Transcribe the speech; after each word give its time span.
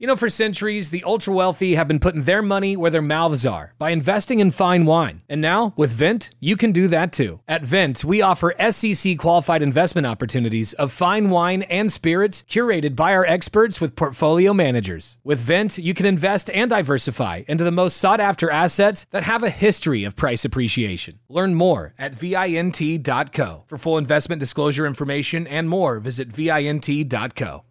You 0.00 0.06
know, 0.06 0.16
for 0.16 0.30
centuries, 0.30 0.88
the 0.88 1.04
ultra 1.04 1.34
wealthy 1.34 1.74
have 1.74 1.86
been 1.86 1.98
putting 1.98 2.22
their 2.22 2.40
money 2.40 2.74
where 2.74 2.90
their 2.90 3.02
mouths 3.02 3.44
are 3.44 3.74
by 3.76 3.90
investing 3.90 4.40
in 4.40 4.50
fine 4.50 4.86
wine. 4.86 5.20
And 5.28 5.42
now, 5.42 5.74
with 5.76 5.92
Vent, 5.92 6.30
you 6.40 6.56
can 6.56 6.72
do 6.72 6.88
that 6.88 7.12
too. 7.12 7.40
At 7.46 7.66
Vent, 7.66 8.02
we 8.02 8.22
offer 8.22 8.54
SEC 8.70 9.18
qualified 9.18 9.60
investment 9.60 10.06
opportunities 10.06 10.72
of 10.72 10.90
fine 10.90 11.28
wine 11.28 11.64
and 11.64 11.92
spirits 11.92 12.42
curated 12.44 12.96
by 12.96 13.12
our 13.12 13.26
experts 13.26 13.78
with 13.78 13.94
portfolio 13.94 14.54
managers. 14.54 15.18
With 15.22 15.38
Vent, 15.38 15.76
you 15.76 15.92
can 15.92 16.06
invest 16.06 16.48
and 16.48 16.70
diversify 16.70 17.42
into 17.46 17.64
the 17.64 17.70
most 17.70 17.98
sought 17.98 18.20
after 18.20 18.50
assets 18.50 19.04
that 19.10 19.24
have 19.24 19.42
a 19.42 19.50
history 19.50 20.04
of 20.04 20.16
price 20.16 20.46
appreciation. 20.46 21.18
Learn 21.28 21.54
more 21.54 21.92
at 21.98 22.14
VINT.co. 22.14 23.64
For 23.66 23.76
full 23.76 23.98
investment 23.98 24.40
disclosure 24.40 24.86
information 24.86 25.46
and 25.46 25.68
more, 25.68 26.00
visit 26.00 26.28
VINT.co. 26.28 27.64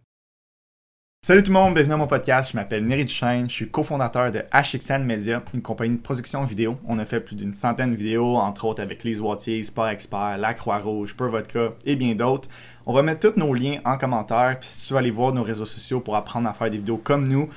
Salut 1.22 1.44
tout 1.44 1.52
le 1.52 1.60
monde, 1.60 1.74
bienvenue 1.74 1.96
à 1.96 1.98
mon 1.98 2.08
podcast. 2.08 2.52
Je 2.52 2.56
m'appelle 2.56 2.86
Neri 2.86 3.04
Duchesne, 3.04 3.50
je 3.50 3.54
suis 3.54 3.70
cofondateur 3.70 4.32
de 4.32 4.42
HXN 4.54 5.04
Media, 5.04 5.44
une 5.54 5.62
compagnie 5.62 5.98
de 5.98 6.02
production 6.02 6.46
vidéo. 6.46 6.78
On 6.88 6.98
a 6.98 7.04
fait 7.04 7.20
plus 7.20 7.36
d'une 7.36 7.54
centaine 7.54 7.92
de 7.92 7.98
vidéos, 7.98 8.38
entre 8.38 8.64
autres 8.64 8.82
avec 8.82 9.04
Lise 9.04 9.20
Wattier, 9.20 9.62
Sport 9.66 9.90
Expert, 9.90 10.38
La 10.38 10.54
Croix-Rouge, 10.54 11.18
Pure 11.18 11.30
Vodka 11.30 11.74
et 11.86 11.98
bien 11.98 12.16
d'autres. 12.16 12.48
On 12.86 12.94
va 12.94 13.02
mettre 13.02 13.30
tous 13.30 13.38
nos 13.38 13.54
liens 13.54 13.80
en 13.84 13.98
commentaire, 13.98 14.58
puis 14.60 14.70
si 14.70 14.88
tu 14.88 14.94
veux 14.94 15.00
aller 15.00 15.12
voir 15.12 15.34
nos 15.34 15.44
réseaux 15.44 15.66
sociaux 15.66 16.00
pour 16.00 16.16
apprendre 16.16 16.48
à 16.48 16.54
faire 16.54 16.70
des 16.70 16.78
vidéos 16.78 16.98
comme 16.98 17.28
nous, 17.28 17.50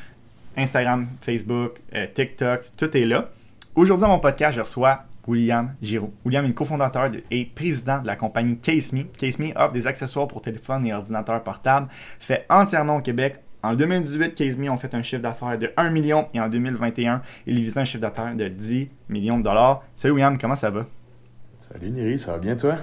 Instagram, 0.57 1.07
Facebook, 1.23 1.81
euh, 1.95 2.09
TikTok, 2.13 2.63
tout 2.77 2.95
est 2.97 3.05
là. 3.05 3.31
Aujourd'hui, 3.77 4.03
dans 4.03 4.09
mon 4.09 4.19
podcast, 4.19 4.57
je 4.57 4.63
reçois 4.63 5.05
William 5.29 5.73
Giroux. 5.81 6.13
William 6.25 6.45
est 6.45 6.53
cofondateur 6.53 7.13
et 7.31 7.45
président 7.45 8.03
de 8.03 8.09
la 8.09 8.17
compagnie 8.17 8.59
CaseMe. 8.59 9.05
CaseMe 9.17 9.53
offre 9.55 9.73
des 9.73 9.87
accessoires 9.87 10.27
pour 10.27 10.43
téléphone 10.43 10.85
et 10.85 10.93
ordinateur 10.93 11.41
portable, 11.45 11.87
fait 12.19 12.45
entièrement 12.51 12.97
au 12.97 13.01
Québec. 13.01 13.37
En 13.63 13.75
2018, 13.75 14.33
CaseMe 14.35 14.69
ont 14.71 14.77
fait 14.77 14.93
un 14.95 15.03
chiffre 15.03 15.23
d'affaires 15.23 15.57
de 15.57 15.71
1 15.77 15.91
million 15.91 16.27
et 16.35 16.41
en 16.41 16.49
2021, 16.49 17.23
ils 17.47 17.61
visaient 17.61 17.79
un 17.81 17.85
chiffre 17.85 18.01
d'affaires 18.03 18.35
de 18.35 18.49
10 18.49 18.89
millions 19.09 19.39
de 19.39 19.45
dollars. 19.45 19.83
Salut 19.95 20.15
William, 20.15 20.37
comment 20.37 20.57
ça 20.57 20.71
va? 20.71 20.87
Salut 21.61 21.91
Niri, 21.91 22.19
ça 22.19 22.33
va 22.33 22.39
bien 22.39 22.57
toi? 22.57 22.79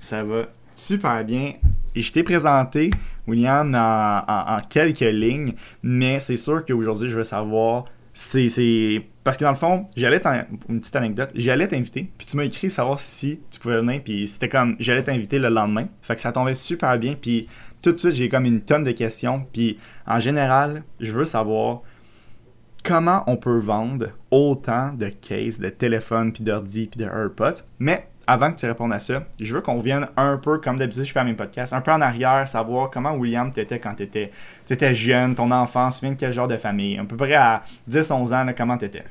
Ça 0.00 0.24
va 0.24 0.46
super 0.74 1.22
bien. 1.24 1.52
Et 1.94 2.00
je 2.00 2.10
t'ai 2.10 2.22
présenté, 2.22 2.88
William, 3.26 3.74
en, 3.74 3.78
en- 4.26 4.56
en 4.56 4.60
quelques 4.62 5.00
lignes, 5.00 5.52
mais 5.82 6.18
c'est 6.18 6.36
sûr 6.36 6.64
qu'aujourd'hui, 6.64 7.10
je 7.10 7.16
veux 7.16 7.24
savoir. 7.24 7.84
C'est, 8.14 9.02
Parce 9.24 9.36
que 9.38 9.44
dans 9.44 9.50
le 9.50 9.56
fond, 9.56 9.86
j'allais 9.96 10.20
une 10.68 10.80
petite 10.80 10.96
anecdote, 10.96 11.30
j'allais 11.34 11.66
t'inviter, 11.68 12.10
puis 12.18 12.26
tu 12.26 12.36
m'as 12.36 12.44
écrit 12.44 12.70
savoir 12.70 13.00
si 13.00 13.40
tu 13.50 13.58
pouvais 13.58 13.78
venir, 13.78 14.02
puis 14.04 14.28
c'était 14.28 14.48
comme 14.50 14.76
j'allais 14.80 15.02
t'inviter 15.02 15.38
le 15.38 15.48
lendemain. 15.48 15.86
Fait 16.02 16.14
que 16.14 16.20
ça 16.20 16.30
tombait 16.32 16.54
super 16.54 16.98
bien, 16.98 17.14
puis 17.20 17.48
tout 17.82 17.92
de 17.92 17.98
suite, 17.98 18.14
j'ai 18.14 18.28
comme 18.28 18.44
une 18.44 18.62
tonne 18.62 18.84
de 18.84 18.92
questions, 18.92 19.46
puis 19.52 19.78
en 20.06 20.20
général, 20.20 20.84
je 21.00 21.12
veux 21.12 21.24
savoir 21.24 21.82
comment 22.84 23.22
on 23.26 23.36
peut 23.36 23.58
vendre 23.58 24.08
autant 24.30 24.92
de 24.92 25.08
cases, 25.08 25.58
de 25.60 25.68
téléphones, 25.68 26.32
puis 26.32 26.44
d'ordi, 26.44 26.86
puis 26.86 27.04
de 27.04 27.08
AirPods. 27.08 27.62
Mais 27.78 28.08
avant 28.26 28.52
que 28.52 28.56
tu 28.56 28.66
répondes 28.66 28.92
à 28.92 29.00
ça, 29.00 29.24
je 29.40 29.54
veux 29.54 29.60
qu'on 29.60 29.78
revienne 29.78 30.08
un 30.16 30.36
peu, 30.36 30.58
comme 30.58 30.78
d'habitude, 30.78 31.04
je 31.04 31.12
fais 31.12 31.24
mes 31.24 31.34
podcasts, 31.34 31.72
un 31.72 31.80
peu 31.80 31.90
en 31.90 32.00
arrière, 32.00 32.46
savoir 32.46 32.90
comment 32.90 33.14
William 33.14 33.52
t'étais 33.52 33.80
quand 33.80 33.94
t'étais 33.94 34.30
étais 34.70 34.94
jeune, 34.94 35.34
ton 35.34 35.50
enfance, 35.50 35.98
tu 35.98 36.06
viens 36.06 36.14
de 36.14 36.18
quel 36.18 36.32
genre 36.32 36.48
de 36.48 36.56
famille, 36.56 36.98
à 36.98 37.04
peu 37.04 37.16
près 37.16 37.34
à 37.34 37.62
10-11 37.88 38.34
ans, 38.34 38.44
là, 38.44 38.52
comment 38.54 38.78
t'étais? 38.78 39.04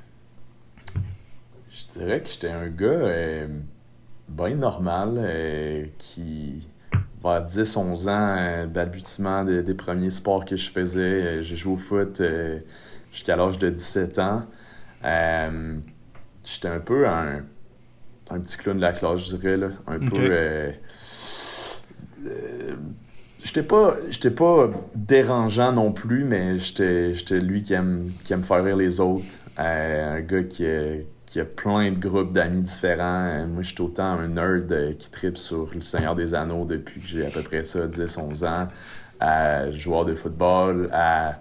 Je 1.69 1.99
dirais 1.99 2.21
que 2.21 2.29
j'étais 2.29 2.49
un 2.49 2.67
gars 2.67 2.85
euh, 2.87 3.47
bien 4.29 4.55
normal 4.55 5.15
euh, 5.17 5.85
qui, 5.97 6.67
vers 7.23 7.45
10-11 7.45 8.09
ans, 8.09 8.35
euh, 8.37 8.65
balbutiement 8.65 9.43
des, 9.43 9.63
des 9.63 9.73
premiers 9.73 10.09
sports 10.09 10.45
que 10.45 10.55
je 10.55 10.69
faisais, 10.69 11.01
euh, 11.01 11.41
j'ai 11.41 11.55
joué 11.55 11.73
au 11.73 11.77
foot 11.77 12.21
euh, 12.21 12.59
jusqu'à 13.11 13.35
l'âge 13.35 13.59
de 13.59 13.69
17 13.69 14.19
ans. 14.19 14.43
J'étais 16.43 16.67
un 16.67 16.79
peu 16.79 17.07
un, 17.07 17.43
un 18.29 18.39
petit 18.39 18.57
clown 18.57 18.77
de 18.77 18.81
la 18.81 18.93
classe, 18.93 19.29
je 19.29 19.35
dirais, 19.35 19.57
là. 19.57 19.69
Un 19.87 19.99
peu... 19.99 20.73
J'étais 23.43 23.63
pas, 23.63 23.95
j'étais 24.09 24.29
pas 24.29 24.69
dérangeant 24.93 25.71
non 25.73 25.91
plus, 25.91 26.23
mais 26.23 26.59
j'étais, 26.59 27.15
j'étais 27.15 27.39
lui 27.39 27.63
qui 27.63 27.73
aime, 27.73 28.11
qui 28.23 28.33
aime 28.33 28.43
faire 28.43 28.63
rire 28.63 28.77
les 28.77 28.99
autres. 28.99 29.25
Euh, 29.59 30.17
un 30.17 30.21
gars 30.21 30.43
qui 30.43 30.65
a, 31.31 31.33
qui 31.33 31.39
a 31.39 31.45
plein 31.45 31.91
de 31.91 31.97
groupes 31.97 32.33
d'amis 32.33 32.61
différents. 32.61 33.25
Euh, 33.25 33.47
moi, 33.47 33.61
je 33.61 33.69
suis 33.69 33.81
autant 33.81 34.19
un 34.19 34.27
nerd 34.27 34.71
euh, 34.71 34.93
qui 34.93 35.09
tripe 35.09 35.37
sur 35.37 35.69
Le 35.73 35.81
Seigneur 35.81 36.15
des 36.15 36.33
Anneaux 36.33 36.65
depuis 36.65 36.99
que 36.99 37.07
j'ai 37.07 37.25
à 37.25 37.29
peu 37.29 37.41
près 37.41 37.63
ça, 37.63 37.87
10-11 37.87 38.47
ans. 38.47 38.67
À 39.19 39.71
joueur 39.71 40.05
de 40.05 40.15
football, 40.15 40.89
à 40.91 41.35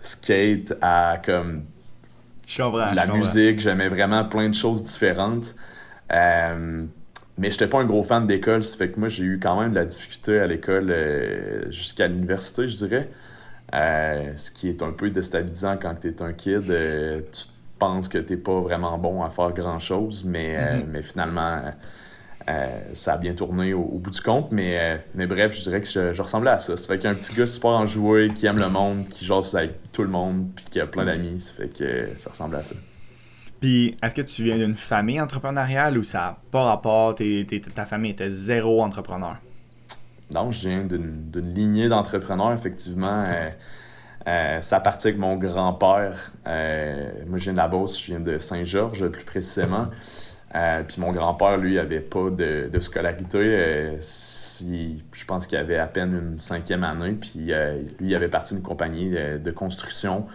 skate, 0.00 0.74
à 0.80 1.20
comme 1.24 1.64
la 2.94 3.06
musique, 3.06 3.60
j'aimais 3.60 3.88
vraiment 3.88 4.24
plein 4.24 4.48
de 4.48 4.54
choses 4.54 4.84
différentes. 4.84 5.54
Euh, 6.12 6.84
mais 7.38 7.50
j'étais 7.50 7.66
pas 7.66 7.80
un 7.80 7.84
gros 7.84 8.02
fan 8.02 8.26
d'école, 8.26 8.62
ça 8.62 8.76
fait 8.76 8.90
que 8.90 9.00
moi 9.00 9.08
j'ai 9.08 9.24
eu 9.24 9.40
quand 9.40 9.60
même 9.60 9.70
de 9.70 9.76
la 9.76 9.84
difficulté 9.86 10.38
à 10.38 10.46
l'école 10.46 10.88
euh, 10.90 11.70
jusqu'à 11.70 12.06
l'université, 12.06 12.68
je 12.68 12.76
dirais. 12.76 13.08
Euh, 13.74 14.32
ce 14.36 14.50
qui 14.50 14.68
est 14.68 14.82
un 14.82 14.92
peu 14.92 15.10
déstabilisant 15.10 15.78
quand 15.80 15.94
t'es 15.94 16.22
un 16.22 16.32
kid. 16.32 16.62
tu 16.62 17.44
penses 17.86 18.08
que 18.08 18.18
t'es 18.18 18.36
pas 18.36 18.60
vraiment 18.60 18.96
bon 18.98 19.22
à 19.22 19.30
faire 19.30 19.52
grand 19.52 19.78
chose, 19.78 20.24
mais, 20.24 20.56
euh, 20.56 20.76
Mhm. 20.78 20.84
mais 20.90 21.02
finalement 21.02 21.60
euh, 22.46 22.80
ça 22.92 23.14
a 23.14 23.16
bien 23.16 23.32
tourné 23.32 23.72
au, 23.72 23.80
au 23.80 23.98
bout 23.98 24.10
du 24.10 24.20
compte. 24.20 24.52
Mais, 24.52 24.78
euh, 24.78 24.96
mais 25.14 25.26
bref, 25.26 25.56
je 25.56 25.62
dirais 25.62 25.80
que 25.80 25.88
je, 25.88 26.12
je 26.12 26.20
ressemblais 26.22 26.50
à 26.50 26.58
ça. 26.58 26.76
Ça 26.76 26.86
fait 26.86 26.98
qu'un 26.98 27.14
petit 27.14 27.34
gars 27.34 27.46
super 27.46 27.70
enjoué, 27.70 28.28
qui 28.34 28.44
aime 28.46 28.58
le 28.58 28.68
monde, 28.68 29.08
qui 29.08 29.24
jase 29.24 29.54
avec 29.56 29.90
tout 29.92 30.02
le 30.02 30.10
monde, 30.10 30.48
puis 30.54 30.64
qui 30.66 30.78
a 30.78 30.86
plein 30.86 31.06
d'amis, 31.06 31.40
ça 31.40 31.52
fait 31.52 31.68
que 31.68 32.08
ça 32.18 32.28
ressemblait 32.30 32.58
à 32.58 32.62
ça. 32.62 32.74
Puis, 33.62 33.96
est-ce 34.02 34.14
que 34.14 34.20
tu 34.20 34.42
viens 34.42 34.58
d'une 34.58 34.76
famille 34.76 35.18
entrepreneuriale 35.22 35.96
ou 35.96 36.02
ça 36.02 36.18
n'a 36.18 36.38
pas 36.50 36.64
rapport, 36.64 37.14
t'es- 37.14 37.46
ta 37.74 37.86
famille 37.86 38.10
était 38.10 38.30
zéro 38.30 38.82
entrepreneur? 38.82 39.36
Non, 40.30 40.50
je 40.50 40.68
viens 40.68 40.84
d'une 40.84 41.30
lignée 41.54 41.88
d'entrepreneurs, 41.88 42.52
effectivement. 42.52 43.24
Euh, 43.26 43.48
euh, 44.26 44.62
ça 44.62 44.80
partit 44.80 45.08
avec 45.08 45.18
mon 45.20 45.36
grand-père. 45.36 46.32
Euh, 46.46 47.10
moi, 47.26 47.38
je 47.38 47.44
viens 47.44 47.52
de 47.52 47.58
la 47.58 47.68
Beauce, 47.68 48.00
je 48.00 48.06
viens 48.06 48.20
de 48.20 48.38
Saint-Georges, 48.38 49.06
plus 49.08 49.24
précisément. 49.24 49.88
Euh, 50.54 50.82
puis 50.86 51.00
mon 51.00 51.12
grand-père, 51.12 51.56
lui, 51.58 51.78
avait 51.78 52.00
pas 52.00 52.30
de, 52.30 52.70
de 52.72 52.80
scolarité. 52.80 53.38
Euh, 53.38 53.96
si- 54.00 55.02
je 55.12 55.24
pense 55.24 55.46
qu'il 55.46 55.58
avait 55.58 55.78
à 55.78 55.86
peine 55.86 56.12
une 56.32 56.38
cinquième 56.38 56.84
année. 56.84 57.12
Puis 57.12 57.50
lui, 57.98 58.08
il 58.08 58.14
avait 58.14 58.28
parti 58.28 58.54
d'une 58.54 58.62
compagnie 58.62 59.10
de, 59.10 59.50
construction 59.50 60.26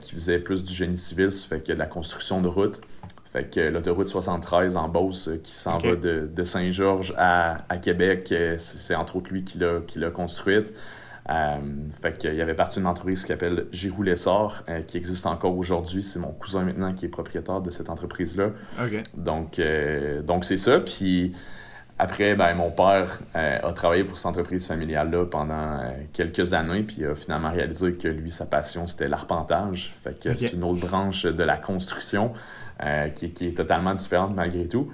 qui 0.00 0.14
faisait 0.14 0.38
plus 0.38 0.64
du 0.64 0.72
génie 0.74 0.96
civil, 0.96 1.32
ça 1.32 1.46
fait 1.48 1.60
que 1.60 1.72
de 1.72 1.78
la 1.78 1.86
construction 1.86 2.40
de 2.42 2.48
route. 2.48 2.80
Fait 3.24 3.44
que 3.44 3.60
l'autoroute 3.60 4.08
73 4.08 4.76
en 4.76 4.88
Beauce 4.88 5.30
qui 5.42 5.54
s'en 5.54 5.78
va 5.78 5.96
de, 5.96 6.28
de 6.30 6.44
Saint-Georges 6.44 7.14
à, 7.16 7.56
à 7.70 7.78
Québec, 7.78 8.32
c'est 8.58 8.94
entre 8.94 9.16
autres 9.16 9.30
lui 9.32 9.44
qui 9.44 9.58
l'a 9.58 10.10
construite. 10.10 10.72
Euh, 11.30 11.56
fait 12.00 12.18
qu'il 12.18 12.40
avait 12.40 12.54
parti 12.54 12.80
d'une 12.80 12.88
entreprise 12.88 13.22
qui 13.22 13.28
s'appelle 13.28 13.66
Giroux 13.70 14.02
Lessard, 14.02 14.64
euh, 14.68 14.82
qui 14.82 14.96
existe 14.96 15.26
encore 15.26 15.56
aujourd'hui. 15.56 16.02
C'est 16.02 16.18
mon 16.18 16.32
cousin 16.32 16.64
maintenant 16.64 16.92
qui 16.92 17.06
est 17.06 17.10
propriétaire 17.10 17.60
de 17.60 17.70
cette 17.70 17.90
entreprise-là. 17.90 18.50
Donc, 19.14 19.58
euh, 19.58 20.20
donc 20.22 20.44
c'est 20.44 20.56
ça. 20.56 20.80
Puis 20.80 21.32
après, 21.98 22.34
ben, 22.34 22.54
mon 22.54 22.72
père 22.72 23.20
euh, 23.36 23.58
a 23.62 23.72
travaillé 23.72 24.02
pour 24.02 24.18
cette 24.18 24.26
entreprise 24.26 24.66
familiale-là 24.66 25.26
pendant 25.26 25.80
quelques 26.12 26.54
années, 26.54 26.82
puis 26.82 27.04
a 27.04 27.14
finalement 27.14 27.52
réalisé 27.52 27.94
que 27.94 28.08
lui, 28.08 28.32
sa 28.32 28.46
passion, 28.46 28.88
c'était 28.88 29.08
l'arpentage. 29.08 29.94
Fait 30.02 30.20
que 30.20 30.36
c'est 30.36 30.54
une 30.54 30.64
autre 30.64 30.84
branche 30.84 31.24
de 31.24 31.44
la 31.44 31.56
construction 31.56 32.32
qui, 33.14 33.30
qui 33.30 33.46
est 33.46 33.56
totalement 33.56 33.94
différente 33.94 34.34
malgré 34.34 34.66
tout. 34.66 34.90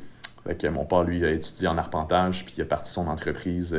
Fait 0.47 0.57
que 0.57 0.67
mon 0.67 0.85
père, 0.85 1.05
lui, 1.05 1.25
a 1.25 1.31
étudié 1.31 1.69
en 1.69 1.79
arpentage, 1.79 2.45
puis 2.45 2.55
il 2.59 2.63
a 2.63 2.67
parti 2.67 2.93
son 2.93 3.09
entreprise 3.09 3.75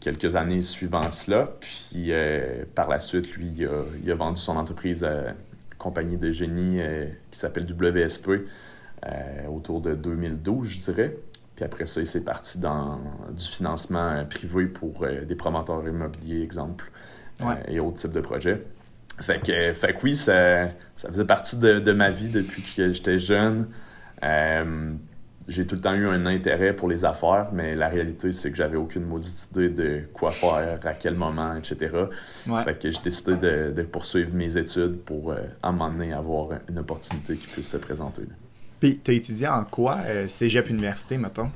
quelques 0.00 0.36
années 0.36 0.62
suivant 0.62 1.10
cela. 1.10 1.50
Puis 1.60 2.06
euh, 2.12 2.64
par 2.74 2.88
la 2.88 3.00
suite, 3.00 3.32
lui, 3.36 3.52
il 3.56 3.66
a, 3.66 3.84
il 4.02 4.10
a 4.10 4.14
vendu 4.14 4.40
son 4.40 4.56
entreprise 4.56 5.04
à 5.04 5.30
une 5.30 5.34
compagnie 5.78 6.16
de 6.16 6.30
génie 6.32 6.80
euh, 6.80 7.06
qui 7.30 7.38
s'appelle 7.38 7.66
WSP 7.70 8.30
euh, 9.06 9.46
autour 9.48 9.80
de 9.80 9.94
2012, 9.94 10.68
je 10.68 10.80
dirais. 10.80 11.16
Puis 11.56 11.64
après 11.64 11.86
ça, 11.86 12.00
il 12.00 12.06
s'est 12.06 12.24
parti 12.24 12.58
dans 12.58 12.98
du 13.36 13.44
financement 13.44 14.24
privé 14.24 14.66
pour 14.66 15.04
des 15.28 15.34
promoteurs 15.34 15.86
immobiliers, 15.86 16.42
exemple, 16.42 16.90
Ouais. 17.42 17.56
et 17.68 17.80
autres 17.80 17.98
types 17.98 18.12
de 18.12 18.20
projets. 18.20 18.62
Fait 19.18 19.40
que, 19.40 19.72
fait 19.74 19.94
que 19.94 20.02
oui, 20.02 20.16
ça, 20.16 20.68
ça 20.96 21.08
faisait 21.08 21.24
partie 21.26 21.58
de, 21.58 21.78
de 21.78 21.92
ma 21.92 22.10
vie 22.10 22.28
depuis 22.30 22.62
que 22.76 22.92
j'étais 22.92 23.18
jeune. 23.18 23.68
J'ai 25.50 25.66
tout 25.66 25.74
le 25.74 25.80
temps 25.80 25.94
eu 25.94 26.06
un 26.06 26.26
intérêt 26.26 26.74
pour 26.74 26.88
les 26.88 27.04
affaires, 27.04 27.48
mais 27.52 27.74
la 27.74 27.88
réalité, 27.88 28.32
c'est 28.32 28.50
que 28.50 28.56
j'avais 28.56 28.76
aucune 28.76 29.04
maudite 29.04 29.50
idée 29.50 29.68
de 29.68 30.02
quoi 30.14 30.30
faire, 30.30 30.78
à 30.82 30.94
quel 30.94 31.14
moment, 31.14 31.56
etc. 31.56 31.90
Ouais. 32.48 32.64
Fait 32.64 32.78
que 32.78 32.90
j'ai 32.90 33.02
décidé 33.02 33.34
de, 33.36 33.72
de 33.72 33.82
poursuivre 33.82 34.32
mes 34.32 34.56
études 34.56 34.98
pour, 35.04 35.32
euh, 35.32 35.38
à 35.62 35.68
un 35.68 35.72
moment 35.72 35.90
donné, 35.90 36.12
avoir 36.12 36.50
une 36.68 36.78
opportunité 36.78 37.36
qui 37.36 37.46
puisse 37.46 37.68
se 37.68 37.76
présenter. 37.76 38.22
là. 38.22 38.34
Puis, 38.80 38.98
t'as 39.04 39.12
étudié 39.12 39.46
en 39.46 39.64
quoi 39.64 39.98
euh, 40.06 40.26
Cégep 40.26 40.70
Université, 40.70 41.18
mettons? 41.18 41.50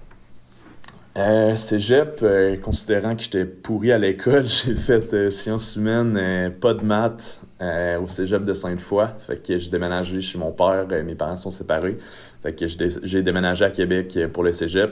Euh, 1.17 1.56
cégep, 1.56 2.19
euh, 2.23 2.56
considérant 2.56 3.17
que 3.17 3.23
j'étais 3.23 3.44
pourri 3.44 3.93
à 3.93 3.99
l'école, 3.99 4.46
j'ai 4.49 4.75
fait 4.75 5.31
sciences 5.31 5.76
humaines, 5.76 6.52
pas 6.61 6.75
de 6.75 6.85
maths 6.85 7.41
euh, 7.61 8.01
au 8.01 8.09
cégep 8.09 8.45
de 8.45 8.53
Sainte-Foy. 8.53 9.06
Fait 9.21 9.37
que 9.37 9.59
j'ai 9.59 9.71
déménagé 9.71 10.21
chez 10.21 10.39
mon 10.39 10.51
père, 10.53 10.87
euh, 10.91 11.03
mes 11.05 11.15
parents 11.15 11.37
sont 11.37 11.51
séparés. 11.53 11.99
Fait 12.43 12.53
que 12.53 12.67
j'ai 12.67 12.77
dé- 12.77 12.97
j'ai 13.03 13.23
déménagé 13.23 13.65
à 13.65 13.71
Québec 13.71 14.17
euh, 14.17 14.29
pour 14.29 14.43
le 14.43 14.53
cégep. 14.53 14.91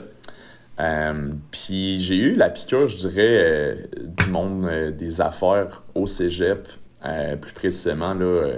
Puis 1.51 1.99
j'ai 1.99 2.15
eu 2.15 2.35
la 2.35 2.49
piqûre, 2.49 2.87
je 2.87 3.07
dirais, 3.07 3.77
du 3.95 4.31
monde 4.31 4.67
des 4.97 5.21
affaires 5.21 5.83
au 5.93 6.07
cégep, 6.07 6.67
plus 7.41 7.53
précisément 7.53 8.15
là, 8.15 8.55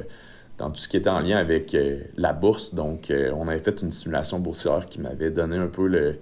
dans 0.57 0.69
tout 0.69 0.77
ce 0.77 0.87
qui 0.87 0.95
était 0.95 1.09
en 1.09 1.19
lien 1.19 1.35
avec 1.35 1.75
la 2.15 2.31
bourse. 2.31 2.73
Donc, 2.73 3.11
on 3.33 3.49
avait 3.49 3.59
fait 3.59 3.81
une 3.81 3.91
simulation 3.91 4.39
boursière 4.39 4.85
qui 4.89 5.01
m'avait 5.01 5.29
donné 5.29 5.57
un 5.57 5.67
peu 5.67 5.87
le, 5.87 6.19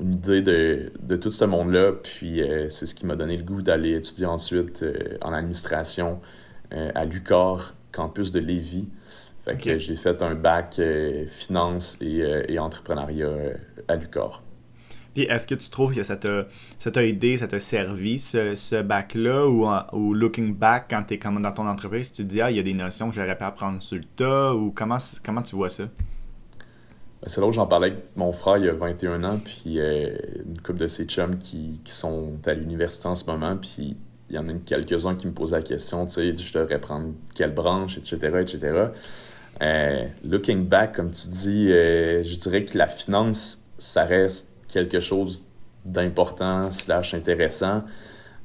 une 0.00 0.14
idée 0.14 0.40
de, 0.40 0.90
de 1.02 1.16
tout 1.16 1.30
ce 1.32 1.44
monde-là. 1.44 1.92
Puis 2.02 2.40
c'est 2.70 2.86
ce 2.86 2.94
qui 2.94 3.04
m'a 3.04 3.14
donné 3.14 3.36
le 3.36 3.44
goût 3.44 3.60
d'aller 3.60 3.96
étudier 3.96 4.24
ensuite 4.24 4.82
en 5.20 5.34
administration 5.34 6.18
à 6.72 7.04
l'UQAR, 7.04 7.74
campus 7.92 8.32
de 8.32 8.40
Lévis. 8.40 8.88
Fait 9.42 9.56
que 9.56 9.70
Ok. 9.72 9.78
j'ai 9.78 9.96
fait 9.96 10.22
un 10.22 10.34
bac 10.34 10.76
euh, 10.78 11.26
finance 11.26 11.96
et, 12.00 12.22
euh, 12.22 12.42
et 12.48 12.58
entrepreneuriat 12.58 13.26
euh, 13.26 13.54
à 13.88 13.96
l'UQAR. 13.96 14.42
Puis, 15.14 15.24
est-ce 15.24 15.46
que 15.46 15.54
tu 15.56 15.70
trouves 15.70 15.94
que 15.94 16.02
ça 16.04 16.16
t'a 16.16 16.46
ça 16.78 16.90
t'a 16.90 17.04
aidé, 17.04 17.36
ça 17.36 17.48
t'a 17.48 17.58
servi, 17.58 18.18
ce, 18.20 18.54
ce 18.54 18.80
bac-là, 18.82 19.46
ou, 19.48 20.14
looking 20.14 20.54
back, 20.54 20.86
quand 20.90 21.02
t'es 21.04 21.18
comme 21.18 21.42
dans 21.42 21.52
ton 21.52 21.66
entreprise, 21.66 22.12
tu 22.12 22.22
te 22.22 22.28
dis, 22.28 22.40
ah, 22.40 22.50
il 22.50 22.56
y 22.56 22.60
a 22.60 22.62
des 22.62 22.74
notions 22.74 23.08
que 23.10 23.16
j'aurais 23.16 23.36
pu 23.36 23.44
apprendre 23.44 23.82
sur 23.82 23.96
le 23.98 24.04
tas, 24.04 24.54
ou 24.54 24.70
comment, 24.72 24.98
comment 25.24 25.42
tu 25.42 25.56
vois 25.56 25.70
ça? 25.70 25.84
Ben, 27.22 27.28
C'est 27.28 27.40
là 27.40 27.46
où 27.46 27.52
j'en 27.52 27.66
parlais 27.66 27.88
avec 27.88 28.16
mon 28.16 28.32
frère 28.32 28.56
il 28.58 28.64
y 28.66 28.68
a 28.68 28.72
21 28.72 29.24
ans, 29.24 29.38
puis 29.38 29.80
euh, 29.80 30.16
une 30.46 30.58
couple 30.60 30.78
de 30.78 30.86
ses 30.86 31.06
chums 31.06 31.38
qui, 31.38 31.80
qui 31.84 31.92
sont 31.92 32.38
à 32.46 32.54
l'université 32.54 33.06
en 33.08 33.14
ce 33.14 33.24
moment, 33.24 33.56
puis 33.56 33.96
il 34.30 34.36
y 34.36 34.38
en 34.38 34.48
a 34.48 34.52
quelques-uns 34.64 35.16
qui 35.16 35.26
me 35.26 35.32
posent 35.32 35.52
la 35.52 35.62
question, 35.62 36.06
tu 36.06 36.14
sais, 36.14 36.36
je 36.36 36.58
devrais 36.58 36.78
prendre 36.78 37.12
quelle 37.34 37.52
branche, 37.52 37.98
etc., 37.98 38.16
etc. 38.40 38.90
Euh, 39.62 40.06
looking 40.24 40.66
back, 40.66 40.94
comme 40.94 41.10
tu 41.10 41.28
dis, 41.28 41.70
euh, 41.70 42.22
je 42.22 42.36
dirais 42.36 42.64
que 42.64 42.78
la 42.78 42.86
finance, 42.86 43.64
ça 43.76 44.04
reste 44.04 44.52
quelque 44.72 45.00
chose 45.00 45.46
d'important, 45.84 46.70
slash 46.70 47.12
intéressant. 47.14 47.82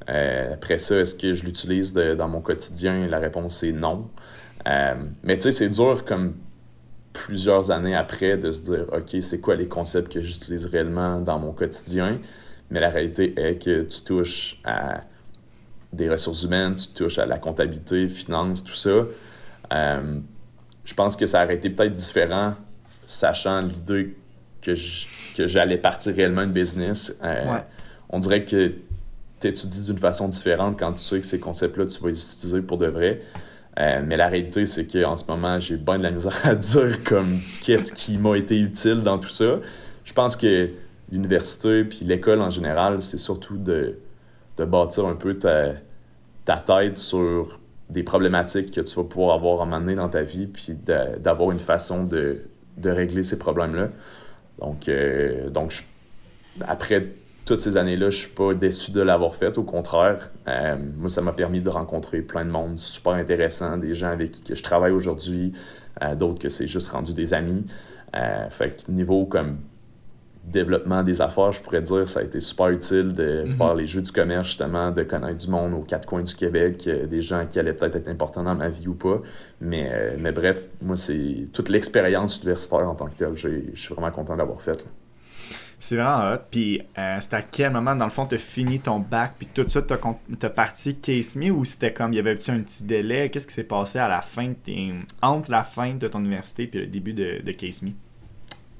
Euh, 0.08 0.54
après 0.54 0.78
ça, 0.78 0.98
est-ce 0.98 1.14
que 1.14 1.34
je 1.34 1.44
l'utilise 1.44 1.94
dans 1.94 2.28
mon 2.28 2.40
quotidien? 2.40 3.06
La 3.06 3.18
réponse 3.18 3.62
est 3.62 3.72
non. 3.72 4.10
Mais 5.22 5.36
tu 5.36 5.42
sais, 5.42 5.52
c'est 5.52 5.68
dur 5.68 6.04
comme 6.04 6.34
plusieurs 7.12 7.70
années 7.70 7.94
après 7.94 8.36
de 8.36 8.50
se 8.50 8.62
dire, 8.62 8.86
OK, 8.92 9.16
c'est 9.20 9.40
quoi 9.40 9.54
les 9.54 9.68
concepts 9.68 10.12
que 10.12 10.20
j'utilise 10.20 10.66
réellement 10.66 11.20
dans 11.20 11.38
mon 11.38 11.52
quotidien? 11.52 12.18
Mais 12.70 12.80
la 12.80 12.90
réalité 12.90 13.32
est 13.36 13.62
que 13.62 13.82
tu 13.82 14.02
touches 14.02 14.60
à 14.64 15.02
des 15.92 16.08
ressources 16.10 16.42
humaines, 16.42 16.74
tu 16.74 16.88
touches 16.88 17.18
à 17.18 17.26
la 17.26 17.38
comptabilité, 17.38 18.08
finance, 18.08 18.62
tout 18.64 18.74
ça. 18.74 18.90
Euh, 19.72 20.18
je 20.84 20.94
pense 20.94 21.16
que 21.16 21.26
ça 21.26 21.44
aurait 21.44 21.56
été 21.56 21.70
peut-être 21.70 21.94
différent, 21.94 22.54
sachant 23.04 23.62
l'idée 23.62 24.16
que 24.62 24.74
je- 24.74 25.06
que 25.36 25.46
j'allais 25.46 25.78
partir 25.78 26.14
réellement 26.14 26.42
une 26.42 26.52
business. 26.52 27.16
Euh, 27.22 27.52
Ouais. 27.52 27.64
On 28.10 28.18
dirait 28.18 28.44
que 28.44 28.72
tu 29.40 29.48
étudies 29.48 29.84
d'une 29.86 29.98
façon 29.98 30.28
différente 30.28 30.78
quand 30.78 30.92
tu 30.92 31.02
sais 31.02 31.20
que 31.20 31.26
ces 31.26 31.38
concepts-là, 31.40 31.86
tu 31.86 32.00
vas 32.02 32.08
les 32.08 32.22
utiliser 32.22 32.60
pour 32.62 32.78
de 32.78 32.86
vrai. 32.86 33.22
Euh, 33.78 34.02
mais 34.06 34.16
la 34.16 34.28
réalité, 34.28 34.64
c'est 34.64 34.86
qu'en 34.86 35.16
ce 35.16 35.26
moment, 35.26 35.58
j'ai 35.58 35.76
bien 35.76 35.98
de 35.98 36.02
la 36.04 36.10
misère 36.10 36.38
à 36.44 36.54
dire 36.54 37.02
comme 37.04 37.40
qu'est-ce 37.62 37.92
qui 37.92 38.16
m'a 38.16 38.36
été 38.38 38.58
utile 38.58 39.02
dans 39.02 39.18
tout 39.18 39.28
ça. 39.28 39.56
Je 40.04 40.12
pense 40.14 40.34
que 40.36 40.70
l'université 41.12 41.84
puis 41.84 42.00
l'école 42.04 42.40
en 42.40 42.50
général, 42.50 43.02
c'est 43.02 43.18
surtout 43.18 43.56
de, 43.58 43.98
de 44.56 44.64
bâtir 44.64 45.06
un 45.06 45.14
peu 45.14 45.38
ta, 45.38 46.56
tête 46.58 46.98
sur 46.98 47.60
des 47.90 48.02
problématiques 48.02 48.72
que 48.72 48.80
tu 48.80 48.94
vas 48.96 49.04
pouvoir 49.04 49.36
avoir 49.36 49.60
à 49.60 49.62
un 49.62 49.66
moment 49.66 49.80
donné 49.80 49.94
dans 49.94 50.08
ta 50.08 50.22
vie, 50.22 50.46
puis 50.46 50.76
d'avoir 51.18 51.50
une 51.50 51.60
façon 51.60 52.04
de, 52.04 52.42
régler 52.84 53.22
ces 53.22 53.38
problèmes-là. 53.38 53.88
Donc, 54.60 54.88
euh, 54.88 55.50
donc 55.50 55.72
après 56.66 57.06
toutes 57.44 57.60
ces 57.60 57.76
années-là, 57.76 58.10
je 58.10 58.16
suis 58.16 58.34
pas 58.34 58.54
déçu 58.54 58.90
de 58.90 59.00
l'avoir 59.00 59.34
fait. 59.34 59.56
Au 59.58 59.62
contraire, 59.62 60.30
Euh, 60.48 60.76
moi, 60.96 61.08
ça 61.08 61.20
m'a 61.22 61.32
permis 61.32 61.60
de 61.60 61.68
rencontrer 61.68 62.22
plein 62.22 62.44
de 62.44 62.50
monde 62.50 62.78
super 62.78 63.12
intéressant, 63.12 63.76
des 63.76 63.94
gens 63.94 64.10
avec 64.10 64.30
qui 64.30 64.54
je 64.54 64.62
travaille 64.62 64.92
aujourd'hui, 64.92 65.52
euh, 66.02 66.14
d'autres 66.14 66.38
que 66.38 66.48
c'est 66.48 66.68
juste 66.68 66.88
rendu 66.88 67.14
des 67.14 67.34
amis. 67.34 67.66
Fait 68.50 68.70
que 68.70 68.90
niveau 68.90 69.26
comme 69.26 69.58
développement 70.46 71.02
des 71.02 71.20
affaires, 71.20 71.52
je 71.52 71.60
pourrais 71.60 71.82
dire, 71.82 72.08
ça 72.08 72.20
a 72.20 72.22
été 72.22 72.40
super 72.40 72.68
utile 72.68 73.12
de 73.12 73.44
Mhm. 73.46 73.52
faire 73.56 73.74
les 73.74 73.86
jeux 73.86 74.02
du 74.02 74.12
commerce, 74.12 74.46
justement, 74.46 74.90
de 74.92 75.02
connaître 75.02 75.38
du 75.38 75.48
monde 75.50 75.74
aux 75.74 75.82
quatre 75.82 76.06
coins 76.06 76.22
du 76.22 76.34
Québec, 76.34 76.84
euh, 76.86 77.06
des 77.06 77.20
gens 77.20 77.44
qui 77.46 77.58
allaient 77.58 77.72
peut-être 77.74 77.96
être 77.96 78.08
importants 78.08 78.44
dans 78.44 78.54
ma 78.54 78.68
vie 78.68 78.86
ou 78.88 78.94
pas. 78.94 79.20
Mais, 79.60 79.90
euh, 79.92 80.16
mais 80.18 80.32
bref, 80.32 80.68
moi, 80.80 80.96
c'est 80.96 81.48
toute 81.52 81.68
l'expérience 81.68 82.36
universitaire 82.38 82.88
en 82.88 82.94
tant 82.94 83.06
que 83.06 83.16
telle. 83.16 83.36
Je 83.36 83.48
suis 83.74 83.94
vraiment 83.94 84.10
content 84.12 84.36
d'avoir 84.36 84.62
fait. 84.62 84.76
là. 84.76 84.88
C'est 85.78 85.96
vraiment 85.96 86.32
hot. 86.32 86.38
Puis, 86.50 86.80
euh, 86.98 87.16
c'était 87.20 87.36
à 87.36 87.42
quel 87.42 87.70
moment, 87.70 87.94
dans 87.94 88.06
le 88.06 88.10
fond, 88.10 88.24
t'as 88.24 88.38
fini 88.38 88.80
ton 88.80 88.98
bac, 88.98 89.34
puis 89.38 89.46
tout 89.52 89.62
de 89.62 89.70
suite, 89.70 89.86
t'as, 89.86 89.98
con- 89.98 90.16
t'as 90.38 90.48
parti 90.48 90.96
Case 90.96 91.36
Me, 91.36 91.50
ou 91.50 91.64
c'était 91.66 91.92
comme, 91.92 92.12
il 92.14 92.16
y 92.16 92.18
avait-tu 92.18 92.50
un 92.50 92.60
petit 92.60 92.82
délai? 92.84 93.28
Qu'est-ce 93.28 93.46
qui 93.46 93.52
s'est 93.52 93.62
passé 93.64 93.98
à 93.98 94.08
la 94.08 94.22
fin 94.22 94.48
de 94.48 94.54
tes... 94.54 94.94
entre 95.20 95.50
la 95.50 95.64
fin 95.64 95.92
de 95.94 96.08
ton 96.08 96.20
université 96.20 96.66
puis 96.66 96.80
le 96.80 96.86
début 96.86 97.12
de, 97.12 97.42
de 97.44 97.52
Case 97.52 97.82
Me? 97.82 97.90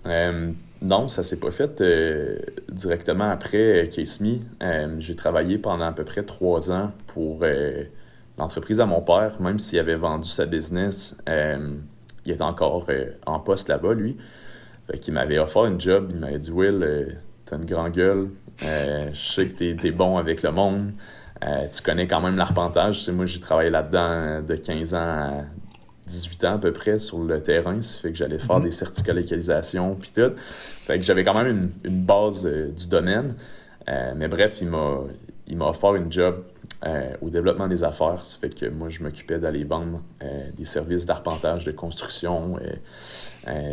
Euh, 0.06 0.52
non, 0.82 1.08
ça 1.08 1.22
s'est 1.22 1.38
pas 1.38 1.50
fait 1.50 1.80
euh, 1.80 2.38
directement 2.70 3.30
après 3.30 3.88
Case 3.94 4.20
Me. 4.20 4.38
Euh, 4.62 4.96
j'ai 4.98 5.16
travaillé 5.16 5.58
pendant 5.58 5.86
à 5.86 5.92
peu 5.92 6.04
près 6.04 6.22
trois 6.22 6.70
ans 6.70 6.92
pour 7.08 7.44
l'entreprise 8.38 8.80
à 8.80 8.86
mon 8.86 9.00
père, 9.00 9.40
même 9.40 9.58
s'il 9.58 9.78
avait 9.78 9.96
vendu 9.96 10.28
sa 10.28 10.46
business. 10.46 11.16
il 11.26 12.32
était 12.32 12.42
encore 12.42 12.86
en 13.26 13.40
poste 13.40 13.68
là-bas, 13.68 13.94
lui. 13.94 14.16
Fait 14.90 15.10
m'avait 15.10 15.38
offert 15.38 15.66
une 15.66 15.80
job. 15.80 16.10
Il 16.14 16.20
m'avait 16.20 16.38
dit 16.38 16.50
Will, 16.50 17.18
t'as 17.44 17.56
une 17.56 17.64
grande 17.64 17.92
gueule. 17.92 18.28
Je 18.60 19.14
sais 19.14 19.48
que 19.48 19.58
t'es, 19.58 19.76
t'es 19.80 19.90
bon 19.90 20.18
avec 20.18 20.42
le 20.42 20.52
monde. 20.52 20.92
Tu 21.40 21.82
connais 21.82 22.06
quand 22.06 22.20
même 22.20 22.36
l'arpentage. 22.36 23.08
Moi, 23.08 23.26
j'ai 23.26 23.40
travaillé 23.40 23.70
là-dedans 23.70 24.42
de 24.42 24.56
15 24.56 24.94
ans 24.94 25.44
18 26.06 26.44
ans 26.44 26.54
à 26.54 26.58
peu 26.58 26.72
près 26.72 26.98
sur 26.98 27.18
le 27.22 27.42
terrain. 27.42 27.80
Ça 27.82 27.98
fait 27.98 28.10
que 28.12 28.16
j'allais 28.16 28.38
faire 28.38 28.58
Mhm. 28.58 28.64
des 28.64 28.70
certificats 28.70 29.12
de 29.12 29.20
localisation 29.20 29.94
puis 29.96 30.10
tout. 30.14 30.32
Fait 30.86 30.98
que 30.98 31.04
j'avais 31.04 31.24
quand 31.24 31.34
même 31.34 31.46
une, 31.84 31.90
une 31.90 32.02
base 32.02 32.46
euh, 32.46 32.68
du 32.70 32.88
domaine. 32.88 33.34
Euh, 33.88 34.12
mais 34.16 34.28
bref, 34.28 34.58
il 34.60 34.68
m'a, 34.68 35.00
il 35.46 35.56
m'a 35.56 35.66
offert 35.68 35.94
une 35.94 36.10
job 36.10 36.42
euh, 36.84 37.10
au 37.22 37.30
développement 37.30 37.68
des 37.68 37.84
affaires. 37.84 38.24
Ça 38.24 38.36
fait 38.40 38.50
que 38.50 38.66
moi, 38.66 38.88
je 38.88 39.02
m'occupais 39.02 39.38
d'aller 39.38 39.64
vendre 39.64 40.00
des 40.56 40.64
services 40.64 41.06
d'arpentage, 41.06 41.64
de 41.64 41.72
construction. 41.72 42.58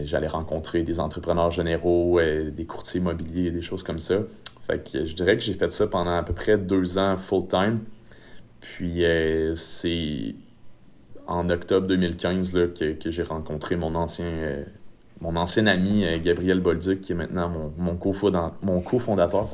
j'allais 0.06 0.28
rencontrer 0.28 0.84
des 0.84 1.00
entrepreneurs 1.00 1.50
généraux, 1.52 2.20
des 2.22 2.66
courtiers 2.66 3.02
immobiliers, 3.02 3.50
des 3.52 3.62
choses 3.64 3.82
comme 3.84 4.00
ça. 4.00 4.20
Fait 4.68 4.80
que 4.80 5.06
je 5.06 5.16
dirais 5.16 5.36
que 5.36 5.44
j'ai 5.44 5.54
fait 5.54 5.72
ça 5.72 5.88
pendant 5.88 6.16
à 6.16 6.24
peu 6.24 6.34
près 6.34 6.58
deux 6.58 6.98
ans 7.00 7.18
full-time. 7.18 7.80
Puis 8.62 9.04
c'est 9.56 10.36
en 11.28 11.50
octobre 11.50 11.88
2015 11.88 12.54
là, 12.54 12.68
que, 12.68 12.94
que 12.94 13.10
j'ai 13.10 13.24
rencontré 13.24 13.76
mon 13.76 13.96
ancien, 13.96 14.26
euh, 14.26 14.64
mon 15.22 15.36
ancien 15.36 15.68
ami 15.68 16.06
euh, 16.06 16.18
Gabriel 16.24 16.60
Bolduc, 16.60 17.02
qui 17.02 17.12
est 17.14 17.16
maintenant 17.16 17.50
mon, 17.50 17.74
mon, 17.78 17.96
cofonda- 17.96 18.54
mon 18.62 18.82
cofondateur. 18.82 19.48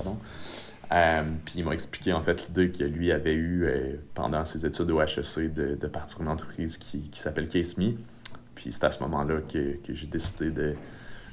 Euh, 0.92 1.22
puis 1.46 1.56
il 1.58 1.66
m'a 1.66 1.74
expliqué 1.74 2.14
en 2.14 2.22
fait 2.22 2.48
l'idée 2.48 2.70
que 2.72 2.84
lui 2.84 3.12
avait 3.12 3.34
eu 3.34 3.66
euh, 3.66 3.94
pendant 4.16 4.44
ses 4.46 4.66
études 4.66 4.90
au 4.90 5.00
HEC 5.02 5.54
de, 5.54 5.76
de 5.76 5.88
partir 5.88 6.22
une 6.22 6.28
entreprise 6.30 6.78
qui, 6.78 7.02
qui 7.12 7.20
s'appelle 7.20 7.48
Case 7.48 7.78
Me. 7.78 7.92
Puis 8.56 8.72
c'est 8.72 8.84
à 8.86 8.92
ce 8.92 9.02
moment-là 9.04 9.36
que, 9.48 9.76
que 9.86 9.94
j'ai 9.94 10.08
décidé 10.08 10.50
de 10.50 10.74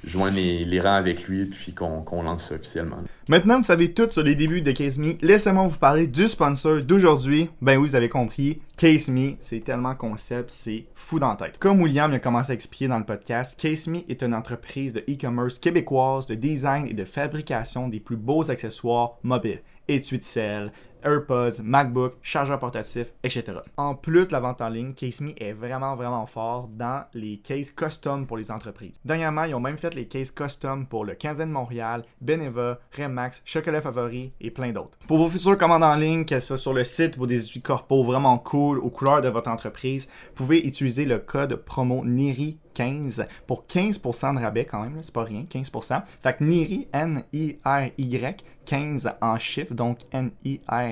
joindre 0.07 0.37
les, 0.37 0.81
rangs 0.81 0.95
avec 0.95 1.27
lui 1.27 1.47
puis 1.47 1.75
qu'on 1.75 2.23
lance 2.23 2.49
ça 2.49 2.55
officiellement. 2.55 2.99
Maintenant, 3.29 3.59
vous 3.59 3.65
savez 3.65 3.93
tout 3.93 4.11
sur 4.11 4.23
les 4.23 4.37
débuts 4.37 4.63
de 4.63 4.73
Case 4.73 4.99
Me. 4.99 5.15
Laissez-moi 5.21 5.67
vous 5.67 5.79
parler 5.79 6.07
du 6.07 6.29
sponsor 6.29 6.83
d'aujourd'hui. 6.83 7.51
Ben 7.61 7.77
oui, 7.77 7.89
vous 7.89 7.97
avez 7.97 8.09
compris. 8.09 8.61
Case 8.77 9.09
Me, 9.09 9.33
c'est 9.41 9.65
tellement 9.65 9.95
concept, 9.95 10.51
c'est 10.51 10.87
fou 10.95 11.19
dans 11.19 11.31
la 11.31 11.37
tête. 11.37 11.59
Comme 11.59 11.83
William 11.83 12.13
a 12.13 12.19
commencé 12.19 12.53
à 12.53 12.55
expliquer 12.55 12.89
dans 12.89 12.99
le 12.99 13.05
podcast, 13.05 13.59
Case 13.61 13.89
Me 13.89 14.01
est 14.09 14.23
une 14.23 14.35
entreprise 14.35 14.93
de 14.93 15.01
e-commerce 15.01 15.59
québécoise 15.59 16.27
de 16.27 16.35
design 16.35 16.87
et 16.87 16.95
de 16.95 17.05
fabrication 17.05 17.89
des 17.89 18.01
plus 18.01 18.17
beaux 18.17 18.51
accessoires 18.51 19.17
mobiles. 19.23 19.63
étui 19.89 20.19
de 20.19 20.25
sel, 20.25 20.73
AirPods, 21.05 21.63
MacBook, 21.63 22.15
chargeur 22.23 22.59
portatif, 22.59 23.13
etc. 23.23 23.45
En 23.77 23.95
plus 23.95 24.29
de 24.29 24.33
la 24.33 24.41
vente 24.41 24.61
en 24.61 24.69
ligne, 24.69 24.93
CaseMe 24.93 25.33
est 25.37 25.53
vraiment 25.53 25.97
vraiment 25.97 26.27
fort 26.27 26.69
dans 26.73 27.05
les 27.15 27.39
cases 27.39 27.71
custom 27.71 28.27
pour 28.27 28.37
les 28.37 28.51
entreprises. 28.51 29.01
Dernièrement, 29.05 29.45
ils 29.45 29.55
ont 29.55 29.61
même 29.61 29.79
fait 29.79 29.95
les 29.95 30.07
cases 30.07 30.31
custom 30.31 30.87
pour 30.87 31.05
le 31.05 31.15
Canadien 31.15 31.47
de 31.47 31.53
Montréal, 31.53 32.05
Beneva, 32.21 32.79
Remax, 32.97 33.43
Chocolat 33.45 33.81
Favori 33.81 34.33
et 34.41 34.51
plein 34.51 34.73
d'autres. 34.73 34.99
Pour 35.07 35.19
vos 35.19 35.29
futures 35.29 35.59
commandes 35.59 35.85
en 35.85 35.95
ligne, 35.95 36.25
qu'elles 36.25 36.43
soient 36.43 36.57
sur 36.57 36.73
le 36.73 36.85
site 36.85 37.17
ou 37.19 37.27
des 37.27 37.45
outils 37.45 37.63
corpo 37.63 38.03
vraiment 38.03 38.39
cool 38.39 38.79
aux 38.79 38.91
couleurs 38.91 39.21
de 39.21 39.29
votre 39.29 39.51
entreprise, 39.51 40.09
vous 40.35 40.45
pouvez 40.45 40.67
utiliser 40.67 41.05
le 41.05 41.19
code 41.19 41.57
promo 41.57 42.05
NIRI 42.05 42.59
15 42.77 43.27
pour 43.47 43.65
15% 43.67 44.35
de 44.35 44.41
rabais 44.41 44.67
quand 44.67 44.83
même, 44.83 44.99
c'est 45.01 45.15
pas 45.15 45.25
rien, 45.25 45.45
15%. 45.51 46.03
Fait 46.23 46.37
que 46.37 46.45
NIRI, 46.45 46.89
N-I-R-Y, 46.93 48.45
15 48.67 49.13
en 49.23 49.39
chiffre, 49.39 49.73
donc 49.73 50.01
N-I-R-Y 50.13 50.86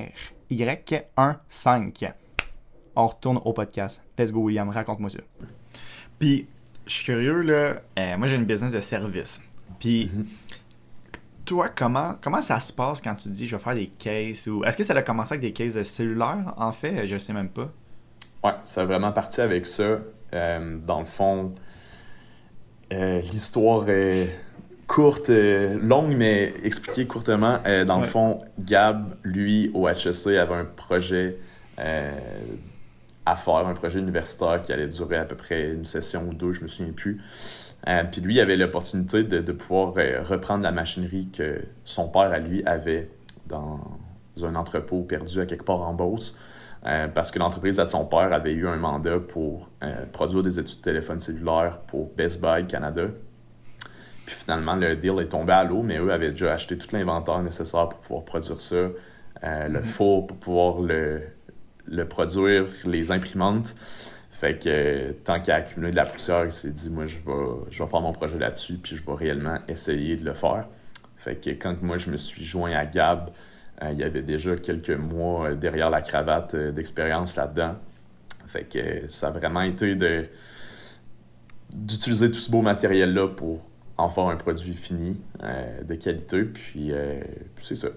1 1.16 1.40
5. 1.48 2.04
On 2.96 3.06
retourne 3.06 3.40
au 3.44 3.52
podcast. 3.52 4.02
Let's 4.18 4.32
go 4.32 4.40
William, 4.40 4.68
raconte-moi 4.68 5.10
ça. 5.10 5.20
Puis, 6.18 6.46
je 6.86 6.92
suis 6.92 7.04
curieux 7.04 7.40
là, 7.40 7.80
euh, 7.98 8.16
moi 8.16 8.26
j'ai 8.26 8.36
une 8.36 8.44
business 8.44 8.72
de 8.72 8.80
service. 8.80 9.40
Puis, 9.80 10.10
toi, 11.44 11.68
comment, 11.68 12.14
comment 12.20 12.42
ça 12.42 12.60
se 12.60 12.72
passe 12.72 13.00
quand 13.00 13.14
tu 13.14 13.28
dis 13.28 13.46
je 13.46 13.56
vais 13.56 13.62
faire 13.62 13.74
des 13.74 13.88
cases 13.88 14.46
ou 14.46 14.64
est-ce 14.64 14.76
que 14.76 14.82
ça 14.82 14.94
a 14.94 15.02
commencé 15.02 15.34
avec 15.34 15.42
des 15.42 15.52
cases 15.52 15.74
de 15.74 15.82
cellulaire 15.82 16.54
en 16.56 16.72
fait, 16.72 17.06
je 17.06 17.18
sais 17.18 17.32
même 17.32 17.48
pas. 17.48 17.70
Ouais, 18.42 18.54
ça 18.64 18.82
a 18.82 18.84
vraiment 18.84 19.12
parti 19.12 19.40
avec 19.40 19.66
ça. 19.66 19.98
Euh, 20.34 20.78
dans 20.78 21.00
le 21.00 21.06
fond, 21.06 21.54
euh, 22.92 23.20
l'histoire 23.20 23.88
est 23.88 24.38
courte, 24.86 25.30
euh, 25.30 25.78
longue, 25.80 26.14
mais 26.16 26.54
expliquée 26.62 27.06
courtement. 27.06 27.58
dans 27.86 27.98
le 27.98 28.04
fond, 28.04 28.40
Gab, 28.58 29.14
lui, 29.22 29.70
au 29.74 29.88
HEC, 29.88 30.36
avait 30.36 30.54
un 30.54 30.64
projet 30.64 31.38
à 31.76 33.36
faire, 33.36 33.66
un 33.66 33.74
projet 33.74 33.98
universitaire 33.98 34.62
qui 34.62 34.72
allait 34.72 34.88
durer 34.88 35.16
à 35.16 35.24
peu 35.24 35.34
près 35.34 35.70
une 35.72 35.86
session 35.86 36.28
ou 36.28 36.34
deux, 36.34 36.52
je 36.52 36.62
me 36.62 36.68
souviens 36.68 36.92
plus. 36.92 37.20
puis 38.12 38.20
lui, 38.20 38.34
il 38.34 38.40
avait 38.40 38.56
l'opportunité 38.56 39.24
de, 39.24 39.40
de, 39.40 39.52
pouvoir 39.52 39.94
reprendre 40.28 40.62
la 40.62 40.72
machinerie 40.72 41.28
que 41.32 41.62
son 41.84 42.08
père, 42.08 42.32
à 42.32 42.38
lui, 42.38 42.64
avait 42.64 43.08
dans 43.46 43.80
un 44.42 44.54
entrepôt 44.54 45.02
perdu 45.02 45.40
à 45.40 45.46
quelque 45.46 45.64
part 45.64 45.80
en 45.80 45.94
Beauce. 45.94 46.36
Euh, 46.86 47.08
parce 47.08 47.30
que 47.30 47.38
l'entreprise 47.38 47.78
de 47.78 47.84
son 47.86 48.04
père 48.04 48.32
avait 48.32 48.52
eu 48.52 48.68
un 48.68 48.76
mandat 48.76 49.18
pour 49.18 49.70
euh, 49.82 50.04
produire 50.12 50.42
des 50.42 50.58
études 50.58 50.78
de 50.78 50.82
téléphone 50.82 51.18
cellulaire 51.18 51.78
pour 51.86 52.10
Best 52.14 52.42
Buy 52.42 52.66
Canada. 52.66 53.06
Puis 54.26 54.34
finalement, 54.34 54.74
le 54.74 54.96
deal 54.96 55.18
est 55.20 55.28
tombé 55.28 55.52
à 55.52 55.64
l'eau, 55.64 55.82
mais 55.82 55.98
eux 55.98 56.12
avaient 56.12 56.30
déjà 56.30 56.54
acheté 56.54 56.78
tout 56.78 56.88
l'inventaire 56.92 57.40
nécessaire 57.42 57.88
pour 57.88 57.98
pouvoir 58.00 58.24
produire 58.24 58.60
ça, 58.60 58.76
euh, 58.76 59.68
le 59.68 59.80
mhm. 59.80 59.84
four 59.84 60.26
pour 60.26 60.36
pouvoir 60.38 60.80
le, 60.80 61.22
le, 61.86 62.06
produire, 62.06 62.66
les 62.84 63.10
imprimantes. 63.10 63.74
Fait 64.30 64.58
que 64.58 65.12
tant 65.24 65.40
qu'il 65.40 65.52
a 65.52 65.56
accumulé 65.56 65.90
de 65.90 65.96
la 65.96 66.06
poussière, 66.06 66.44
il 66.46 66.52
s'est 66.52 66.70
dit 66.70 66.90
Moi, 66.90 67.06
je 67.06 67.16
vais, 67.16 67.70
je 67.70 67.82
vais 67.82 67.88
faire 67.88 68.00
mon 68.00 68.12
projet 68.12 68.38
là-dessus, 68.38 68.74
puis 68.74 68.96
je 68.96 69.04
vais 69.04 69.14
réellement 69.14 69.58
essayer 69.68 70.16
de 70.16 70.24
le 70.24 70.34
faire. 70.34 70.66
Fait 71.18 71.36
que 71.36 71.50
quand 71.50 71.82
moi, 71.82 71.98
je 71.98 72.10
me 72.10 72.16
suis 72.16 72.44
joint 72.44 72.72
à 72.72 72.86
Gab, 72.86 73.30
euh, 73.82 73.90
il 73.92 73.98
y 73.98 74.04
avait 74.04 74.22
déjà 74.22 74.56
quelques 74.56 74.90
mois 74.90 75.48
euh, 75.48 75.54
derrière 75.54 75.90
la 75.90 76.00
cravate 76.00 76.54
d'expérience 76.56 77.36
là-dedans. 77.36 77.76
Fait 78.46 78.64
que 78.64 79.08
ça 79.08 79.28
a 79.28 79.30
vraiment 79.30 79.62
été 79.62 79.94
de 79.94 80.26
d'utiliser 81.74 82.30
tout 82.30 82.38
ce 82.38 82.50
beau 82.50 82.62
matériel-là 82.62 83.28
pour 83.28 83.66
en 83.96 84.08
faire 84.08 84.24
un 84.24 84.36
produit 84.36 84.74
fini 84.74 85.20
de 85.40 85.94
qualité. 85.94 86.44
Puis, 86.44 86.92
c'est 87.60 87.76
ça. 87.76 87.88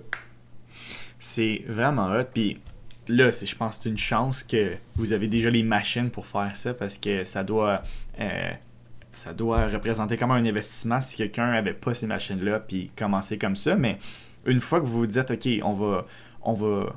C'est 1.19 1.63
vraiment 1.67 2.07
hot. 2.11 2.25
Puis 2.33 2.59
là, 3.07 3.29
je 3.31 3.55
pense 3.55 3.77
que 3.77 3.83
c'est 3.83 3.89
une 3.89 3.97
chance 3.97 4.43
que 4.43 4.73
vous 4.95 5.13
avez 5.13 5.27
déjà 5.27 5.49
les 5.49 5.63
machines 5.63 6.09
pour 6.09 6.25
faire 6.25 6.55
ça 6.55 6.73
parce 6.73 6.97
que 6.97 7.23
ça 7.23 7.43
doit. 7.43 7.81
doit 9.35 9.67
représenter 9.67 10.17
comme 10.17 10.31
un 10.31 10.45
investissement 10.45 11.01
si 11.01 11.17
quelqu'un 11.17 11.51
n'avait 11.51 11.73
pas 11.73 11.93
ces 11.93 12.05
machines-là 12.07 12.59
puis 12.59 12.91
commencer 12.95 13.37
comme 13.37 13.55
ça. 13.55 13.75
Mais 13.75 13.97
une 14.45 14.59
fois 14.59 14.79
que 14.79 14.85
vous 14.85 14.99
vous 14.99 15.07
dites, 15.07 15.31
OK, 15.31 15.47
on 15.63 15.73
va, 15.73 16.05
on 16.43 16.53
va, 16.53 16.95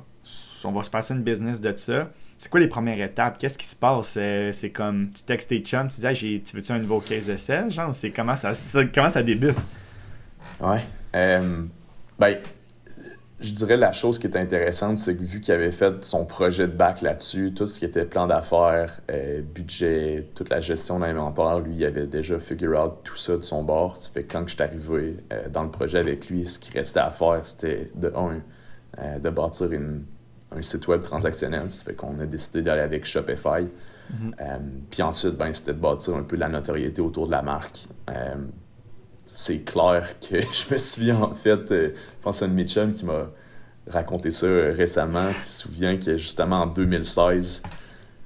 on 0.63 0.71
va 0.71 0.83
se 0.83 0.89
passer 0.89 1.13
une 1.13 1.23
business 1.23 1.59
de 1.59 1.75
ça, 1.75 2.11
c'est 2.41 2.49
quoi 2.49 2.59
les 2.59 2.67
premières 2.67 2.99
étapes? 2.99 3.37
Qu'est-ce 3.37 3.55
qui 3.59 3.67
se 3.67 3.75
passe? 3.75 4.17
C'est 4.51 4.71
comme, 4.71 5.11
tu 5.11 5.21
textes 5.21 5.49
tes 5.49 5.59
chums, 5.59 5.89
tu 5.89 6.01
dis, 6.01 6.41
tu 6.41 6.55
veux-tu 6.55 6.71
un 6.71 6.79
nouveau 6.79 6.99
case 6.99 7.27
de 7.27 7.35
sel? 7.35 7.69
Genre, 7.69 7.93
c'est 7.93 8.09
comment 8.09 8.35
ça, 8.35 8.53
comment 8.95 9.09
ça 9.09 9.21
débute? 9.21 9.55
Ouais. 10.59 10.83
Euh, 11.13 11.61
ben, 12.17 12.37
je 13.41 13.51
dirais 13.51 13.77
la 13.77 13.91
chose 13.91 14.17
qui 14.17 14.25
est 14.25 14.35
intéressante, 14.35 14.97
c'est 14.97 15.15
que 15.15 15.21
vu 15.21 15.39
qu'il 15.39 15.53
avait 15.53 15.71
fait 15.71 16.03
son 16.03 16.25
projet 16.25 16.65
de 16.65 16.73
bac 16.73 17.03
là-dessus, 17.03 17.53
tout 17.53 17.67
ce 17.67 17.77
qui 17.77 17.85
était 17.85 18.05
plan 18.05 18.25
d'affaires, 18.25 19.01
euh, 19.11 19.43
budget, 19.43 20.27
toute 20.33 20.49
la 20.49 20.61
gestion 20.61 20.97
d'inventaire, 20.97 21.59
lui, 21.59 21.75
il 21.75 21.85
avait 21.85 22.07
déjà 22.07 22.39
figure 22.39 22.83
out 22.83 23.01
tout 23.03 23.17
ça 23.17 23.37
de 23.37 23.43
son 23.43 23.61
bord. 23.61 23.97
Ça 23.97 24.09
fait 24.11 24.23
que 24.23 24.33
quand 24.33 24.47
je 24.47 24.55
suis 24.55 24.63
arrivé 24.63 25.17
euh, 25.31 25.47
dans 25.49 25.61
le 25.61 25.69
projet 25.69 25.99
avec 25.99 26.27
lui, 26.27 26.47
ce 26.47 26.57
qui 26.57 26.71
restait 26.71 27.01
à 27.01 27.11
faire, 27.11 27.41
c'était 27.45 27.91
de 27.93 28.11
un, 28.15 28.41
euh, 28.97 29.19
de 29.19 29.29
bâtir 29.29 29.71
un 30.55 30.61
site 30.61 30.87
web 30.87 31.01
transactionnel. 31.01 31.69
Ça 31.69 31.83
fait 31.83 31.95
qu'on 31.95 32.19
a 32.19 32.25
décidé 32.25 32.61
d'aller 32.61 32.81
avec 32.81 33.05
Shopify. 33.05 33.67
Mm-hmm. 34.11 34.59
puis 34.89 35.01
ensuite, 35.03 35.37
ben, 35.37 35.53
c'était 35.53 35.73
de 35.73 35.79
bâtir 35.79 36.15
un 36.15 36.23
peu 36.23 36.35
la 36.35 36.49
notoriété 36.49 37.01
autour 37.01 37.27
de 37.27 37.31
la 37.31 37.41
marque 37.41 37.87
c'est 39.33 39.63
clair 39.63 40.15
que 40.19 40.41
je 40.51 40.73
me 40.73 40.77
souviens 40.77 41.21
en 41.21 41.33
fait, 41.33 41.71
euh, 41.71 41.93
je 41.95 42.23
pense 42.23 42.41
à 42.41 42.47
qui 42.47 43.05
m'a 43.05 43.29
raconté 43.87 44.31
ça 44.31 44.45
euh, 44.45 44.73
récemment, 44.75 45.29
qui 45.43 45.49
se 45.49 45.61
souvient 45.63 45.97
que 45.97 46.17
justement 46.17 46.61
en 46.61 46.67
2016, 46.67 47.63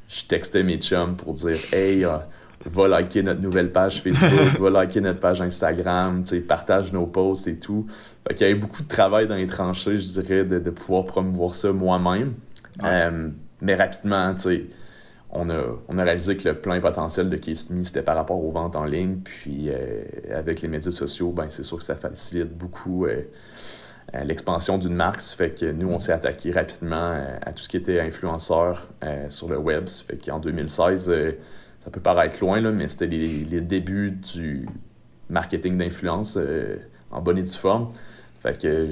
je 0.10 0.25
textais 0.25 0.63
mes 0.63 0.79
pour 1.17 1.34
dire 1.34 1.58
Hey, 1.72 2.05
euh, 2.05 2.17
va 2.65 2.88
liker 2.88 3.24
notre 3.24 3.41
nouvelle 3.41 3.71
page 3.71 4.01
Facebook, 4.01 4.59
va 4.59 4.69
liker 4.69 5.01
notre 5.01 5.19
page 5.19 5.41
Instagram, 5.41 6.24
partage 6.47 6.93
nos 6.93 7.05
posts 7.05 7.47
et 7.47 7.59
tout. 7.59 7.88
Fait 8.27 8.35
il 8.35 8.41
y 8.41 8.43
avait 8.45 8.55
beaucoup 8.55 8.83
de 8.83 8.88
travail 8.88 9.27
dans 9.27 9.35
les 9.35 9.47
tranchées, 9.47 9.97
je 9.97 10.21
dirais, 10.21 10.45
de, 10.45 10.69
pouvoir 10.69 11.05
promouvoir 11.05 11.55
ça 11.55 11.71
moi-même. 11.71 12.33
mais 13.62 13.75
rapidement, 13.75 14.33
tu 14.35 14.41
sais 14.41 14.65
on 15.35 15.50
a, 16.00 16.03
réalisé 16.03 16.38
que 16.38 16.47
le 16.47 16.55
plein 16.55 16.79
potentiel 16.79 17.29
de 17.29 17.35
Case 17.38 17.69
c'était 17.83 18.01
par 18.01 18.15
rapport 18.15 18.43
aux 18.43 18.51
ventes 18.51 18.75
en 18.75 18.85
ligne. 18.85 19.17
Puis 19.24 19.69
euh, 19.69 20.03
avec 20.33 20.62
les 20.62 20.67
médias 20.67 20.91
sociaux, 20.91 21.31
ben, 21.31 21.47
c'est 21.50 21.63
sûr 21.63 21.77
que 21.77 21.83
ça 21.83 21.95
facilite 21.95 22.55
beaucoup 22.57 23.05
euh, 23.05 23.21
euh, 24.13 24.24
l'expansion 24.24 24.77
d'une 24.77 24.95
marque. 24.95 25.21
Ça 25.21 25.35
fait 25.35 25.51
que 25.51 25.71
nous, 25.71 25.89
on 25.89 26.00
s'est 26.00 26.13
attaqué 26.13 26.51
rapidement 26.51 27.19
à 27.41 27.51
tout 27.51 27.59
ce 27.59 27.69
qui 27.69 27.77
était 27.77 28.00
influenceur 28.00 28.89
sur 29.29 29.50
le 29.50 29.57
web. 29.57 29.88
Ça 29.88 30.03
fait 30.03 30.17
qu'en 30.17 30.39
2016, 30.39 31.12
ça 31.85 31.91
peut 31.91 32.01
paraître 32.01 32.39
loin, 32.41 32.59
là, 32.59 32.71
mais 32.71 32.89
c'était 32.89 33.07
les, 33.07 33.61
débuts 33.61 34.11
du 34.11 34.67
marketing 35.29 35.77
d'influence 35.77 36.37
en 37.11 37.21
bonne 37.21 37.37
et 37.37 37.43
due 37.43 37.57
forme. 37.57 37.91
Fait 38.41 38.59
que 38.59 38.89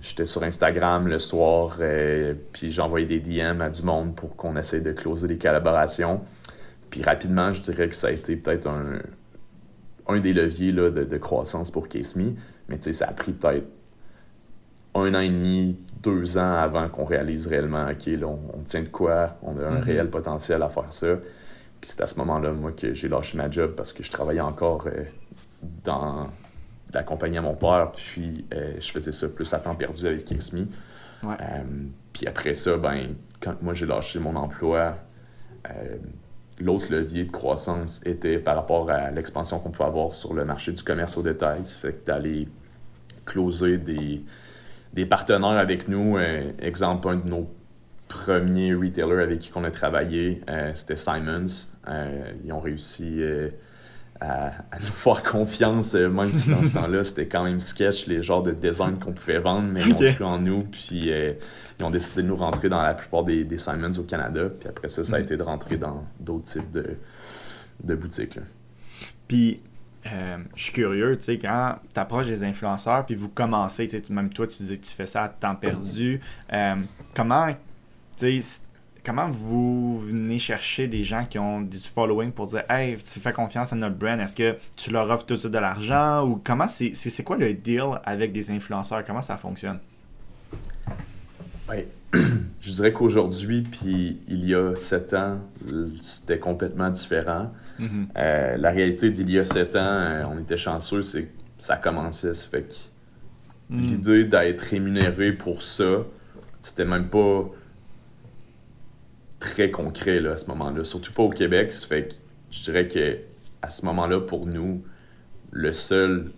J'étais 0.00 0.26
sur 0.26 0.42
Instagram 0.44 1.08
le 1.08 1.18
soir, 1.18 1.78
euh, 1.80 2.34
puis 2.52 2.70
j'envoyais 2.70 3.06
des 3.06 3.20
DM 3.20 3.60
à 3.60 3.68
du 3.68 3.82
monde 3.82 4.14
pour 4.14 4.36
qu'on 4.36 4.56
essaye 4.56 4.80
de 4.80 4.92
closer 4.92 5.26
des 5.26 5.38
collaborations. 5.38 6.20
Puis 6.90 7.02
rapidement, 7.02 7.52
je 7.52 7.60
dirais 7.62 7.88
que 7.88 7.96
ça 7.96 8.06
a 8.06 8.10
été 8.12 8.36
peut-être 8.36 8.68
un, 8.68 9.00
un 10.06 10.20
des 10.20 10.32
leviers 10.32 10.70
là, 10.70 10.90
de, 10.90 11.16
croissance 11.18 11.72
pour 11.72 11.88
CaseMe. 11.88 12.36
Mais 12.68 12.76
tu 12.76 12.84
sais, 12.84 12.92
ça 12.92 13.06
a 13.06 13.12
pris 13.12 13.32
peut-être 13.32 13.66
un 14.94 15.14
an 15.14 15.20
et 15.20 15.30
demi, 15.30 15.76
deux 16.00 16.38
ans 16.38 16.54
avant 16.54 16.88
qu'on 16.88 17.04
réalise 17.04 17.48
réellement, 17.48 17.88
OK, 17.90 18.06
là, 18.06 18.26
on, 18.26 18.62
tient 18.64 18.82
de 18.82 18.88
quoi, 18.88 19.36
on 19.42 19.58
a 19.58 19.66
un 19.66 19.80
mm-hmm. 19.80 19.82
réel 19.82 20.10
potentiel 20.10 20.62
à 20.62 20.68
faire 20.68 20.92
ça. 20.92 21.16
Puis 21.80 21.90
c'est 21.90 22.02
à 22.02 22.06
ce 22.06 22.16
moment-là, 22.18 22.52
moi, 22.52 22.72
que 22.72 22.94
j'ai 22.94 23.08
lâché 23.08 23.36
ma 23.36 23.50
job 23.50 23.74
parce 23.76 23.92
que 23.92 24.02
je 24.02 24.10
travaillais 24.10 24.40
encore 24.40 24.86
euh, 24.86 25.04
dans 25.84 26.28
d'accompagner 26.90 27.38
mon 27.40 27.54
père, 27.54 27.92
puis 27.94 28.46
euh, 28.54 28.72
je 28.80 28.90
faisais 28.90 29.12
ça 29.12 29.28
plus 29.28 29.52
à 29.52 29.58
temps 29.58 29.74
perdu 29.74 30.06
avec 30.06 30.24
Kingsme. 30.24 30.68
Euh, 31.22 31.36
puis 32.14 32.26
après 32.26 32.54
ça, 32.54 32.78
ben, 32.78 33.14
quand 33.40 33.60
moi 33.60 33.74
j'ai 33.74 33.84
lâché 33.84 34.18
mon 34.18 34.34
emploi, 34.36 34.96
l'autre 36.58 36.86
levier 36.90 37.24
de 37.24 37.30
croissance 37.30 38.00
était 38.06 38.38
par 38.38 38.56
rapport 38.56 38.90
à 38.90 39.10
l'expansion 39.10 39.58
qu'on 39.58 39.70
pouvait 39.70 39.88
avoir 39.88 40.14
sur 40.14 40.32
le 40.32 40.46
marché 40.46 40.72
du 40.72 40.82
commerce 40.82 41.18
au 41.18 41.22
détail. 41.22 41.66
Ça 41.66 41.76
fait 41.76 41.92
que 41.92 42.06
d'aller 42.06 42.48
closer 43.26 43.76
des, 43.76 44.24
des 44.94 45.04
partenaires 45.04 45.58
avec 45.58 45.88
nous. 45.88 46.18
exemple, 46.58 47.06
un 47.10 47.16
de 47.16 47.28
nos 47.28 47.50
premiers 48.08 48.74
retailers 48.74 49.22
avec 49.22 49.38
qui 49.40 49.52
on 49.54 49.64
a 49.64 49.70
travaillé, 49.70 50.40
c'était 50.74 50.96
Simons. 50.96 51.46
ils 52.44 52.52
ont 52.52 52.60
réussi 52.60 53.22
à, 54.20 54.50
nous 54.80 54.86
faire 54.92 55.22
confiance, 55.22 55.94
euh, 55.94 56.08
même 56.08 56.32
si 56.34 56.50
dans 56.50 56.62
ce 56.62 56.72
temps-là, 56.74 57.04
c'était 57.04 57.26
quand 57.26 57.44
même 57.44 57.60
sketch 57.60 58.06
les 58.06 58.22
genres 58.22 58.42
de 58.42 58.52
design 58.52 58.98
qu'on 58.98 59.12
pouvait 59.12 59.38
vendre, 59.38 59.68
mais 59.68 59.82
ils 59.82 59.94
ont 59.94 60.12
cru 60.12 60.24
en 60.24 60.38
nous, 60.38 60.62
puis 60.64 61.12
euh, 61.12 61.32
ils 61.78 61.84
ont 61.84 61.90
décidé 61.90 62.22
de 62.22 62.28
nous 62.28 62.36
rentrer 62.36 62.68
dans 62.68 62.82
la 62.82 62.94
plupart 62.94 63.24
des, 63.24 63.44
des 63.44 63.58
Simons 63.58 63.92
au 63.98 64.02
Canada, 64.02 64.48
puis 64.58 64.68
après 64.68 64.88
ça, 64.88 65.04
ça 65.04 65.16
a 65.16 65.18
mm. 65.20 65.22
été 65.22 65.36
de 65.36 65.42
rentrer 65.42 65.76
dans 65.76 66.04
d'autres 66.20 66.44
types 66.44 66.70
de, 66.70 66.96
de 67.82 67.94
boutiques. 67.94 68.38
Puis, 69.26 69.62
euh, 70.06 70.38
je 70.54 70.62
suis 70.62 70.72
curieux, 70.72 71.16
tu 71.16 71.24
sais, 71.24 71.38
quand 71.38 71.76
tu 71.92 72.00
approches 72.00 72.26
des 72.26 72.42
influenceurs, 72.44 73.04
puis 73.04 73.14
vous 73.14 73.28
commencez, 73.28 73.86
tu 73.86 73.98
sais, 73.98 74.12
même 74.12 74.30
toi, 74.30 74.46
tu 74.46 74.58
disais 74.58 74.76
que 74.76 74.86
tu 74.86 74.94
fais 74.94 75.06
ça 75.06 75.24
à 75.24 75.28
temps 75.28 75.54
perdu. 75.54 76.20
Euh, 76.52 76.76
comment, 77.14 77.48
comment 79.04 79.30
vous 79.30 79.98
venez 80.00 80.38
chercher 80.38 80.86
des 80.86 81.04
gens 81.04 81.24
qui 81.24 81.38
ont 81.38 81.62
du 81.62 81.78
following 81.78 82.30
pour 82.30 82.46
dire 82.46 82.64
Hey, 82.68 82.96
tu 82.98 83.20
fais 83.20 83.32
confiance 83.32 83.72
à 83.72 83.76
notre 83.76 83.96
brand, 83.96 84.20
est-ce 84.20 84.36
que 84.36 84.56
tu 84.76 84.90
leur 84.90 85.08
offres 85.10 85.24
tout 85.24 85.34
de 85.34 85.38
suite 85.38 85.52
de 85.52 85.58
l'argent 85.58 86.26
ou 86.26 86.40
comment 86.44 86.68
c'est, 86.68 86.92
c'est, 86.94 87.22
quoi 87.22 87.36
le 87.36 87.54
deal 87.54 88.00
avec 88.04 88.32
des 88.32 88.50
influenceurs? 88.50 89.04
Comment 89.04 89.22
ça 89.22 89.36
fonctionne? 89.36 89.78
Oui. 91.70 91.84
Je 92.60 92.72
dirais 92.72 92.92
qu'aujourd'hui, 92.92 93.62
puis 93.62 94.18
il 94.28 94.44
y 94.46 94.54
a 94.54 94.74
sept 94.74 95.14
ans, 95.14 95.38
c'était 96.00 96.38
complètement 96.38 96.90
différent. 96.90 97.52
Mm-hmm. 97.80 98.06
Euh, 98.16 98.56
la 98.56 98.70
réalité 98.70 99.10
d'il 99.10 99.30
y 99.30 99.38
a 99.38 99.44
sept 99.44 99.76
ans, 99.76 99.78
euh, 99.80 100.24
on 100.30 100.38
était 100.38 100.56
chanceux, 100.56 101.02
c'est 101.02 101.24
que 101.24 101.32
ça 101.58 101.76
commençait. 101.76 102.34
Ça 102.34 102.48
fait 102.48 102.62
que 102.62 102.74
mm. 103.74 103.86
l'idée 103.86 104.24
d'être 104.24 104.60
rémunéré 104.60 105.32
pour 105.32 105.62
ça, 105.62 106.04
c'était 106.62 106.84
même 106.84 107.08
pas 107.08 107.50
très 109.40 109.70
concret 109.70 110.20
là, 110.20 110.32
à 110.32 110.36
ce 110.36 110.46
moment-là, 110.46 110.84
surtout 110.84 111.12
pas 111.12 111.22
au 111.22 111.30
Québec. 111.30 111.72
Ça 111.72 111.86
fait 111.86 112.08
que 112.08 112.14
je 112.50 112.62
dirais 112.64 112.88
que 112.88 113.18
à 113.62 113.70
ce 113.70 113.84
moment-là, 113.86 114.20
pour 114.20 114.46
nous, 114.46 114.84
le 115.50 115.72
seul 115.72 116.30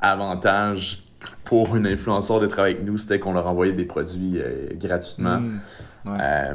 avantage 0.00 1.04
pour 1.44 1.76
une 1.76 1.86
influenceur 1.86 2.40
de 2.40 2.46
travailler 2.46 2.76
avec 2.76 2.86
nous, 2.86 2.98
c'était 2.98 3.18
qu'on 3.18 3.32
leur 3.32 3.46
envoyait 3.46 3.72
des 3.72 3.84
produits 3.84 4.38
euh, 4.38 4.68
gratuitement. 4.74 5.38
Mm. 5.38 5.60
Euh, 6.06 6.54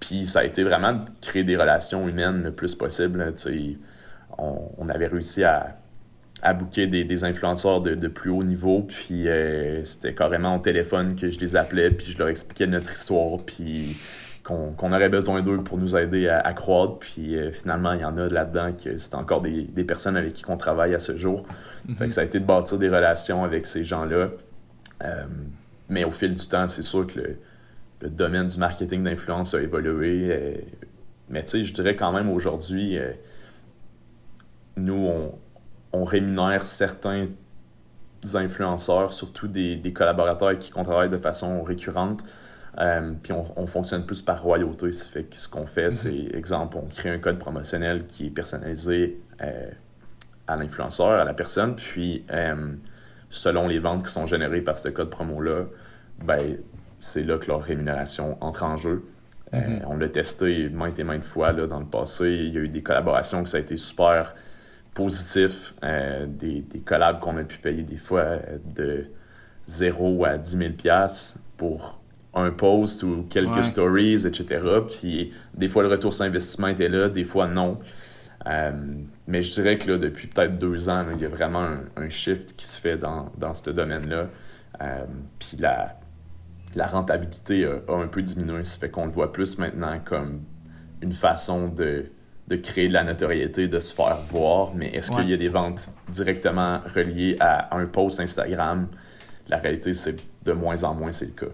puis 0.00 0.26
ça 0.26 0.40
a 0.40 0.44
été 0.44 0.64
vraiment 0.64 0.92
de 0.92 1.04
créer 1.20 1.44
des 1.44 1.56
relations 1.56 2.08
humaines 2.08 2.42
le 2.42 2.52
plus 2.52 2.74
possible. 2.74 3.34
On, 4.38 4.70
on, 4.78 4.88
avait 4.88 5.06
réussi 5.06 5.44
à, 5.44 5.76
à 6.42 6.54
booker 6.54 6.86
des, 6.86 7.04
des 7.04 7.24
influenceurs 7.24 7.80
de, 7.80 7.94
de, 7.94 8.08
plus 8.08 8.30
haut 8.30 8.42
niveau. 8.42 8.82
Puis 8.82 9.28
euh, 9.28 9.84
c'était 9.84 10.14
carrément 10.14 10.56
au 10.56 10.58
téléphone 10.60 11.16
que 11.16 11.30
je 11.30 11.38
les 11.38 11.56
appelais, 11.56 11.90
puis 11.90 12.12
je 12.12 12.18
leur 12.18 12.28
expliquais 12.28 12.66
notre 12.66 12.92
histoire. 12.92 13.38
Puis 13.44 13.96
qu'on 14.48 14.92
aurait 14.92 15.10
besoin 15.10 15.42
d'eux 15.42 15.58
pour 15.58 15.76
nous 15.76 15.94
aider 15.94 16.28
à, 16.28 16.52
croître. 16.54 16.98
Puis 17.00 17.36
euh, 17.36 17.52
finalement, 17.52 17.92
il 17.92 18.00
y 18.00 18.04
en 18.04 18.16
a 18.16 18.28
là-dedans 18.28 18.72
que 18.72 18.96
c'est 18.96 19.14
encore 19.14 19.42
des, 19.42 19.64
des, 19.64 19.84
personnes 19.84 20.16
avec 20.16 20.32
qui 20.32 20.44
on 20.48 20.56
travaille 20.56 20.94
à 20.94 21.00
ce 21.00 21.16
jour. 21.16 21.46
Fait 21.86 21.94
que 21.94 22.04
mhm. 22.04 22.10
ça 22.12 22.20
a 22.22 22.24
été 22.24 22.40
de 22.40 22.46
bâtir 22.46 22.78
des 22.78 22.88
relations 22.88 23.44
avec 23.44 23.66
ces 23.66 23.84
gens-là. 23.84 24.30
Euh, 25.04 25.24
mais 25.90 26.04
au 26.04 26.10
fil 26.10 26.34
du 26.34 26.48
temps, 26.48 26.66
c'est 26.66 26.82
sûr 26.82 27.06
que 27.06 27.20
le, 27.20 27.38
le, 28.00 28.08
domaine 28.08 28.48
du 28.48 28.58
marketing 28.58 29.04
d'influence 29.04 29.54
a 29.54 29.60
évolué. 29.60 30.28
Euh, 30.30 30.54
mais 31.28 31.44
tu 31.44 31.50
sais, 31.50 31.64
je 31.64 31.74
dirais 31.74 31.94
quand 31.94 32.12
même 32.12 32.30
aujourd'hui, 32.30 32.98
nous, 34.76 34.94
on, 34.94 35.38
on, 35.92 36.04
rémunère 36.04 36.64
certains 36.64 37.26
influenceurs, 38.32 39.12
surtout 39.12 39.46
des, 39.46 39.76
des 39.76 39.92
collaborateurs 39.92 40.48
avec 40.48 40.60
qui 40.60 40.72
on 40.74 40.84
travaille 40.84 41.10
de 41.10 41.18
façon 41.18 41.62
récurrente. 41.62 42.24
Euh, 42.78 43.12
puis 43.22 43.32
on, 43.32 43.66
fonctionne 43.66 44.04
plus 44.04 44.22
par 44.22 44.42
royauté. 44.42 44.92
Ça 44.92 45.06
fait 45.06 45.24
que 45.24 45.36
ce 45.36 45.48
qu'on 45.48 45.66
fait, 45.66 45.86
mhm. 45.86 45.90
c'est, 45.90 46.36
exemple, 46.36 46.76
on 46.76 46.86
crée 46.86 47.10
un 47.10 47.18
code 47.18 47.38
promotionnel 47.38 48.06
qui 48.06 48.26
est 48.26 48.30
personnalisé 48.30 49.18
euh, 49.42 49.70
à 50.46 50.56
l'influenceur, 50.56 51.10
à 51.10 51.24
la 51.24 51.34
personne. 51.34 51.76
Puis, 51.76 52.24
euh, 52.30 52.72
selon 53.30 53.66
les 53.66 53.78
ventes 53.78 54.06
qui 54.06 54.12
sont 54.12 54.26
générées 54.26 54.60
par 54.60 54.78
ce 54.78 54.88
code 54.88 55.10
promo-là, 55.10 55.64
ben, 56.24 56.56
c'est 56.98 57.22
là 57.22 57.38
que 57.38 57.46
leur 57.46 57.62
rémunération 57.62 58.36
entre 58.40 58.64
en 58.64 58.76
jeu. 58.76 59.04
Mhm. 59.50 59.80
on 59.86 59.96
l'a 59.96 60.10
testé 60.10 60.68
maintes 60.68 60.98
et 60.98 61.04
maintes 61.04 61.24
fois 61.24 61.52
là, 61.52 61.66
dans 61.66 61.80
le 61.80 61.86
passé. 61.86 62.26
Il 62.28 62.52
y 62.52 62.58
a 62.58 62.60
eu 62.60 62.68
des 62.68 62.82
collaborations 62.82 63.42
que 63.42 63.48
ça 63.48 63.56
a 63.56 63.60
été 63.60 63.78
super 63.78 64.34
positif. 64.92 65.74
des, 65.82 66.60
des 66.60 66.80
collabs 66.80 67.18
qu'on 67.20 67.38
a 67.38 67.44
pu 67.44 67.56
payer 67.56 67.82
des 67.82 67.96
fois 67.96 68.40
de 68.76 69.06
0 69.66 70.24
à 70.26 70.36
10 70.36 70.58
000 70.58 70.72
pour 71.56 71.98
un 72.34 72.50
post 72.50 73.02
ou 73.02 73.26
quelques 73.28 73.64
stories, 73.64 74.26
etc. 74.26 74.60
Puis 74.90 75.32
des 75.54 75.68
fois, 75.68 75.82
le 75.82 75.88
retour 75.88 76.12
sur 76.14 76.24
investissement 76.24 76.68
était 76.68 76.88
là, 76.88 77.08
des 77.08 77.24
fois, 77.24 77.46
non. 77.48 77.78
Euh, 78.46 78.72
mais 79.26 79.42
je 79.42 79.54
dirais 79.54 79.78
que 79.78 79.90
là, 79.90 79.98
depuis 79.98 80.28
peut-être 80.28 80.58
deux 80.58 80.88
ans, 80.88 81.04
il 81.14 81.20
y 81.20 81.24
a 81.24 81.28
vraiment 81.28 81.66
un, 81.96 82.08
shift 82.08 82.54
qui 82.56 82.66
se 82.66 82.80
fait 82.80 82.96
dans, 82.96 83.30
dans 83.38 83.54
ce 83.54 83.70
domaine-là. 83.70 84.28
Euh, 84.80 85.04
puis 85.38 85.56
la, 85.58 85.98
la 86.76 86.86
rentabilité 86.86 87.64
a, 87.66 87.92
un 87.92 88.06
peu 88.06 88.22
diminué. 88.22 88.64
Ça 88.64 88.78
fait 88.78 88.90
qu'on 88.90 89.06
le 89.06 89.12
voit 89.12 89.32
plus 89.32 89.58
maintenant 89.58 89.98
comme 90.04 90.42
une 91.02 91.12
façon 91.12 91.68
de, 91.68 92.06
de 92.48 92.56
créer 92.56 92.88
de 92.88 92.92
la 92.92 93.04
notoriété, 93.04 93.68
de 93.68 93.80
se 93.80 93.94
faire 93.94 94.18
voir. 94.28 94.74
Mais 94.74 94.88
est-ce 94.88 95.10
qu'il 95.10 95.28
y 95.28 95.34
a 95.34 95.36
des 95.36 95.48
ventes 95.48 95.90
directement 96.08 96.80
reliées 96.94 97.36
à 97.40 97.76
un 97.76 97.86
post 97.86 98.20
Instagram? 98.20 98.88
La 99.48 99.58
réalité, 99.58 99.94
c'est 99.94 100.16
de 100.44 100.52
moins 100.52 100.84
en 100.84 100.94
moins, 100.94 101.12
c'est 101.12 101.26
le 101.26 101.32
cas. 101.32 101.52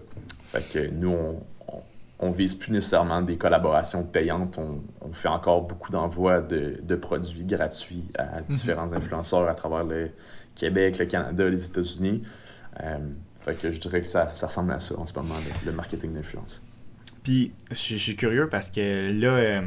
Fait 0.55 0.71
que 0.71 0.87
nous, 0.89 1.09
on, 1.09 1.43
on, 2.19 2.31
vise 2.31 2.55
plus 2.55 2.71
nécessairement 2.71 3.21
des 3.21 3.35
collaborations 3.35 4.03
payantes. 4.03 4.57
On, 4.57 5.11
fait 5.11 5.27
encore 5.27 5.63
beaucoup 5.63 5.91
d'envois 5.91 6.41
de, 6.41 6.95
produits 6.95 7.43
gratuits 7.43 8.05
à 8.17 8.39
mhm. 8.39 8.45
différents 8.49 8.93
influenceurs 8.93 9.49
à 9.49 9.53
travers 9.53 9.83
le 9.83 10.11
Québec, 10.55 10.97
le 10.97 11.05
Canada, 11.05 11.49
les 11.49 11.65
États-Unis. 11.65 12.23
Euh, 12.81 12.97
fait 13.41 13.55
que 13.55 13.71
je 13.71 13.79
dirais 13.79 14.01
que 14.01 14.07
ça, 14.07 14.31
ça, 14.33 14.47
ressemble 14.47 14.71
à 14.71 14.79
ça 14.79 14.97
en 14.97 15.05
ce 15.05 15.13
moment, 15.13 15.35
le, 15.65 15.71
marketing 15.73 16.13
d'influence. 16.13 16.63
Puis, 17.23 17.53
je, 17.69 17.75
suis 17.97 18.15
curieux 18.15 18.47
parce 18.49 18.71
que 18.71 19.11
là, 19.11 19.33
euh, 19.33 19.61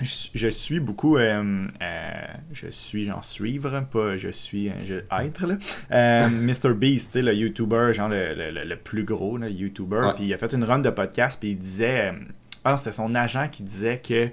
je, 0.00 0.48
suis 0.48 0.80
beaucoup. 0.80 1.16
Euh, 1.16 1.66
euh, 1.82 2.10
je 2.52 2.68
suis, 2.68 3.04
j'en 3.04 3.22
suivre, 3.22 3.82
pas 3.90 4.16
je 4.16 4.28
suis, 4.28 4.70
je, 4.84 4.94
être, 5.24 5.46
là. 5.46 5.56
Euh, 5.90 6.28
Mr. 6.30 6.74
Beast, 6.74 7.16
le 7.16 7.34
YouTuber, 7.34 7.92
genre 7.92 8.08
le, 8.08 8.34
le, 8.34 8.64
le 8.64 8.76
plus 8.76 9.04
gros, 9.04 9.38
le 9.38 9.50
YouTuber. 9.50 10.12
Puis 10.14 10.26
il 10.26 10.34
a 10.34 10.38
fait 10.38 10.52
une 10.52 10.64
run 10.64 10.78
de 10.78 10.90
podcast, 10.90 11.38
puis 11.40 11.50
il 11.50 11.58
disait. 11.58 12.12
Ah, 12.64 12.76
c'était 12.76 12.92
son 12.92 13.14
agent 13.14 13.48
qui 13.50 13.62
disait 13.62 14.00
que. 14.00 14.28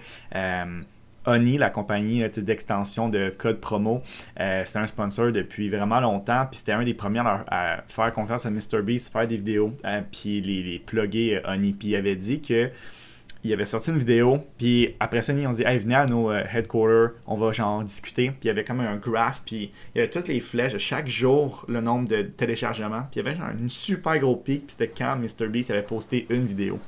Oni, 1.28 1.58
la 1.58 1.72
compagnie 1.72 2.22
d'extension 2.38 3.10
de 3.10 3.30
code 3.36 3.60
promo, 3.60 4.04
c'était 4.38 4.78
un 4.78 4.86
sponsor 4.86 5.32
depuis 5.32 5.70
vraiment 5.70 6.00
longtemps. 6.00 6.46
Puis 6.46 6.60
c'était 6.60 6.74
un 6.74 6.84
des 6.84 6.94
premiers 6.94 7.24
à, 7.26 7.84
faire 7.88 8.13
confiance 8.13 8.46
à 8.46 8.52
MrBeast, 8.52 9.12
faire 9.12 9.28
des 9.28 9.38
vidéos, 9.38 9.76
puis 10.12 10.39
les, 10.41 10.62
les 10.62 10.78
plugger 10.78 11.41
Oni. 11.46 11.74
Puis 11.74 11.88
il 11.88 11.96
avait 11.96 12.15
dit 12.15 12.41
que 12.41 12.70
il 13.45 13.53
avait 13.53 13.65
sorti 13.65 13.91
une 13.91 13.99
vidéo, 13.99 14.39
puis 14.58 14.95
après 14.99 15.21
ça, 15.21 15.31
ils 15.34 15.45
ont 15.47 15.51
dit 15.51 15.63
Hey, 15.63 15.77
venez 15.77 15.95
à 15.95 16.05
nos 16.05 16.31
euh, 16.31 16.43
headquarters, 16.51 17.12
on 17.27 17.36
va 17.36 17.51
genre 17.51 17.84
discuter. 17.84 18.29
Puis 18.29 18.39
il 18.43 18.47
y 18.47 18.49
avait 18.49 18.63
comme 18.63 18.79
un 18.79 18.95
graph, 18.95 19.43
puis 19.45 19.71
il 19.93 19.97
y 19.97 20.01
avait 20.01 20.10
toutes 20.10 20.27
les 20.27 20.39
flèches, 20.39 20.77
chaque 20.77 21.08
jour, 21.08 21.63
le 21.67 21.79
nombre 21.79 22.08
de 22.08 22.23
téléchargements. 22.23 23.03
Puis 23.12 23.19
il 23.19 23.25
y 23.25 23.27
avait 23.27 23.38
genre 23.38 23.49
une 23.49 23.69
super 23.69 24.17
gros 24.19 24.36
pic, 24.36 24.67
puis 24.67 24.75
c'était 24.77 24.88
quand 24.88 25.15
MrBeast 25.15 25.71
avait 25.71 25.84
posté 25.84 26.25
une 26.29 26.45
vidéo. 26.45 26.79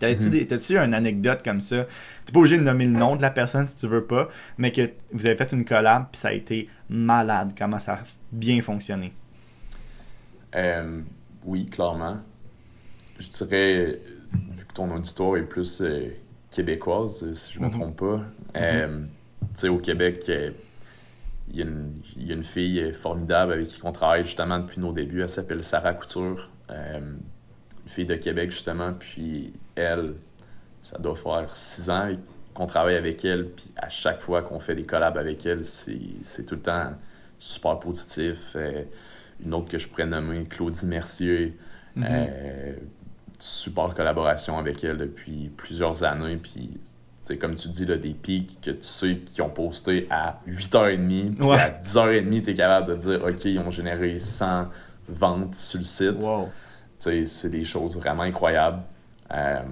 T'as-tu 0.00 0.74
mm 0.74 0.84
une 0.84 0.94
anecdote 0.94 1.42
comme 1.44 1.60
ça? 1.60 1.86
T'es 2.24 2.32
pas 2.32 2.40
obligé 2.40 2.58
de 2.58 2.64
nommer 2.64 2.86
le 2.86 2.98
nom 2.98 3.14
de 3.14 3.22
la 3.22 3.30
personne 3.30 3.68
si 3.68 3.76
tu 3.76 3.86
veux 3.86 4.04
pas, 4.04 4.28
mais 4.58 4.72
que 4.72 4.90
vous 5.12 5.26
avez 5.26 5.36
fait 5.36 5.52
une 5.52 5.64
collab, 5.64 6.06
puis 6.10 6.20
ça 6.20 6.28
a 6.28 6.32
été 6.32 6.68
malade, 6.88 7.52
comment 7.56 7.78
ça 7.78 7.94
a 7.94 7.98
bien 8.32 8.60
fonctionné 8.60 9.12
euh, 10.56 11.00
Oui, 11.44 11.66
clairement. 11.66 12.18
Je 13.20 13.28
dirais 13.28 14.00
ton 14.74 14.94
auditoire 14.94 15.36
est 15.36 15.42
plus 15.42 15.80
euh, 15.80 16.08
québécoise, 16.50 17.24
euh, 17.24 17.34
si 17.34 17.52
je 17.54 17.60
ne 17.60 17.66
me 17.66 17.70
mhm. 17.70 17.78
trompe 17.78 17.96
pas. 17.98 18.16
Mhm. 18.16 18.24
Euh, 18.56 19.00
tu 19.40 19.46
sais, 19.54 19.68
au 19.68 19.78
Québec, 19.78 20.30
il 21.48 21.56
y, 21.58 21.62
a 21.62 22.34
une, 22.34 22.42
fille 22.42 22.92
formidable 22.92 23.52
avec 23.52 23.68
qui 23.68 23.80
on 23.84 23.92
travaille 23.92 24.24
justement 24.24 24.58
depuis 24.58 24.80
nos 24.80 24.92
débuts. 24.92 25.22
Elle 25.22 25.28
s'appelle 25.28 25.64
Sarah 25.64 25.94
Couture. 25.94 26.48
une 26.70 27.18
fille 27.86 28.06
de 28.06 28.14
Québec, 28.14 28.50
justement. 28.50 28.92
Puis 28.98 29.52
elle, 29.74 30.14
ça 30.80 30.98
doit 30.98 31.16
faire 31.16 31.54
six 31.54 31.90
ans 31.90 32.10
qu'on 32.54 32.66
travaille 32.66 32.96
avec 32.96 33.24
elle. 33.24 33.48
Puis 33.48 33.70
à 33.76 33.88
chaque 33.88 34.20
fois 34.20 34.42
qu'on 34.42 34.60
fait 34.60 34.74
des 34.74 34.84
collabs 34.84 35.18
avec 35.18 35.44
elle, 35.44 35.64
c'est 35.64 36.46
tout 36.46 36.54
le 36.54 36.62
temps 36.62 36.92
super 37.38 37.78
positif. 37.80 38.56
une 39.44 39.52
autre 39.52 39.68
que 39.68 39.78
je 39.78 39.88
pourrais 39.88 40.06
nommer, 40.06 40.44
Claudie 40.44 40.86
Mercier. 40.86 41.58
Mhm 41.96 42.06
super 43.42 43.92
collaboration 43.92 44.56
avec 44.56 44.84
elle 44.84 44.98
depuis 44.98 45.50
plusieurs 45.56 46.04
années. 46.04 46.36
Puis, 46.36 46.78
comme 47.40 47.56
tu 47.56 47.68
dis, 47.68 47.86
là, 47.86 47.96
des 47.96 48.14
pics 48.14 48.60
que 48.60 48.70
tu 48.70 48.82
sais 48.82 49.16
qui 49.16 49.42
ont 49.42 49.50
posté 49.50 50.06
à 50.10 50.38
8h30, 50.46 51.34
puis 51.34 51.50
à 51.50 51.70
10h30, 51.70 52.42
tu 52.44 52.50
es 52.50 52.54
capable 52.54 52.92
de 52.92 52.96
dire 52.96 53.24
OK, 53.24 53.44
ils 53.44 53.58
ont 53.58 53.70
généré 53.70 54.20
100 54.20 54.68
ventes 55.08 55.56
sur 55.56 55.80
le 55.80 55.84
site. 55.84 56.16
C'est 57.26 57.50
des 57.50 57.64
choses 57.64 57.96
vraiment 57.96 58.22
incroyables. 58.22 58.82
Euh, 59.32 59.62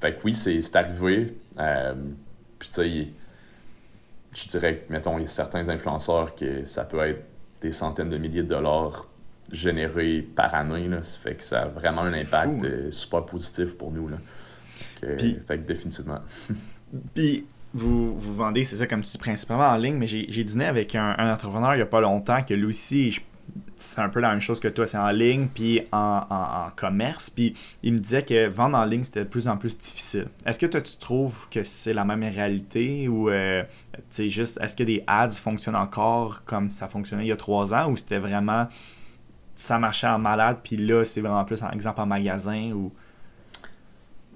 fait 0.00 0.14
que 0.14 0.20
oui, 0.24 0.34
c'est 0.34 0.74
arrivé. 0.74 1.36
Euh, 1.58 1.94
puis, 2.58 2.70
tu 2.70 2.74
sais, 2.74 3.08
je 4.34 4.48
dirais 4.48 4.76
que, 4.78 4.90
mettons, 4.90 5.18
il 5.18 5.22
y 5.22 5.24
a 5.26 5.28
certains 5.28 5.68
influenceurs 5.68 6.34
que 6.34 6.64
ça 6.64 6.86
peut 6.86 7.06
être 7.06 7.22
des 7.60 7.72
centaines 7.72 8.08
de 8.08 8.16
milliers 8.16 8.42
de 8.42 8.48
dollars 8.48 9.06
généré 9.52 10.26
par 10.34 10.54
année. 10.54 10.88
Là. 10.88 11.04
Ça 11.04 11.18
fait 11.18 11.34
que 11.34 11.44
ça 11.44 11.62
a 11.62 11.66
vraiment 11.68 12.02
un 12.02 12.12
impact 12.14 12.52
hein. 12.52 12.64
euh, 12.64 12.90
super 12.90 13.24
positif 13.24 13.76
pour 13.76 13.92
nous. 13.92 14.08
Là. 14.08 14.16
fait 15.00 15.58
que 15.58 15.66
définitivement. 15.66 16.20
Puis 17.14 17.46
vous, 17.74 18.16
vous 18.16 18.34
vendez, 18.34 18.64
c'est 18.64 18.76
ça, 18.76 18.86
comme 18.86 19.02
tu 19.02 19.12
dis, 19.12 19.18
principalement 19.18 19.68
en 19.68 19.76
ligne, 19.76 19.96
mais 19.96 20.06
j'ai 20.06 20.44
dîné 20.44 20.66
avec 20.66 20.94
un, 20.94 21.32
entrepreneur 21.32 21.74
il 21.74 21.78
n'y 21.78 21.82
a 21.82 21.86
pas 21.86 22.00
longtemps 22.00 22.42
que 22.42 22.52
lui 22.52 22.66
aussi, 22.66 23.18
c'est 23.76 24.00
un 24.00 24.10
peu 24.10 24.20
la 24.20 24.30
même 24.30 24.40
chose 24.40 24.60
que 24.60 24.68
toi, 24.68 24.86
c'est 24.86 24.98
en 24.98 25.10
ligne, 25.10 25.48
puis 25.52 25.80
en, 25.90 26.70
commerce, 26.76 27.30
puis 27.30 27.54
il 27.82 27.94
me 27.94 27.98
disait 27.98 28.22
que 28.22 28.46
vendre 28.48 28.76
en 28.76 28.84
ligne, 28.84 29.02
c'était 29.02 29.24
de 29.24 29.28
plus 29.28 29.48
en 29.48 29.56
plus 29.56 29.78
difficile. 29.78 30.26
Est-ce 30.44 30.58
que 30.58 30.66
toi, 30.66 30.82
tu 30.82 30.96
trouves 30.96 31.48
que 31.48 31.62
c'est 31.64 31.94
la 31.94 32.04
même 32.04 32.22
réalité, 32.22 33.08
ou, 33.08 33.30
euh, 33.30 33.62
tu 33.94 34.00
sais, 34.10 34.28
juste, 34.28 34.60
est-ce 34.60 34.76
que 34.76 34.84
des 34.84 35.02
ads 35.06 35.30
fonctionnent 35.30 35.76
encore 35.76 36.44
comme 36.44 36.70
ça 36.70 36.88
fonctionnait 36.88 37.24
il 37.24 37.28
y 37.28 37.32
a 37.32 37.36
trois 37.36 37.72
ans, 37.72 37.90
ou 37.90 37.96
c'était 37.96 38.18
vraiment, 38.18 38.66
ça 39.54 39.78
marchait 39.78 40.06
en 40.06 40.18
malade, 40.18 40.58
puis 40.62 40.76
là, 40.76 41.04
c'est 41.04 41.20
vraiment 41.20 41.44
plus, 41.44 41.60
par 41.60 41.72
exemple, 41.72 42.00
en 42.00 42.06
magasin, 42.06 42.72
ou... 42.72 42.92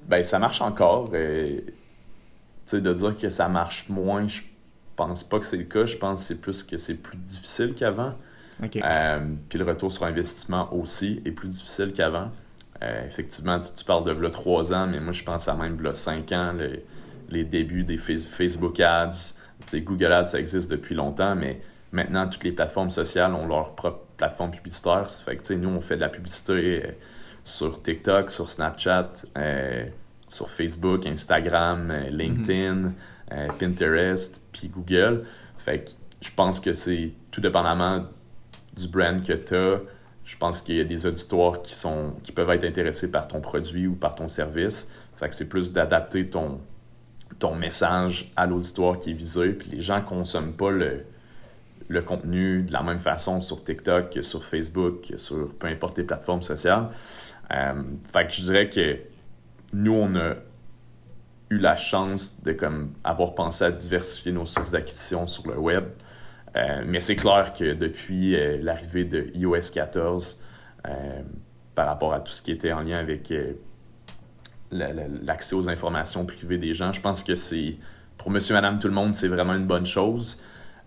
Ben, 0.09 0.23
ça 0.23 0.39
marche 0.39 0.61
encore, 0.61 1.15
et 1.17 1.65
sais, 2.67 2.81
de 2.81 2.93
dire 2.93 3.17
que 3.17 3.31
ça 3.31 3.49
marche 3.49 3.89
moins, 3.89 4.27
je 4.29 4.43
pense 4.97 5.25
pas 5.25 5.39
que 5.39 5.47
c'est 5.47 5.57
le 5.57 5.65
cas. 5.65 5.87
Je 5.87 5.97
pense 5.97 6.21
que 6.21 6.27
c'est 6.27 6.41
plus 6.41 6.63
que 6.63 6.77
c'est 6.77 6.95
plus 6.95 7.17
difficile 7.17 7.75
qu'avant. 7.75 8.15
Euh, 8.63 9.21
puis 9.49 9.59
le 9.59 9.65
retour 9.65 9.93
sur 9.93 10.05
investissement 10.05 10.73
aussi 10.75 11.21
est 11.25 11.31
plus 11.31 11.49
difficile 11.49 11.93
qu'avant. 11.93 12.31
Euh, 12.83 13.07
effectivement, 13.07 13.61
tu, 13.61 13.85
parles 13.85 14.05
de 14.05 14.11
là, 14.11 14.31
3 14.31 14.73
ans, 14.73 14.87
mais 14.87 15.01
moi 15.01 15.13
je 15.13 15.25
pense 15.25 15.49
à 15.49 15.55
même 15.55 15.81
là, 15.83 15.95
5 15.95 16.33
ans, 16.33 16.55
les 17.29 17.45
débuts 17.45 17.85
des 17.85 17.99
Facebook 17.99 18.81
Ads. 18.81 19.35
Google 19.75 20.13
Ads, 20.13 20.27
ça 20.27 20.39
existe 20.39 20.71
depuis 20.71 20.95
longtemps, 20.95 21.35
mais 21.35 21.61
maintenant, 21.97 22.29
toutes 22.29 22.45
les 22.45 22.53
plateformes 22.53 22.91
sociales 22.91 23.35
ont 23.35 23.47
leur 23.47 23.75
propre 23.75 24.05
plateforme 24.17 24.51
publicitaire. 24.51 25.11
Ça 25.11 25.25
fait 25.25 25.37
que 25.37 25.55
nous, 25.55 25.69
on 25.69 25.81
fait 25.81 25.97
de 25.97 26.01
la 26.01 26.09
publicité 26.09 26.85
euh, 26.85 26.91
sur 27.45 27.83
TikTok, 27.83 28.31
sur 28.31 28.51
Snapchat 28.51 29.13
sur 30.29 30.51
Facebook, 30.51 31.07
Instagram, 31.07 31.91
euh, 31.91 32.11
LinkedIn, 32.11 32.93
euh, 33.33 33.49
Pinterest, 33.59 34.45
puis 34.53 34.69
Google. 34.69 35.25
Fait 35.59 35.85
que 35.85 35.91
je 36.21 36.31
pense 36.35 36.61
que 36.61 36.73
c'est 36.73 37.13
tout 37.31 37.41
dépendamment 37.41 38.07
du 38.77 38.89
brand 38.89 39.23
que 39.23 39.33
tu 39.33 39.55
as. 39.55 39.81
Je 40.25 40.37
pense 40.37 40.61
qu'il 40.61 40.77
y 40.77 40.81
a 40.81 40.85
des 40.85 41.07
auditoires 41.07 41.63
qui, 41.63 41.75
sont, 41.75 42.15
qui 42.25 42.33
peuvent 42.33 42.51
être 42.51 42.65
intéressés 42.65 43.11
par 43.11 43.29
ton 43.29 43.41
produit 43.41 43.87
ou 43.87 43.95
par 43.95 44.15
ton 44.17 44.29
service. 44.29 44.91
Fait 45.15 45.29
que 45.29 45.35
c'est 45.35 45.49
plus 45.49 45.73
d'adapter 45.73 46.29
ton, 46.29 46.61
ton 47.39 47.55
message 47.55 48.33
à 48.35 48.47
l'auditoire 48.47 48.99
qui 48.99 49.11
est 49.11 49.15
visé. 49.15 49.51
Puis 49.51 49.71
les 49.71 49.81
gens 49.81 49.99
ne 49.99 50.05
consomment 50.05 50.55
pas 50.55 50.71
le, 50.71 51.05
le 51.89 52.03
contenu 52.03 52.63
de 52.63 52.73
la 52.73 52.83
même 52.83 53.01
façon 53.01 53.41
sur 53.41 53.63
TikTok 53.65 54.19
sur 54.23 54.45
Facebook, 54.45 55.09
que 55.09 55.19
sur 55.19 55.55
peu 55.55 55.69
importe 55.69 55.99
les 55.99 56.05
plateformes 56.05 56.43
sociales. 56.43 56.89
Euh, 57.53 57.83
fait 58.13 58.29
je 58.31 58.43
dirais 58.43 58.69
que 58.69 58.99
nous, 59.73 59.93
on 59.93 60.15
a 60.17 60.35
eu 61.51 61.59
la 61.59 61.77
chance 61.77 62.43
de 62.43 62.53
comme, 62.53 62.93
avoir 63.05 63.35
pensé 63.35 63.65
à 63.65 63.71
diversifier 63.71 64.33
nos 64.33 64.47
sources 64.47 64.71
d'acquisition 64.71 65.27
sur 65.27 65.47
le 65.49 65.59
web. 65.59 65.85
Euh, 66.57 66.83
mais 66.87 67.01
c'est 67.01 67.17
clair 67.17 67.53
que 67.53 67.75
depuis 67.75 68.35
euh, 68.35 68.59
l'arrivée 68.63 69.05
de 69.05 69.31
iOS 69.35 69.73
14, 69.73 70.41
euh, 70.87 71.23
par 71.75 71.87
rapport 71.87 72.15
à 72.15 72.21
tout 72.21 72.33
ce 72.33 72.41
qui 72.41 72.51
était 72.51 72.73
en 72.73 72.81
lien 72.81 72.99
avec 72.99 73.33
l'accès 74.71 75.55
aux 75.55 75.69
informations 75.69 76.25
privées 76.25 76.57
des 76.57 76.73
gens, 76.73 76.93
je 76.93 77.01
pense 77.03 77.23
que 77.23 77.37
c'est, 77.37 77.77
pour 78.17 78.31
monsieur, 78.31 78.55
madame, 78.55 78.79
tout 78.79 78.89
le 78.89 78.95
monde, 78.95 79.15
c'est 79.15 79.29
vraiment 79.29 79.55
une 79.55 79.67
bonne 79.67 79.85
chose. 79.85 80.41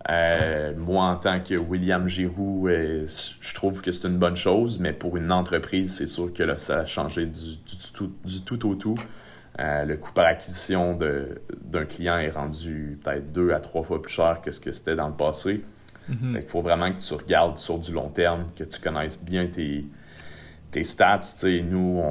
Moi, 0.08 1.04
en 1.04 1.16
tant 1.16 1.40
que 1.40 1.54
William 1.54 2.08
Giroux, 2.08 2.68
je 2.68 3.54
trouve 3.54 3.82
que 3.82 3.92
c'est 3.92 4.08
une 4.08 4.18
bonne 4.18 4.36
chose, 4.36 4.78
mais 4.78 4.92
pour 4.92 5.16
une 5.16 5.30
entreprise, 5.30 5.94
c'est 5.96 6.06
sûr 6.06 6.32
que 6.32 6.42
là, 6.42 6.58
ça 6.58 6.80
a 6.80 6.86
changé 6.86 7.26
du, 7.26 7.56
tout, 7.92 8.12
du 8.24 8.42
tout 8.42 8.68
au 8.68 8.74
tout. 8.74 8.94
Euh, 9.58 9.84
le 9.84 9.96
coût 9.96 10.12
par 10.12 10.26
acquisition 10.26 10.96
d'un 10.96 11.84
client 11.84 12.18
est 12.18 12.30
rendu 12.30 12.98
peut-être 13.02 13.32
deux 13.32 13.52
à 13.52 13.60
trois 13.60 13.82
fois 13.82 14.00
plus 14.00 14.12
cher 14.12 14.40
que 14.42 14.52
ce 14.52 14.60
que 14.60 14.72
c'était 14.72 14.94
dans 14.94 15.08
le 15.08 15.14
passé. 15.14 15.62
Mhm. 16.08 16.38
Il 16.40 16.48
faut 16.48 16.62
vraiment 16.62 16.92
que 16.92 17.00
tu 17.00 17.14
regardes 17.14 17.58
sur 17.58 17.78
du 17.78 17.92
long 17.92 18.08
terme, 18.08 18.46
que 18.56 18.64
tu 18.64 18.80
connaisses 18.80 19.22
bien 19.22 19.46
tes, 19.48 19.84
tes 20.70 20.84
stats. 20.84 21.20
nous, 21.44 22.02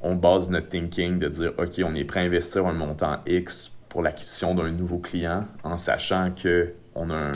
on, 0.00 0.14
base 0.14 0.48
notre 0.48 0.68
thinking 0.68 1.18
de 1.18 1.28
dire 1.28 1.52
OK, 1.58 1.80
on 1.84 1.94
est 1.94 2.04
prêt 2.04 2.20
à 2.20 2.22
investir 2.24 2.66
un 2.66 2.72
montant 2.72 3.18
X 3.26 3.73
pour 3.94 4.02
l'acquisition 4.02 4.56
d'un 4.56 4.72
nouveau 4.72 4.98
client 4.98 5.46
en 5.62 5.78
sachant 5.78 6.32
qu'on 6.32 7.10
a, 7.10 7.14
un, 7.14 7.32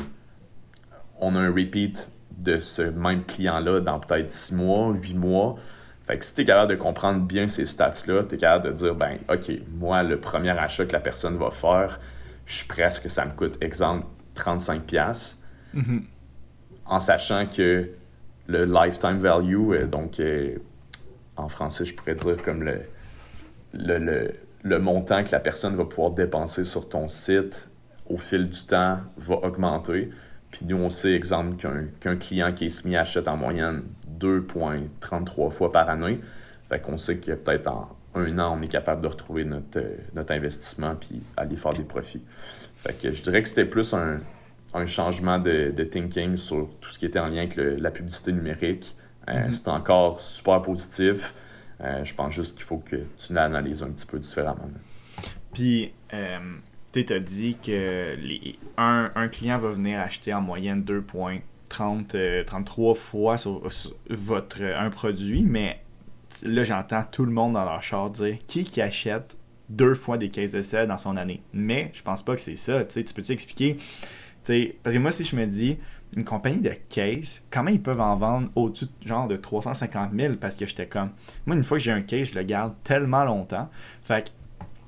on 1.20 1.36
a 1.36 1.38
un 1.38 1.50
repeat 1.50 2.10
de 2.32 2.58
ce 2.58 2.82
même 2.82 3.22
client-là 3.22 3.78
dans 3.78 4.00
peut-être 4.00 4.32
six 4.32 4.56
mois, 4.56 4.92
huit 4.92 5.14
mois. 5.14 5.54
Fait 6.02 6.18
que 6.18 6.24
si 6.24 6.34
tu 6.34 6.40
es 6.40 6.44
capable 6.44 6.72
de 6.72 6.74
comprendre 6.74 7.20
bien 7.20 7.46
ces 7.46 7.64
stats-là, 7.64 8.24
tu 8.24 8.34
es 8.34 8.38
capable 8.38 8.70
de 8.70 8.72
dire, 8.72 8.96
ben, 8.96 9.18
OK, 9.30 9.52
moi, 9.70 10.02
le 10.02 10.18
premier 10.18 10.50
achat 10.50 10.84
que 10.84 10.92
la 10.92 10.98
personne 10.98 11.36
va 11.36 11.52
faire, 11.52 12.00
je 12.44 12.54
suis 12.56 12.66
prêt 12.66 12.82
à 12.82 12.90
ce 12.90 13.00
que 13.00 13.08
ça 13.08 13.24
me 13.24 13.30
coûte, 13.30 13.56
exemple, 13.62 14.06
35$, 14.34 15.36
mm 15.74 15.98
en 16.86 17.00
sachant 17.00 17.46
que 17.46 17.90
le 18.48 18.64
lifetime 18.64 19.18
value, 19.18 19.74
euh, 19.74 19.86
donc 19.86 20.18
euh, 20.18 20.56
en 21.36 21.48
français, 21.48 21.84
je 21.84 21.94
pourrais 21.94 22.14
dire 22.14 22.42
comme 22.42 22.62
le, 22.62 22.80
le, 23.74 23.98
le, 23.98 24.32
montant 24.64 25.24
que 25.24 25.32
la 25.32 25.40
personne 25.40 25.76
va 25.76 25.84
pouvoir 25.84 26.12
dépenser 26.12 26.64
sur 26.64 26.88
ton 26.88 27.08
site 27.08 27.68
au 28.08 28.16
fil 28.16 28.48
du 28.48 28.62
temps 28.64 28.98
va 29.16 29.34
augmenter. 29.36 30.10
Puis 30.50 30.64
nous, 30.64 30.76
on 30.76 30.90
sait, 30.90 31.12
exemple, 31.12 31.56
qu'un 32.00 32.16
client 32.16 32.52
qui 32.52 32.66
est 32.66 32.70
semi 32.70 32.96
achète 32.96 33.28
en 33.28 33.36
moyenne 33.36 33.82
2,33 34.18 35.50
fois 35.50 35.70
par 35.70 35.90
année. 35.90 36.20
Fait 36.68 36.80
qu'on 36.80 36.98
sait 36.98 37.18
que 37.18 37.32
peut-être 37.32 37.68
en 37.68 37.96
un 38.14 38.38
an, 38.38 38.56
on 38.58 38.62
est 38.62 38.68
capable 38.68 39.02
de 39.02 39.06
retrouver 39.06 39.44
notre, 39.44 39.78
euh, 39.78 39.96
notre 40.14 40.32
investissement 40.32 40.96
puis 40.96 41.22
aller 41.36 41.56
faire 41.56 41.72
des 41.72 41.82
profits. 41.82 42.22
Fait 42.82 42.94
que 42.94 43.12
je 43.12 43.22
dirais 43.22 43.42
que 43.42 43.48
c'était 43.48 43.66
plus 43.66 43.94
un, 43.94 44.20
changement 44.86 45.38
de, 45.38 45.70
thinking 45.90 46.36
sur 46.36 46.68
tout 46.80 46.90
ce 46.90 46.98
qui 46.98 47.06
était 47.06 47.18
en 47.18 47.28
lien 47.28 47.38
avec 47.38 47.56
la 47.56 47.90
publicité 47.90 48.32
numérique. 48.32 48.96
Euh, 49.28 49.32
mm-hmm. 49.32 49.52
C'est 49.52 49.68
encore 49.68 50.20
super 50.20 50.62
positif. 50.62 51.34
Euh, 51.80 52.04
je 52.04 52.14
pense 52.14 52.34
juste 52.34 52.56
qu'il 52.56 52.64
faut 52.64 52.78
que 52.78 52.96
tu 52.96 53.32
l'analyses 53.32 53.82
un 53.82 53.90
petit 53.90 54.06
peu 54.06 54.18
différemment. 54.18 54.68
Puis, 55.52 55.92
tu 56.10 57.12
as 57.12 57.20
dit 57.20 57.56
que 57.64 58.16
un, 58.76 59.28
client 59.28 59.58
va 59.58 59.70
venir 59.70 60.00
acheter 60.00 60.34
en 60.34 60.40
moyenne 60.40 60.82
2,33 60.82 62.12
euh, 62.16 62.94
fois 62.94 63.38
sur, 63.38 63.62
votre, 64.10 64.62
un 64.62 64.90
produit, 64.90 65.42
mais 65.42 65.80
là, 66.42 66.64
j'entends 66.64 67.04
tout 67.04 67.24
le 67.24 67.32
monde 67.32 67.54
dans 67.54 67.64
leur 67.64 67.82
char 67.82 68.10
dire 68.10 68.38
qui 68.46 68.64
qui 68.64 68.80
achète 68.80 69.36
deux 69.68 69.94
fois 69.94 70.18
des 70.18 70.30
caisses 70.30 70.52
de 70.52 70.62
sel 70.62 70.88
dans 70.88 70.98
son 70.98 71.16
année? 71.16 71.42
Mais 71.52 71.90
je 71.92 72.02
pense 72.02 72.22
pas 72.22 72.34
que 72.34 72.40
c'est 72.40 72.56
ça. 72.56 72.84
tu 72.84 73.02
peux-tu 73.14 73.32
expliquer? 73.32 73.76
parce 74.82 74.94
que 74.94 74.98
moi, 74.98 75.10
si 75.10 75.24
je 75.24 75.36
me 75.36 75.44
dis, 75.44 75.76
une 76.16 76.24
compagnie 76.24 76.60
de 76.60 76.74
case, 76.88 77.42
comment 77.50 77.70
ils 77.70 77.82
peuvent 77.82 78.00
en 78.00 78.16
vendre 78.16 78.48
au-dessus 78.54 78.86
genre 79.04 79.28
de 79.28 79.36
350 79.36 80.10
000 80.14 80.34
parce 80.36 80.56
que 80.56 80.66
j'étais 80.66 80.86
comme, 80.86 81.10
moi, 81.46 81.56
une 81.56 81.62
fois 81.62 81.78
que 81.78 81.84
j'ai 81.84 81.92
un 81.92 82.02
case, 82.02 82.30
je 82.32 82.38
le 82.38 82.44
garde 82.44 82.74
tellement 82.82 83.24
longtemps. 83.24 83.68
Fait 84.02 84.30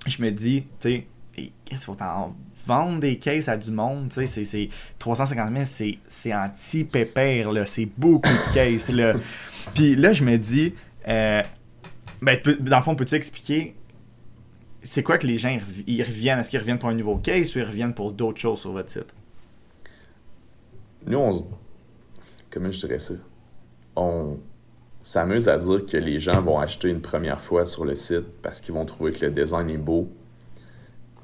que 0.04 0.10
je 0.10 0.22
me 0.22 0.30
dis, 0.30 0.62
tu 0.80 0.90
sais, 0.90 1.06
qu'est-ce 1.34 1.86
qu'il 1.86 1.94
faut 1.94 2.02
en 2.02 2.34
vendre 2.66 3.00
des 3.00 3.18
cases 3.18 3.48
à 3.48 3.56
du 3.56 3.70
monde, 3.70 4.08
tu 4.10 4.26
sais, 4.26 4.44
c'est 4.44 4.68
350 4.98 5.68
000, 5.74 5.98
c'est 6.08 6.34
anti-pépère, 6.34 7.52
là, 7.52 7.66
c'est 7.66 7.88
beaucoup 7.96 8.28
de 8.28 8.54
cases, 8.54 8.92
là. 8.92 9.14
Puis 9.74 9.96
là, 9.96 10.12
je 10.12 10.24
me 10.24 10.36
dis, 10.36 10.74
euh, 11.08 11.42
ben, 12.22 12.38
dans 12.60 12.76
le 12.76 12.82
fond, 12.82 12.94
peux-tu 12.94 13.14
expliquer 13.14 13.74
c'est 14.82 15.02
quoi 15.02 15.18
que 15.18 15.26
les 15.26 15.38
gens 15.38 15.56
ils 15.86 16.02
reviennent? 16.02 16.38
Est-ce 16.38 16.50
qu'ils 16.50 16.58
reviennent 16.58 16.78
pour 16.78 16.88
un 16.88 16.94
nouveau 16.94 17.16
case 17.16 17.54
ou 17.54 17.58
ils 17.58 17.64
reviennent 17.64 17.94
pour 17.94 18.12
d'autres 18.12 18.40
choses 18.40 18.60
sur 18.60 18.72
votre 18.72 18.90
site? 18.90 19.14
Nous, 21.06 21.18
on. 21.18 21.46
Comment 22.50 22.70
je 22.70 22.86
dirais 22.86 22.98
ça? 22.98 23.14
On 23.96 24.38
s'amuse 25.02 25.48
à 25.48 25.56
dire 25.56 25.86
que 25.86 25.96
les 25.96 26.18
gens 26.18 26.42
vont 26.42 26.58
acheter 26.58 26.88
une 26.88 27.00
première 27.00 27.40
fois 27.40 27.66
sur 27.66 27.84
le 27.84 27.94
site 27.94 28.26
parce 28.42 28.60
qu'ils 28.60 28.74
vont 28.74 28.84
trouver 28.84 29.12
que 29.12 29.24
le 29.24 29.30
design 29.30 29.70
est 29.70 29.78
beau, 29.78 30.08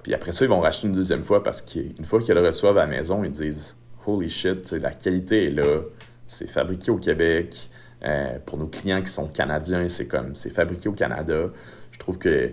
puis 0.07 0.15
après 0.15 0.31
ça, 0.31 0.45
ils 0.45 0.49
vont 0.49 0.61
racheter 0.61 0.87
une 0.87 0.95
deuxième 0.95 1.25
fois 1.25 1.43
parce 1.43 1.61
qu'une 1.61 2.05
fois 2.05 2.21
qu'ils 2.21 2.33
le 2.33 2.47
reçoivent 2.47 2.79
à 2.79 2.83
la 2.83 2.87
maison, 2.87 3.25
ils 3.25 3.31
disent 3.33 3.77
Holy 4.07 4.31
shit, 4.31 4.71
la 4.71 4.93
qualité 4.93 5.47
est 5.47 5.51
là, 5.51 5.81
c'est 6.29 6.49
fabriqué 6.49 6.93
au 6.93 6.97
Québec. 6.99 7.69
Euh, 8.05 8.39
pour 8.47 8.57
nos 8.57 8.69
clients 8.69 9.03
qui 9.03 9.09
sont 9.09 9.27
canadiens, 9.27 9.89
c'est 9.89 10.07
comme 10.07 10.37
c'est 10.37 10.51
fabriqué 10.51 10.89
au 10.89 10.93
Canada. 10.93 11.47
Je 11.91 11.99
trouve 11.99 12.19
que 12.19 12.53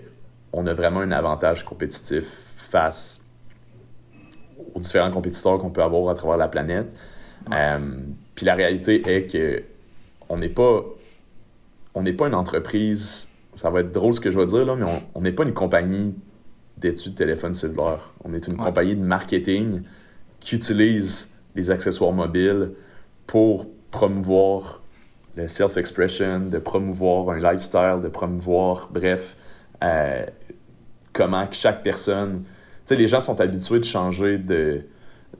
on 0.51 0.65
a 0.65 0.73
vraiment 0.73 1.01
un 1.01 1.11
avantage 1.11 1.63
compétitif 1.63 2.25
face 2.55 3.23
aux 4.73 4.79
différents 4.79 5.11
compétiteurs 5.11 5.59
qu'on 5.59 5.69
peut 5.69 5.83
avoir 5.83 6.09
à 6.09 6.15
travers 6.15 6.37
la 6.37 6.47
planète. 6.47 6.87
Euh, 7.51 7.97
puis 8.35 8.45
la 8.45 8.55
réalité 8.55 9.01
est 9.05 9.31
que 9.31 9.63
on 10.29 10.37
n'est 10.37 10.49
pas 10.49 10.83
on 11.93 12.03
n'est 12.03 12.13
pas 12.13 12.27
une 12.27 12.35
entreprise. 12.35 13.29
Ça 13.55 13.69
va 13.69 13.81
être 13.81 13.91
drôle 13.91 14.13
ce 14.13 14.19
que 14.19 14.31
je 14.31 14.39
vais 14.39 14.45
dire 14.45 14.65
là, 14.65 14.75
mais 14.75 14.85
on 15.13 15.21
n'est 15.21 15.31
pas 15.31 15.43
une 15.43 15.53
compagnie 15.53 16.15
d'études 16.77 17.13
de 17.13 17.17
téléphone 17.17 17.53
cellulaire. 17.53 18.11
On 18.23 18.33
est 18.33 18.47
une 18.47 18.57
compagnie 18.57 18.95
de 18.95 19.03
marketing 19.03 19.81
qui 20.39 20.55
utilise 20.55 21.29
les 21.55 21.69
accessoires 21.69 22.11
mobiles 22.11 22.71
pour 23.27 23.67
promouvoir 23.91 24.81
le 25.35 25.47
self-expression, 25.47 26.47
de 26.47 26.57
promouvoir 26.57 27.29
un 27.29 27.39
lifestyle, 27.39 27.99
de 28.03 28.09
promouvoir, 28.09 28.89
bref, 28.91 29.37
euh, 29.83 30.25
comment 31.11 31.47
chaque 31.51 31.83
personne 31.83 32.43
sais, 32.85 32.95
les 32.95 33.07
gens 33.07 33.21
sont 33.21 33.39
habitués 33.39 33.79
de 33.79 33.85
changer 33.85 34.37
de, 34.37 34.85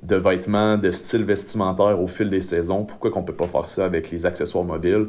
de 0.04 0.16
vêtements, 0.16 0.78
de 0.78 0.92
style 0.92 1.24
vestimentaire 1.24 2.02
au 2.02 2.08
fil 2.08 2.30
des 2.30 2.42
saisons. 2.42 2.84
Pourquoi 2.84 3.12
qu'on 3.12 3.24
peut 3.24 3.36
pas 3.36 3.48
faire 3.48 3.70
ça 3.70 3.86
avec 3.86 4.12
les 4.12 4.26
accessoires 4.26 4.64
mobiles? 4.64 5.08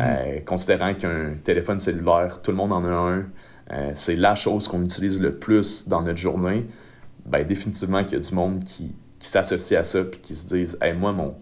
Euh, 0.00 0.40
considérant 0.44 0.94
qu'un 0.94 1.34
téléphone 1.44 1.78
cellulaire, 1.80 2.40
tout 2.42 2.50
le 2.50 2.56
monde 2.56 2.72
en 2.72 2.84
a 2.84 2.88
un, 2.88 3.26
euh, 3.72 3.92
c'est 3.94 4.16
la 4.16 4.34
chose 4.34 4.68
qu'on 4.68 4.82
utilise 4.82 5.20
le 5.20 5.34
plus 5.34 5.88
dans 5.88 6.02
notre 6.02 6.18
journée, 6.18 6.66
ben 7.24 7.46
définitivement 7.46 8.02
qu'il 8.02 8.14
y 8.14 8.20
a 8.20 8.24
du 8.24 8.34
monde 8.34 8.64
qui, 8.64 8.94
qui 9.18 9.28
s'associe 9.28 9.78
à 9.78 9.84
ça 9.84 10.02
puis 10.02 10.20
qui 10.20 10.34
se 10.34 10.46
disent 10.48 10.76
hey, 10.82 10.92
moi, 10.92 11.12
mon, 11.12 11.36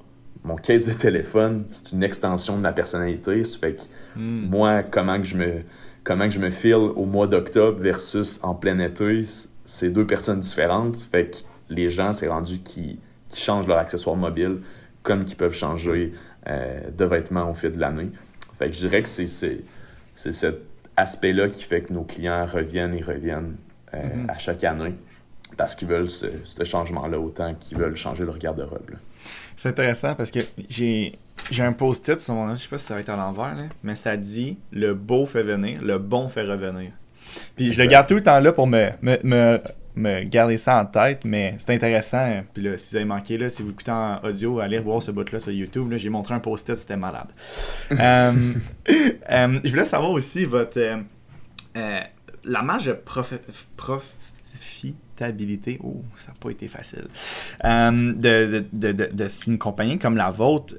mon 0.44 0.56
case 0.56 0.86
de 0.86 0.92
téléphone, 0.92 1.64
c'est 1.70 1.92
une 1.92 2.02
extension 2.02 2.56
de 2.56 2.62
ma 2.62 2.72
personnalité. 2.72 3.42
Ça 3.44 3.58
fait 3.58 3.76
que 3.76 3.82
moi, 4.18 4.82
comment 4.82 5.18
que 5.18 5.26
je 5.26 5.36
me 5.36 5.62
comment 6.04 6.24
que 6.24 6.34
je 6.34 6.40
me 6.40 6.50
file 6.50 6.74
au 6.74 7.04
mois 7.04 7.26
d'octobre 7.26 7.78
versus 7.78 8.40
en 8.42 8.54
plein 8.54 8.78
été, 8.78 9.24
c'est 9.64 9.90
deux 9.90 10.06
personnes 10.06 10.40
différentes. 10.40 10.96
Ça 10.96 11.06
fait 11.10 11.30
que 11.30 11.36
les 11.70 11.88
gens, 11.88 12.12
c'est 12.12 12.28
rendu 12.28 12.58
qui, 12.58 12.98
qui 13.28 13.40
changent 13.40 13.66
leur 13.66 13.78
accessoire 13.78 14.16
mobile 14.16 14.58
comme 15.02 15.24
qu'ils 15.24 15.36
peuvent 15.36 15.54
changer 15.54 16.12
euh, 16.46 16.80
de 16.90 17.04
vêtements 17.04 17.50
au 17.50 17.54
fil 17.54 17.72
de 17.72 17.80
l'année. 17.80 18.10
Fait 18.58 18.68
que 18.68 18.74
je 18.74 18.80
dirais 18.80 19.02
que 19.02 19.08
c'est, 19.08 19.28
c'est, 19.28 19.60
c'est 20.14 20.32
cet 20.32 20.56
aspect-là 20.96 21.48
qui 21.48 21.62
fait 21.62 21.82
que 21.82 21.92
nos 21.92 22.02
clients 22.02 22.44
reviennent 22.44 22.94
et 22.94 23.02
reviennent 23.02 23.56
euh, 23.94 23.98
à 24.28 24.38
chaque 24.38 24.64
année 24.64 24.94
parce 25.56 25.74
qu'ils 25.74 25.88
veulent 25.88 26.10
ce, 26.10 26.26
ce 26.44 26.64
changement-là 26.64 27.18
autant 27.18 27.54
qu'ils 27.54 27.78
veulent 27.78 27.96
changer 27.96 28.24
leur 28.24 28.38
garde-robe. 28.38 28.90
là. 28.90 28.96
C'est 29.56 29.68
intéressant 29.68 30.14
parce 30.14 30.30
que 30.30 30.40
j'ai 30.68 31.12
j'ai 31.50 31.62
un 31.62 31.72
post-it 31.72 32.20
sur 32.20 32.34
mon 32.34 32.54
je 32.54 32.62
sais 32.62 32.68
pas 32.68 32.78
si 32.78 32.86
ça 32.86 32.94
va 32.94 33.00
être 33.00 33.10
à 33.10 33.16
l'envers, 33.16 33.54
là, 33.54 33.64
mais 33.82 33.94
ça 33.94 34.16
dit 34.16 34.58
le 34.72 34.94
beau 34.94 35.26
fait 35.26 35.42
venir, 35.42 35.82
le 35.82 35.98
bon 35.98 36.28
fait 36.28 36.42
revenir. 36.42 36.92
Puis 37.56 37.72
je 37.72 37.82
le 37.82 37.86
garde 37.86 38.08
tout 38.08 38.14
le 38.14 38.22
temps 38.22 38.40
là 38.40 38.52
pour 38.52 38.66
me, 38.66 38.88
me, 39.02 39.18
me, 39.22 39.60
me 40.00 40.24
garder 40.24 40.58
ça 40.58 40.80
en 40.80 40.86
tête, 40.86 41.24
mais 41.24 41.54
c'est 41.58 41.74
intéressant. 41.74 42.42
Puis 42.52 42.62
là, 42.62 42.76
si 42.76 42.90
vous 42.90 42.96
avez 42.96 43.04
manqué, 43.04 43.38
là, 43.38 43.48
si 43.48 43.62
vous 43.62 43.70
écoutez 43.70 43.90
en 43.92 44.20
audio, 44.22 44.60
allez 44.60 44.78
voir 44.78 45.02
ce 45.02 45.10
bout-là 45.10 45.40
sur 45.40 45.52
YouTube. 45.52 45.90
là. 45.90 45.96
J'ai 45.98 46.08
montré 46.08 46.34
un 46.34 46.40
post-it, 46.40 46.76
c'était 46.76 46.96
malade. 46.96 47.28
Euh, 47.92 48.32
euh, 49.30 49.60
je 49.62 49.70
voulais 49.70 49.84
savoir 49.84 50.10
aussi 50.10 50.44
votre. 50.44 50.78
euh, 50.78 52.00
la 52.44 52.62
marge 52.62 52.86
de 52.86 52.92
profi- 52.92 53.38
profitabilité. 53.76 55.78
Oh, 55.82 56.02
ça 56.16 56.28
n'a 56.28 56.34
pas 56.40 56.50
été 56.50 56.68
facile. 56.68 57.06
De, 57.62 58.64
de, 58.72 58.92
de, 58.92 59.10
de, 59.12 59.28
une 59.46 59.58
compagnie 59.58 59.98
comme 59.98 60.16
la 60.16 60.30
vôtre, 60.30 60.74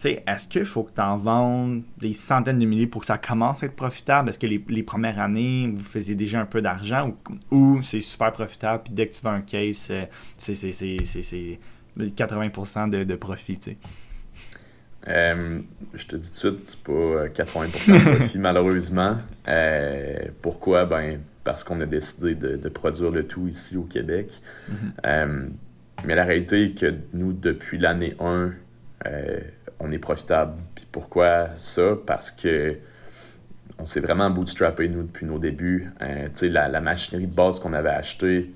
sais, 0.00 0.22
est-ce 0.26 0.48
qu'il 0.48 0.64
faut 0.64 0.82
que 0.84 0.92
tu 0.94 1.00
en 1.00 1.16
vendes 1.16 1.82
des 1.98 2.14
centaines 2.14 2.58
de 2.58 2.64
milliers 2.66 2.86
pour 2.86 3.00
que 3.02 3.06
ça 3.06 3.18
commence 3.18 3.62
à 3.62 3.66
être 3.66 3.76
profitable? 3.76 4.28
Est-ce 4.28 4.38
que 4.38 4.46
les, 4.46 4.64
les 4.68 4.82
premières 4.82 5.18
années, 5.18 5.70
vous 5.72 5.84
faisiez 5.84 6.14
déjà 6.14 6.40
un 6.40 6.46
peu 6.46 6.60
d'argent 6.62 7.14
ou, 7.50 7.56
ou 7.56 7.82
c'est 7.82 8.00
super 8.00 8.32
profitable, 8.32 8.82
puis 8.84 8.92
dès 8.92 9.06
que 9.08 9.14
tu 9.14 9.22
vends 9.22 9.32
un 9.32 9.40
case, 9.42 9.88
euh, 9.90 10.04
c'est 10.36 10.54
c'est- 10.54 10.72
c'est- 10.72 11.04
c'est- 11.04 11.22
c'est 11.22 11.58
80% 12.16 12.88
de, 12.88 13.04
de 13.04 13.14
profit, 13.16 13.58
tu 13.58 13.70
sais? 13.72 13.76
Euh, 15.08 15.60
je 15.94 16.06
te 16.06 16.16
dis 16.16 16.28
tout 16.30 16.50
de 16.50 16.58
suite, 16.58 16.68
c'est 16.68 16.82
pas 16.82 16.92
euh, 16.92 17.28
80% 17.28 17.92
de 17.92 18.16
profit, 18.16 18.38
malheureusement. 18.38 19.16
Euh, 19.48 20.16
pourquoi? 20.42 20.84
Ben, 20.84 21.20
parce 21.42 21.64
qu'on 21.64 21.80
a 21.80 21.86
décidé 21.86 22.34
de, 22.34 22.56
de 22.56 22.68
produire 22.68 23.10
le 23.10 23.26
tout 23.26 23.48
ici 23.48 23.76
au 23.78 23.84
Québec. 23.84 24.40
Euh, 25.06 25.46
mais 26.04 26.14
la 26.14 26.24
réalité 26.24 26.64
est 26.64 26.78
que 26.78 26.94
nous, 27.14 27.32
depuis 27.32 27.78
l'année 27.78 28.14
1, 28.20 28.52
euh, 29.06 29.40
on 29.80 29.90
est 29.90 29.98
profitable. 29.98 30.54
Puis 30.74 30.86
pourquoi 30.90 31.48
ça? 31.56 31.96
Parce 32.06 32.30
que 32.30 32.76
on 33.78 33.86
s'est 33.86 34.00
vraiment 34.00 34.30
bootstrappé, 34.30 34.88
nous, 34.88 35.02
depuis 35.02 35.26
nos 35.26 35.38
débuts. 35.38 35.90
Euh, 36.02 36.26
tu 36.26 36.30
sais, 36.34 36.48
la, 36.48 36.68
la 36.68 36.80
machinerie 36.80 37.26
de 37.26 37.34
base 37.34 37.58
qu'on 37.58 37.72
avait 37.72 37.88
achetée, 37.88 38.52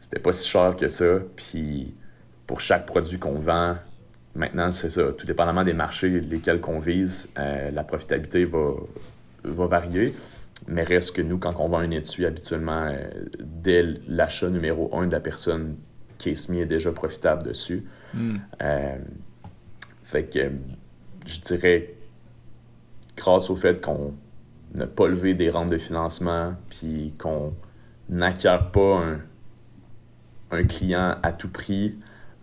c'était 0.00 0.18
pas 0.18 0.32
si 0.32 0.48
cher 0.48 0.76
que 0.76 0.88
ça. 0.88 1.18
Puis 1.36 1.94
pour 2.46 2.60
chaque 2.60 2.86
produit 2.86 3.18
qu'on 3.18 3.38
vend, 3.38 3.76
maintenant, 4.34 4.72
c'est 4.72 4.90
ça. 4.90 5.12
Tout 5.12 5.26
dépendamment 5.26 5.64
des 5.64 5.74
marchés 5.74 6.20
lesquels 6.20 6.60
qu'on 6.60 6.80
vise, 6.80 7.30
euh, 7.38 7.70
la 7.70 7.84
profitabilité 7.84 8.44
va, 8.44 8.72
va 9.44 9.66
varier. 9.66 10.14
Mais 10.68 10.82
reste 10.82 11.16
que 11.16 11.22
nous, 11.22 11.38
quand 11.38 11.54
on 11.58 11.68
vend 11.68 11.78
un 11.78 11.90
étui, 11.90 12.26
habituellement, 12.26 12.86
euh, 12.86 12.96
dès 13.40 13.84
l'achat 14.08 14.48
numéro 14.48 14.96
un 14.96 15.06
de 15.06 15.12
la 15.12 15.20
personne, 15.20 15.76
Case 16.18 16.48
Me 16.48 16.62
est 16.62 16.66
déjà 16.66 16.92
profitable 16.92 17.44
dessus. 17.44 17.84
Euh, 18.14 18.96
fait 20.12 20.24
que 20.24 20.50
je 21.26 21.40
dirais, 21.40 21.94
grâce 23.16 23.48
au 23.48 23.56
fait 23.56 23.80
qu'on 23.80 24.14
n'a 24.74 24.86
pas 24.86 25.08
levé 25.08 25.34
des 25.34 25.48
rentes 25.48 25.70
de 25.70 25.78
financement, 25.78 26.54
puis 26.68 27.14
qu'on 27.18 27.54
n'acquiert 28.10 28.70
pas 28.70 28.98
un, 28.98 29.20
un 30.50 30.64
client 30.64 31.16
à 31.22 31.32
tout 31.32 31.48
prix, 31.48 31.96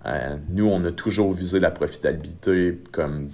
euh, 0.05 0.37
nous, 0.49 0.65
on 0.65 0.83
a 0.85 0.91
toujours 0.91 1.33
visé 1.33 1.59
la 1.59 1.71
profitabilité 1.71 2.81
comme 2.91 3.29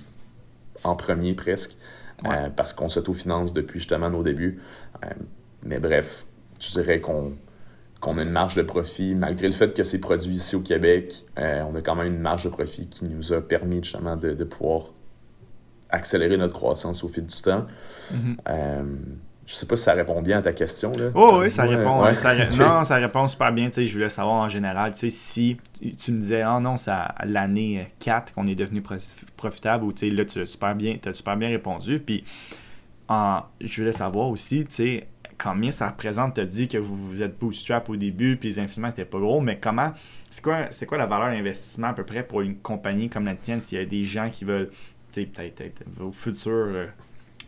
en 0.84 0.96
premier 0.96 1.34
presque, 1.34 1.78
euh, 2.26 2.50
parce 2.50 2.74
qu'on 2.74 2.90
s'autofinance 2.90 3.54
depuis 3.54 3.80
justement 3.80 4.10
nos 4.10 4.24
débuts. 4.24 4.60
Euh, 5.04 5.10
mais 5.64 5.80
bref, 5.80 6.26
je 6.60 6.72
dirais 6.72 7.00
qu'on 7.00 7.34
qu'on 8.06 8.18
a 8.20 8.22
une 8.24 8.30
marge 8.30 8.56
de 8.56 8.62
profit, 8.62 9.16
malgré 9.16 9.48
le 9.48 9.54
fait 9.54 9.74
que 9.74 9.84
c'est 9.84 10.00
produit 10.00 10.36
ici 10.36 10.56
au 10.56 10.62
Québec, 10.62 11.26
euh, 11.40 11.64
on 11.70 11.76
a 11.76 11.82
quand 11.82 11.96
même 11.96 12.08
une 12.14 12.20
marge 12.20 12.44
de 12.46 12.50
profit 12.50 12.88
qui 12.88 13.06
nous 13.06 13.34
a 13.34 13.42
permis 13.42 13.84
justement 13.84 14.16
de, 14.16 14.34
de 14.34 14.44
pouvoir 14.44 14.92
accélérer 15.90 16.38
notre 16.38 16.54
croissance 16.54 17.04
au 17.04 17.08
fil 17.08 17.26
du 17.26 17.42
temps. 17.42 17.66
Euh, 18.48 18.84
je 19.48 19.54
sais 19.54 19.66
pas 19.68 19.76
si 19.76 19.84
ça 19.84 19.94
répond 19.94 20.22
bien 20.22 20.40
à 20.40 20.42
ta 20.42 20.54
question. 20.54 20.92
Là. 20.92 21.10
Oh 21.14 21.38
oui, 21.42 21.52
ça 21.52 21.64
répond. 21.64 22.04
ouais. 22.04 22.16
ça. 22.16 22.34
Non, 22.58 22.84
ça 22.84 22.96
répond 22.96 23.28
super 23.28 23.52
bien. 23.52 23.70
Je 23.76 23.92
voulais 23.94 24.10
savoir 24.10 24.36
en 24.44 24.50
général, 24.50 24.94
si 24.96 25.58
tu 26.00 26.12
me 26.12 26.20
disais, 26.20 26.42
ah 26.42 26.60
non, 26.60 26.78
c'est 26.78 26.92
à 26.92 27.14
l'année 27.26 27.88
4 28.00 28.34
qu'on 28.34 28.48
est 28.48 28.56
devenu 28.56 28.82
pro- 28.82 28.96
profitable, 29.38 29.84
ou 29.84 29.90
là, 30.12 30.26
tu 30.26 30.42
as 30.42 30.46
super 30.46 30.74
bien, 30.76 30.98
t'as 31.00 31.14
super 31.14 31.38
bien 31.38 31.50
répondu. 31.50 32.00
Puis, 32.00 32.24
en, 33.08 33.42
je 33.62 33.82
voulais 33.82 33.92
savoir 33.94 34.30
aussi, 34.30 34.66
tu 34.66 34.72
sais, 34.76 35.08
combien 35.38 35.72
ça 35.72 35.90
représente, 35.90 36.36
tu 36.36 36.42
as 36.42 36.46
dit 36.46 36.68
que 36.68 36.78
vous, 36.78 36.96
vous 36.96 37.24
êtes 37.24 37.38
bootstrap 37.38 37.90
au 37.90 37.96
début, 37.96 38.38
puis 38.38 38.50
les 38.50 38.60
investissements 38.60 38.88
n'étaient 38.88 39.06
pas 39.06 39.20
gros, 39.20 39.42
mais 39.42 39.60
comment, 39.60 39.94
c'est 40.30 40.44
quoi, 40.44 40.68
c'est 40.72 40.86
quoi 40.86 40.98
la 40.98 41.08
valeur 41.08 41.30
d'investissement 41.30 41.88
à 41.88 41.94
peu 41.94 42.04
près 42.04 42.24
pour 42.24 42.42
une 42.42 42.58
compagnie 42.58 43.10
comme 43.10 43.26
la 43.26 43.36
tienne, 43.36 43.62
s'il 43.62 43.78
y 43.78 43.82
a 43.82 43.86
des 43.86 44.04
gens 44.04 44.30
qui 44.30 44.46
veulent, 44.46 44.70
tu 45.12 45.22
sais, 45.22 45.28
peut-être 45.28 45.62
être 45.62 45.84
vos 45.88 46.12
futurs 46.12 46.52
euh, 46.52 46.88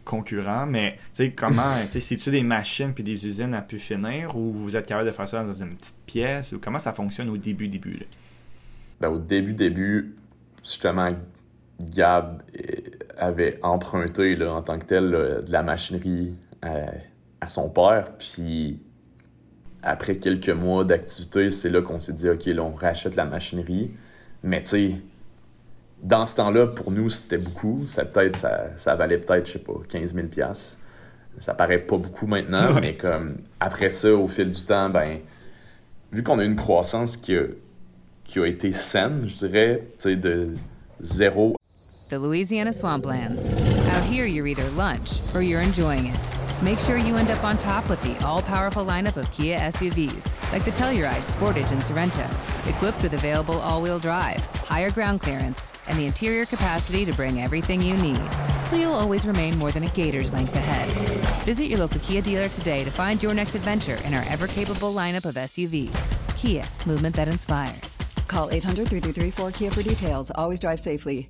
concurrents, 0.05 0.65
mais 0.65 0.93
tu 1.13 1.25
sais, 1.25 1.31
comment, 1.31 1.75
tu 1.85 1.93
sais, 1.93 1.99
c'est-tu 1.99 2.31
des 2.31 2.43
machines 2.43 2.93
puis 2.93 3.03
des 3.03 3.27
usines 3.27 3.53
à 3.53 3.61
pu 3.61 3.79
finir 3.79 4.35
ou 4.35 4.51
vous 4.51 4.75
êtes 4.75 4.85
capable 4.85 5.07
de 5.07 5.13
faire 5.13 5.27
ça 5.27 5.43
dans 5.43 5.51
une 5.51 5.75
petite 5.75 5.99
pièce 6.05 6.51
ou 6.53 6.59
comment 6.59 6.79
ça 6.79 6.93
fonctionne 6.93 7.29
au 7.29 7.37
début, 7.37 7.67
début, 7.67 7.93
là? 7.93 8.05
Ben, 8.99 9.09
au 9.09 9.19
début, 9.19 9.53
début, 9.53 10.15
justement, 10.63 11.11
Gab 11.79 12.41
euh, 12.55 12.81
avait 13.17 13.59
emprunté 13.61 14.35
là, 14.35 14.53
en 14.53 14.63
tant 14.63 14.79
que 14.79 14.85
tel 14.85 15.11
là, 15.11 15.41
de 15.41 15.51
la 15.51 15.61
machinerie 15.61 16.33
euh, 16.65 16.85
à 17.41 17.47
son 17.47 17.69
père. 17.69 18.11
Puis 18.17 18.79
après 19.83 20.17
quelques 20.17 20.49
mois 20.49 20.83
d'activité, 20.83 21.51
c'est 21.51 21.69
là 21.69 21.81
qu'on 21.81 21.99
s'est 21.99 22.13
dit, 22.13 22.29
OK, 22.29 22.45
là, 22.45 22.63
on 22.63 22.73
rachète 22.73 23.15
la 23.15 23.25
machinerie. 23.25 23.91
Mais 24.43 24.61
tu 24.63 24.69
sais, 24.69 24.91
dans 26.01 26.25
ce 26.25 26.35
temps-là, 26.37 26.67
pour 26.67 26.91
nous, 26.91 27.09
c'était 27.09 27.37
beaucoup. 27.37 27.83
Ça, 27.87 28.05
peut-être, 28.05 28.35
ça, 28.35 28.67
ça 28.77 28.95
valait 28.95 29.17
peut-être, 29.17 29.47
je 29.47 29.53
sais 29.53 29.59
pas, 29.59 29.73
15 29.89 30.13
000 30.13 30.27
Ça 31.39 31.53
paraît 31.53 31.79
pas 31.79 31.97
beaucoup 31.97 32.27
maintenant, 32.27 32.73
Ouais. 32.75 32.81
mais 32.81 32.97
comme 32.97 33.37
après 33.59 33.91
ça, 33.91 34.13
au 34.13 34.27
fil 34.27 34.51
du 34.51 34.61
temps, 34.63 34.89
ben, 34.89 35.19
vu 36.11 36.23
qu'on 36.23 36.39
a 36.39 36.43
une 36.43 36.55
croissance 36.55 37.17
qui 37.17 37.35
a, 37.35 37.43
qui 38.23 38.39
a 38.39 38.45
été 38.45 38.73
saine, 38.73 39.23
je 39.25 39.35
dirais, 39.35 39.83
tu 39.93 40.03
sais, 40.03 40.15
de 40.15 40.49
zéro 41.01 41.55
The 42.09 42.13
Louisiana 42.15 42.71
Swamplands. 42.71 43.37
Out 43.37 44.03
here, 44.09 44.25
you're 44.25 44.47
either 44.47 44.63
lunch 44.77 45.19
or 45.35 45.41
you're 45.41 45.61
enjoying 45.61 46.05
it. 46.05 46.36
Make 46.61 46.79
sure 46.79 46.97
you 46.97 47.17
end 47.17 47.29
up 47.29 47.43
on 47.43 47.55
top 47.59 47.87
with 47.87 48.01
the 48.01 48.17
all 48.25 48.41
powerful 48.41 48.83
lineup 48.83 49.15
of 49.15 49.31
Kia 49.31 49.59
SUVs, 49.59 50.51
like 50.51 50.65
the 50.65 50.71
Telluride, 50.71 51.21
Sportage, 51.21 51.71
and 51.71 51.83
Sorrento, 51.83 52.27
equipped 52.67 53.03
with 53.03 53.13
available 53.13 53.59
all 53.59 53.79
wheel 53.79 53.99
drive, 53.99 54.43
higher 54.65 54.89
ground 54.89 55.21
clearance, 55.21 55.67
and 55.87 55.99
the 55.99 56.07
interior 56.07 56.47
capacity 56.47 57.05
to 57.05 57.13
bring 57.13 57.41
everything 57.41 57.79
you 57.79 57.95
need. 57.97 58.19
So 58.65 58.75
you'll 58.75 58.93
always 58.93 59.27
remain 59.27 59.55
more 59.59 59.71
than 59.71 59.83
a 59.83 59.89
gator's 59.89 60.33
length 60.33 60.55
ahead. 60.55 60.89
Visit 61.45 61.65
your 61.65 61.77
local 61.77 61.99
Kia 61.99 62.23
dealer 62.23 62.49
today 62.49 62.83
to 62.83 62.89
find 62.89 63.21
your 63.21 63.35
next 63.35 63.53
adventure 63.53 63.99
in 64.03 64.15
our 64.15 64.23
ever 64.27 64.47
capable 64.47 64.91
lineup 64.91 65.25
of 65.25 65.35
SUVs. 65.35 66.37
Kia, 66.37 66.63
movement 66.87 67.15
that 67.15 67.27
inspires. 67.27 67.99
Call 68.27 68.49
800 68.49 68.89
333 68.89 69.31
4KIA 69.31 69.73
for 69.73 69.83
details. 69.83 70.31
Always 70.33 70.59
drive 70.59 70.79
safely. 70.79 71.29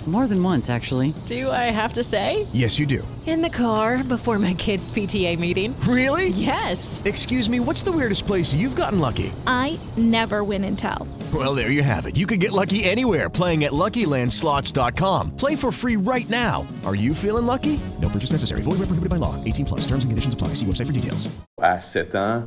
More 0.07 0.25
than 0.25 0.41
once, 0.41 0.67
actually. 0.71 1.13
Do 1.27 1.51
I 1.51 1.69
have 1.69 1.93
to 1.93 2.03
say? 2.03 2.47
Yes, 2.53 2.79
you 2.79 2.87
do. 2.87 3.07
In 3.27 3.43
the 3.43 3.49
car 3.49 4.03
before 4.03 4.39
my 4.39 4.55
kids' 4.55 4.89
PTA 4.89 5.37
meeting. 5.37 5.79
Really? 5.81 6.29
Yes. 6.29 6.99
Excuse 7.05 7.47
me, 7.47 7.59
what's 7.59 7.83
the 7.83 7.91
weirdest 7.91 8.25
place 8.25 8.51
you've 8.51 8.75
gotten 8.75 8.99
lucky? 8.99 9.31
I 9.45 9.79
never 9.97 10.43
win 10.43 10.63
and 10.63 10.77
tell. 10.77 11.07
Well, 11.31 11.53
there 11.53 11.69
you 11.69 11.83
have 11.83 12.07
it. 12.07 12.17
You 12.17 12.25
can 12.25 12.39
get 12.39 12.51
lucky 12.51 12.83
anywhere 12.83 13.29
playing 13.29 13.63
at 13.63 13.73
LuckyLandSlots.com. 13.73 15.35
Play 15.37 15.55
for 15.55 15.71
free 15.71 15.97
right 15.97 16.27
now. 16.31 16.67
Are 16.83 16.95
you 16.95 17.13
feeling 17.13 17.45
lucky? 17.45 17.79
No 18.01 18.09
purchase 18.09 18.31
necessary. 18.31 18.63
Void 18.63 18.79
where 18.79 18.87
prohibited 18.87 19.09
by 19.09 19.17
law. 19.17 19.35
18 19.45 19.65
plus. 19.65 19.81
Terms 19.81 20.03
and 20.03 20.09
conditions 20.09 20.33
apply. 20.33 20.55
See 20.55 20.65
website 20.65 20.87
for 20.87 20.93
details. 20.93 21.29
À 21.59 21.79
7 21.79 22.15
ans, 22.15 22.43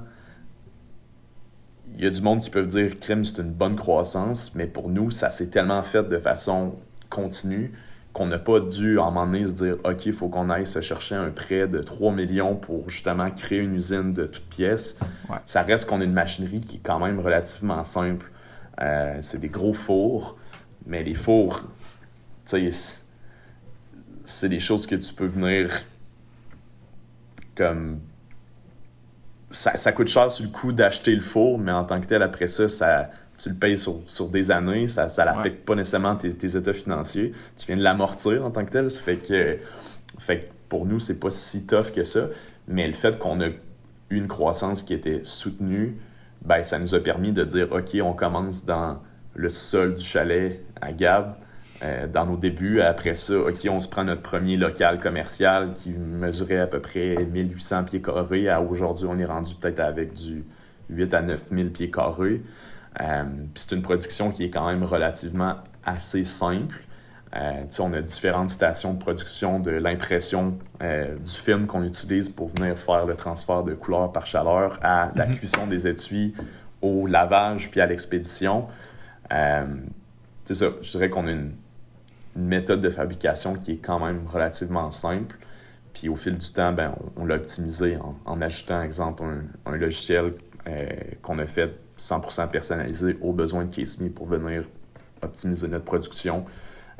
il 1.96 2.02
y 2.02 2.06
a 2.08 2.10
du 2.10 2.20
monde 2.20 2.40
qui 2.40 2.50
peut 2.50 2.66
dire 2.66 2.98
crime, 2.98 3.24
c'est 3.24 3.38
une 3.40 3.52
bonne 3.52 3.76
croissance, 3.76 4.52
mais 4.56 4.66
pour 4.66 4.88
nous, 4.88 5.12
ça 5.12 5.30
s'est 5.30 5.46
tellement 5.46 5.82
fait 5.84 6.02
de 6.08 6.18
façon 6.18 6.74
continue 7.14 7.72
qu'on 8.12 8.26
n'a 8.26 8.38
pas 8.38 8.60
dû, 8.60 8.98
à 9.00 9.04
un 9.04 9.10
moment 9.10 9.26
donné, 9.26 9.46
se 9.46 9.52
dire 9.52 9.76
OK, 9.84 10.06
il 10.06 10.12
faut 10.12 10.28
qu'on 10.28 10.48
aille 10.50 10.66
se 10.66 10.80
chercher 10.80 11.14
un 11.16 11.30
prêt 11.30 11.66
de 11.66 11.80
3 11.80 12.12
millions 12.12 12.54
pour 12.54 12.88
justement 12.90 13.30
créer 13.30 13.58
une 13.58 13.74
usine 13.74 14.12
de 14.12 14.24
toutes 14.26 14.48
pièces. 14.48 14.96
Ouais. 15.28 15.38
Ça 15.46 15.62
reste 15.62 15.88
qu'on 15.88 16.00
a 16.00 16.04
une 16.04 16.12
machinerie 16.12 16.60
qui 16.60 16.76
est 16.76 16.80
quand 16.82 17.00
même 17.00 17.18
relativement 17.18 17.84
simple. 17.84 18.30
Euh, 18.80 19.18
c'est 19.20 19.40
des 19.40 19.48
gros 19.48 19.72
fours, 19.74 20.36
mais 20.86 21.02
les 21.02 21.14
fours, 21.14 21.60
tu 22.46 22.50
sais, 22.50 22.70
c'est- 22.70 22.98
c'est 24.24 24.48
des 24.48 24.60
choses 24.60 24.86
que 24.86 24.94
tu 24.96 25.12
peux 25.12 25.26
venir 25.26 25.70
comme 27.56 28.00
ça, 29.50 29.76
ça 29.76 29.92
coûte 29.92 30.08
cher 30.08 30.30
sur 30.30 30.44
le 30.44 30.50
coup 30.50 30.72
d'acheter 30.72 31.14
le 31.14 31.20
four, 31.20 31.58
mais 31.58 31.72
en 31.72 31.84
tant 31.84 32.00
que 32.00 32.06
tel, 32.06 32.22
après 32.22 32.48
ça, 32.48 32.68
ça 32.68 33.10
tu 33.38 33.48
le 33.48 33.54
payes 33.54 33.78
sur, 33.78 34.00
sur 34.06 34.28
des 34.28 34.50
années, 34.50 34.88
ça 34.88 35.08
ça 35.08 35.24
n'affecte 35.24 35.64
pas 35.64 35.74
nécessairement 35.74 36.16
tes, 36.16 36.32
tes 36.34 36.56
états 36.56 36.72
financiers. 36.72 37.32
Tu 37.56 37.66
viens 37.66 37.76
de 37.76 37.82
l'amortir 37.82 38.44
en 38.44 38.50
tant 38.50 38.64
que 38.64 38.70
tel, 38.70 38.90
ça 38.90 39.00
fait 39.00 39.16
que, 39.16 39.58
fait 40.18 40.40
que 40.40 40.44
pour 40.68 40.86
nous, 40.86 41.00
c'est 41.00 41.18
pas 41.18 41.30
si 41.30 41.66
tough 41.66 41.92
que 41.94 42.04
ça, 42.04 42.28
mais 42.68 42.86
le 42.86 42.92
fait 42.92 43.18
qu'on 43.18 43.40
a 43.40 43.48
eu 43.48 43.56
une 44.10 44.28
croissance 44.28 44.82
qui 44.82 44.94
était 44.94 45.20
soutenue, 45.24 45.96
ben, 46.44 46.62
ça 46.62 46.78
nous 46.78 46.94
a 46.94 47.00
permis 47.00 47.32
de 47.32 47.44
dire, 47.44 47.72
OK, 47.72 47.96
on 48.02 48.12
commence 48.12 48.64
dans 48.64 48.98
le 49.34 49.48
sol 49.48 49.94
du 49.94 50.02
chalet 50.02 50.60
à 50.80 50.92
Gab, 50.92 51.34
euh, 51.82 52.06
dans 52.06 52.26
nos 52.26 52.36
débuts. 52.36 52.80
Après 52.80 53.16
ça, 53.16 53.38
OK, 53.38 53.66
on 53.68 53.80
se 53.80 53.88
prend 53.88 54.04
notre 54.04 54.22
premier 54.22 54.56
local 54.56 55.00
commercial 55.00 55.72
qui 55.74 55.90
mesurait 55.90 56.60
à 56.60 56.66
peu 56.66 56.80
près 56.80 57.16
1800 57.16 57.84
pieds 57.84 58.02
carrés. 58.02 58.48
À 58.48 58.60
aujourd'hui, 58.60 59.06
on 59.08 59.18
est 59.18 59.24
rendu 59.24 59.54
peut-être 59.54 59.80
avec 59.80 60.14
du 60.14 60.44
8 60.90 61.14
à 61.14 61.22
9000 61.22 61.72
pieds 61.72 61.90
carrés. 61.90 62.42
Euh, 63.00 63.24
c'est 63.54 63.72
une 63.72 63.82
production 63.82 64.30
qui 64.30 64.44
est 64.44 64.50
quand 64.50 64.66
même 64.66 64.84
relativement 64.84 65.56
assez 65.84 66.24
simple. 66.24 66.76
Euh, 67.36 67.64
on 67.80 67.92
a 67.92 68.00
différentes 68.00 68.50
stations 68.50 68.94
de 68.94 68.98
production 68.98 69.58
de 69.58 69.72
l'impression 69.72 70.56
euh, 70.82 71.16
du 71.16 71.32
film 71.32 71.66
qu'on 71.66 71.82
utilise 71.82 72.28
pour 72.28 72.48
venir 72.50 72.78
faire 72.78 73.06
le 73.06 73.16
transfert 73.16 73.64
de 73.64 73.74
couleur 73.74 74.12
par 74.12 74.26
chaleur 74.26 74.78
à 74.82 75.10
la 75.16 75.26
cuisson 75.26 75.66
des 75.66 75.88
étuis, 75.88 76.34
au 76.80 77.08
lavage 77.08 77.70
puis 77.72 77.80
à 77.80 77.86
l'expédition. 77.86 78.68
Euh, 79.32 79.64
c'est 80.44 80.54
ça, 80.54 80.66
je 80.80 80.90
dirais 80.92 81.08
qu'on 81.08 81.26
a 81.26 81.32
une, 81.32 81.56
une 82.36 82.46
méthode 82.46 82.80
de 82.80 82.90
fabrication 82.90 83.54
qui 83.54 83.72
est 83.72 83.78
quand 83.78 83.98
même 83.98 84.26
relativement 84.32 84.92
simple. 84.92 85.36
Puis 85.92 86.08
au 86.08 86.16
fil 86.16 86.38
du 86.38 86.52
temps, 86.52 86.72
ben, 86.72 86.94
on, 87.16 87.22
on 87.22 87.26
l'a 87.26 87.36
optimisé 87.36 87.96
en, 87.96 88.16
en 88.26 88.40
ajoutant, 88.42 88.80
exemple, 88.82 89.24
un, 89.24 89.72
un 89.72 89.76
logiciel 89.76 90.34
qu'on 91.22 91.38
a 91.38 91.46
fait 91.46 91.70
100% 91.98 92.48
personnalisé 92.50 93.16
aux 93.20 93.32
besoins 93.32 93.64
de 93.66 93.74
Case 93.74 93.98
Me 94.00 94.08
pour 94.10 94.26
venir 94.26 94.62
optimiser 95.22 95.68
notre 95.68 95.84
production, 95.84 96.44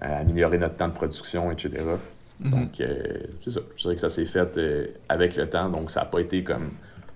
euh, 0.03 0.21
améliorer 0.21 0.59
notre 0.59 0.77
temps 0.77 0.89
de 0.89 0.93
production, 0.95 1.51
etc. 1.51 1.71
Donc, 2.41 2.81
euh, 2.81 3.03
c'est 3.43 3.51
ça. 3.53 3.61
Je 3.77 3.83
dirais 3.83 3.95
que 3.95 4.01
ça 4.01 4.09
s'est 4.09 4.25
fait 4.25 4.57
euh, 4.59 4.87
avec 5.09 5.37
le 5.37 5.49
temps. 5.49 5.69
Donc, 5.69 5.91
ça 5.91 6.01
n'a 6.01 6.07
pas 6.07 6.21
été 6.21 6.43
comme 6.43 6.71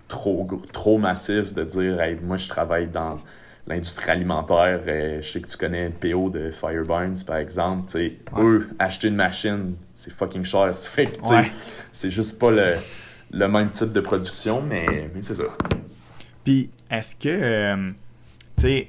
trop, 0.07 0.47
trop 0.73 0.97
massif 0.99 1.53
de 1.53 1.65
dire 1.65 2.01
Hey, 2.01 2.19
moi, 2.23 2.37
je 2.37 2.49
travaille 2.49 2.87
dans 2.89 3.17
l'industrie 3.67 4.11
alimentaire. 4.11 4.81
euh, 4.87 5.21
je 5.21 5.29
sais 5.29 5.41
que 5.41 5.49
tu 5.49 5.57
connais 5.59 5.91
PO 5.91 6.31
de 6.31 6.51
Fireburns, 6.51 7.25
par 7.27 7.37
exemple. 7.39 7.87
Tu 7.87 7.93
sais, 7.93 8.17
Eux, 8.39 8.69
acheter 8.79 9.09
une 9.09 9.17
machine, 9.17 9.75
c'est 9.95 10.13
fucking 10.13 10.45
cher. 10.45 10.77
Sais, 10.77 11.09
Ouais. 11.29 11.51
c'est 11.93 12.11
juste 12.11 12.39
pas 12.39 12.51
le, 12.51 12.75
le 13.33 13.49
même 13.49 13.71
type 13.71 13.93
de 13.93 14.01
production, 14.01 14.63
mais, 14.63 14.87
mais 15.15 15.23
c'est 15.23 15.35
ça. 15.35 15.45
Puis, 16.49 16.71
est-ce 16.91 17.15
que, 17.15 17.29
euh, 17.29 17.91
tu 18.57 18.63
sais, 18.63 18.89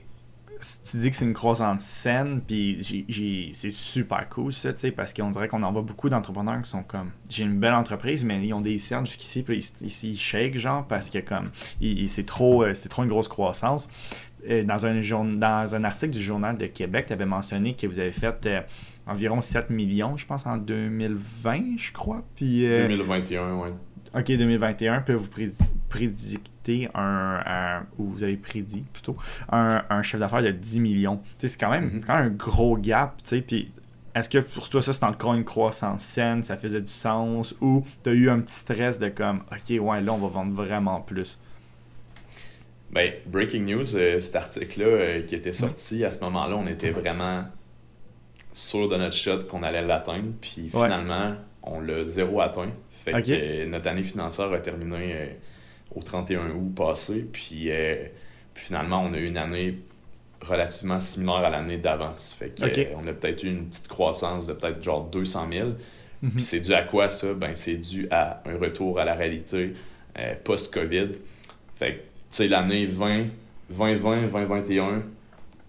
tu 0.89 0.97
dis 0.97 1.09
que 1.09 1.15
c'est 1.17 1.25
une 1.25 1.33
croissance 1.33 1.83
saine, 1.83 2.39
puis 2.39 3.51
c'est 3.53 3.71
super 3.71 4.29
cool 4.29 4.53
ça, 4.53 4.71
tu 4.71 4.79
sais, 4.79 4.91
parce 4.91 5.13
qu'on 5.13 5.29
dirait 5.29 5.49
qu'on 5.49 5.61
en 5.63 5.73
voit 5.73 5.81
beaucoup 5.81 6.07
d'entrepreneurs 6.07 6.61
qui 6.61 6.69
sont 6.69 6.83
comme, 6.83 7.11
j'ai 7.29 7.43
une 7.43 7.59
belle 7.59 7.73
entreprise, 7.73 8.23
mais 8.23 8.41
ils 8.47 8.53
ont 8.53 8.61
des 8.61 8.79
cernes 8.79 9.05
jusqu'ici, 9.05 9.43
puis 9.43 9.73
ils, 9.81 10.17
shake, 10.17 10.57
genre, 10.57 10.87
parce 10.87 11.09
que 11.09 11.17
comme, 11.17 11.49
c'est 12.07 12.25
trop, 12.25 12.63
euh, 12.63 12.73
c'est 12.73 12.87
trop 12.87 13.03
une 13.03 13.09
grosse 13.09 13.27
croissance. 13.27 13.89
Euh, 14.49 14.63
Dans 14.63 14.85
un, 14.85 15.01
dans 15.35 15.75
un 15.75 15.83
article 15.83 16.13
du 16.13 16.23
Journal 16.23 16.55
de 16.57 16.67
Québec, 16.67 17.07
tu 17.07 17.13
avais 17.13 17.25
mentionné 17.25 17.75
que 17.75 17.87
vous 17.87 17.99
avez 17.99 18.13
fait 18.13 18.47
environ 19.05 19.41
7 19.41 19.69
millions, 19.69 20.15
je 20.15 20.25
pense, 20.25 20.45
en 20.45 20.55
2020, 20.55 21.77
je 21.77 21.91
crois. 21.91 22.23
Puis, 22.37 22.65
euh, 22.65 22.87
2021, 22.87 23.55
ouais. 23.55 23.73
OK, 24.15 24.25
2021, 24.25 25.01
puis 25.01 25.13
vous 25.13 25.27
prédi- 25.27 25.69
prédictez 25.87 26.89
un, 26.95 27.41
un- 27.45 27.85
ou 27.97 28.05
vous 28.09 28.23
avez 28.23 28.37
prédit 28.37 28.83
plutôt, 28.91 29.15
un, 29.51 29.83
un 29.89 30.01
chiffre 30.01 30.17
d'affaires 30.19 30.41
de 30.43 30.51
10 30.51 30.79
millions. 30.79 31.21
C'est 31.37 31.59
quand, 31.59 31.69
même- 31.69 31.99
c'est 31.99 32.07
quand 32.07 32.17
même 32.17 32.25
un 32.25 32.35
gros 32.35 32.75
gap, 32.77 33.21
puis 33.45 33.71
est-ce 34.15 34.27
que 34.29 34.39
pour 34.39 34.67
toi, 34.69 34.81
ça, 34.81 34.93
c'est 34.93 35.03
encore 35.03 35.35
une 35.35 35.43
croissance 35.43 36.01
saine, 36.01 36.43
ça 36.43 36.57
faisait 36.57 36.81
du 36.81 36.91
sens, 36.91 37.53
ou 37.61 37.85
tu 38.03 38.09
as 38.09 38.13
eu 38.13 38.29
un 38.29 38.39
petit 38.39 38.55
stress 38.55 38.97
de 38.99 39.09
comme, 39.09 39.41
OK, 39.51 39.69
ouais, 39.79 40.01
là, 40.01 40.11
on 40.13 40.17
va 40.17 40.27
vendre 40.27 40.53
vraiment 40.53 41.01
plus? 41.01 41.37
Ben, 42.91 43.13
breaking 43.27 43.65
news, 43.65 43.95
euh, 43.95 44.19
cet 44.19 44.35
article-là 44.35 44.85
euh, 44.87 45.21
qui 45.21 45.35
était 45.35 45.51
sorti 45.51 46.03
à 46.03 46.09
ce 46.09 46.19
moment-là, 46.21 46.55
on 46.57 46.65
était 46.65 46.89
vraiment 46.89 47.43
sûr 48.51 48.89
de 48.89 48.97
notre 48.97 49.15
shot 49.15 49.43
qu'on 49.47 49.61
allait 49.61 49.83
l'atteindre. 49.83 50.25
Puis 50.41 50.71
Ouais. 50.73 50.85
finalement, 50.85 51.35
on 51.61 51.79
l'a 51.81 52.03
zéro 52.05 52.41
atteint. 52.41 52.71
Fait 53.03 53.11
que 53.21 53.31
euh, 53.31 53.65
notre 53.67 53.87
année 53.87 54.03
financière 54.03 54.51
a 54.51 54.59
terminé 54.59 55.13
euh, 55.13 55.27
au 55.95 56.01
31 56.01 56.49
août 56.51 56.73
passé. 56.75 57.25
Puis, 57.31 57.71
euh, 57.71 57.95
puis 58.53 58.65
finalement, 58.65 59.03
on 59.03 59.13
a 59.13 59.17
eu 59.17 59.27
une 59.27 59.37
année 59.37 59.79
relativement 60.41 60.99
similaire 60.99 61.37
à 61.37 61.49
l'année 61.49 61.77
d'avant. 61.77 62.13
Fait 62.17 62.49
que, 62.49 62.95
on 62.95 63.07
a 63.07 63.13
peut-être 63.13 63.43
eu 63.43 63.49
une 63.49 63.67
petite 63.67 63.87
croissance 63.87 64.47
de 64.47 64.53
peut-être 64.53 64.83
genre 64.83 65.05
200 65.05 65.47
000. 65.51 65.69
Mhm. 66.21 66.31
Puis 66.31 66.43
c'est 66.43 66.59
dû 66.59 66.73
à 66.73 66.83
quoi 66.83 67.09
ça? 67.09 67.33
Ben, 67.33 67.55
c'est 67.55 67.77
dû 67.77 68.07
à 68.11 68.41
un 68.45 68.57
retour 68.57 68.99
à 68.99 69.05
la 69.05 69.15
réalité 69.15 69.73
euh, 70.17 70.33
post-COVID. 70.43 71.09
Fait 71.75 71.93
que, 71.93 71.97
tu 71.97 72.03
sais, 72.29 72.47
l'année 72.47 72.85
20, 72.85 73.25
2020, 73.69 74.27
2021 74.27 75.03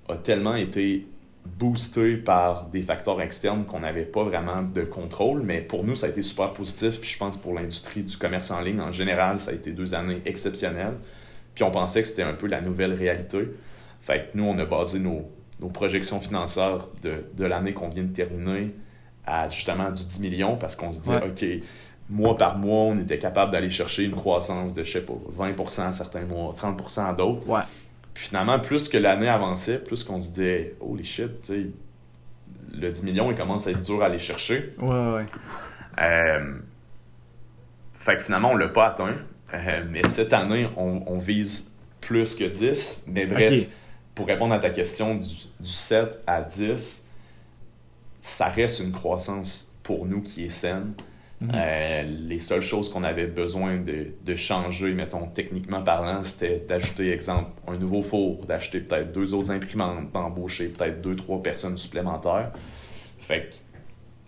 a 0.09 0.17
tellement 0.17 0.57
été 0.57 1.07
boosté 1.45 2.17
par 2.17 2.67
des 2.67 2.83
facteurs 2.83 3.21
externes 3.21 3.65
qu'on 3.65 3.81
n'avait 3.81 4.05
pas 4.05 4.25
vraiment 4.25 4.63
de 4.63 4.83
contrôle, 4.83 5.43
mais 5.43 5.61
pour 5.61 5.85
nous, 5.85 5.97
ça 5.97 6.07
a 6.07 6.09
été 6.09 6.23
super 6.23 6.53
positif. 6.53 7.01
Puis 7.01 7.11
je 7.11 7.19
pense 7.19 7.37
pour 7.37 7.55
l'industrie 7.55 8.03
du 8.03 8.17
commerce 8.17 8.51
en 8.51 8.61
ligne 8.61 8.81
en 8.81 8.93
général, 8.93 9.39
ça 9.41 9.51
a 9.51 9.55
été 9.55 9.73
deux 9.73 9.95
années 9.95 10.21
exceptionnelles. 10.25 10.97
Puis 11.55 11.65
on 11.65 11.71
pensait 11.71 12.03
que 12.03 12.09
c'était 12.09 12.23
un 12.23 12.35
peu 12.35 12.47
la 12.47 12.61
nouvelle 12.61 12.95
réalité. 12.95 13.49
Fait 14.01 14.31
que 14.31 14.37
nous, 14.39 14.45
on 14.45 14.59
a 14.59 14.65
basé 14.65 14.99
nos, 14.99 15.31
nos 15.61 15.69
projections 15.69 16.21
financières 16.21 16.89
de, 17.03 17.25
de 17.37 17.45
l'année 17.45 17.75
qu'on 17.75 17.89
vient 17.89 18.05
de 18.05 18.13
terminer 18.13 18.75
à 19.27 19.49
justement 19.49 19.91
du 19.91 20.05
10 20.05 20.21
millions 20.21 20.57
parce 20.57 20.77
qu'on 20.77 20.93
se 20.93 21.01
dit, 21.01 21.11
Ouais. 21.11 21.29
OK, 21.29 21.45
mois 22.09 22.37
par 22.37 22.59
mois, 22.59 22.85
on 22.85 22.99
était 22.99 23.19
capable 23.19 23.53
d'aller 23.53 23.71
chercher 23.71 24.05
une 24.05 24.15
croissance 24.15 24.75
de, 24.75 24.83
je 24.85 24.93
sais 24.93 25.03
pas, 25.03 25.15
20% 25.39 25.93
certains 25.93 26.25
mois, 26.25 26.55
30% 26.59 27.11
à 27.11 27.13
d'autres. 27.13 27.47
Ouais. 27.49 27.61
Puis 28.21 28.29
finalement, 28.29 28.59
plus 28.59 28.91
que 28.91 28.99
l'année 28.99 29.31
avançait, 29.31 29.79
plus 29.79 30.05
qu'on 30.05 30.21
se 30.21 30.29
disait, 30.29 30.75
holy 30.79 31.07
shit, 31.07 31.51
le 32.71 32.91
10 32.91 33.03
millions, 33.03 33.31
il 33.31 33.35
commence 33.35 33.67
à 33.67 33.71
être 33.71 33.81
dur 33.81 34.03
à 34.03 34.07
aller 34.09 34.19
chercher. 34.19 34.75
Ouais, 34.79 35.15
ouais. 35.15 35.25
Euh, 35.99 36.59
fait 37.99 38.19
que 38.19 38.25
finalement, 38.25 38.51
on 38.51 38.57
l'a 38.57 38.69
pas 38.69 38.89
atteint. 38.89 39.17
Euh, 39.55 39.85
mais 39.89 40.03
cette 40.07 40.35
année, 40.35 40.69
on, 40.77 41.03
on 41.07 41.17
vise 41.17 41.71
plus 42.03 42.35
que 42.35 42.45
10. 42.45 43.05
Mais 43.07 43.25
bref, 43.25 43.69
pour 44.15 44.27
répondre 44.27 44.53
à 44.53 44.59
ta 44.59 44.69
question 44.69 45.15
du, 45.15 45.27
du 45.59 45.71
7 45.71 46.21
à 46.27 46.43
10, 46.43 47.09
ça 48.21 48.49
reste 48.49 48.81
une 48.81 48.93
croissance 48.93 49.73
pour 49.83 50.05
nous 50.05 50.21
qui 50.21 50.45
est 50.45 50.51
saine. 50.51 50.93
Euh, 51.43 52.03
les 52.03 52.39
seules 52.39 52.63
choses 52.63 52.91
qu'on 52.91 53.03
avait 53.03 53.27
besoin 53.27 53.79
de, 53.79 54.09
de 54.23 54.37
changer, 54.37 54.93
mettons, 54.93 55.27
techniquement 55.27 55.83
parlant, 55.83 56.23
c'était 56.23 56.63
d'ajouter, 56.69 57.13
exemple, 57.13 57.51
un 57.67 57.79
nouveau 57.79 58.03
four, 58.03 58.45
d'acheter 58.45 58.81
peut-être 58.81 59.13
deux 59.13 59.33
autres 59.33 59.51
imprimantes, 59.51 60.13
d'embaucher 60.13 60.69
peut-être 60.69 61.01
deux, 61.01 61.17
trois 61.17 61.43
personnes 61.43 61.79
supplémentaires. 61.79 62.53
Fait 63.19 63.49
que 63.49 63.55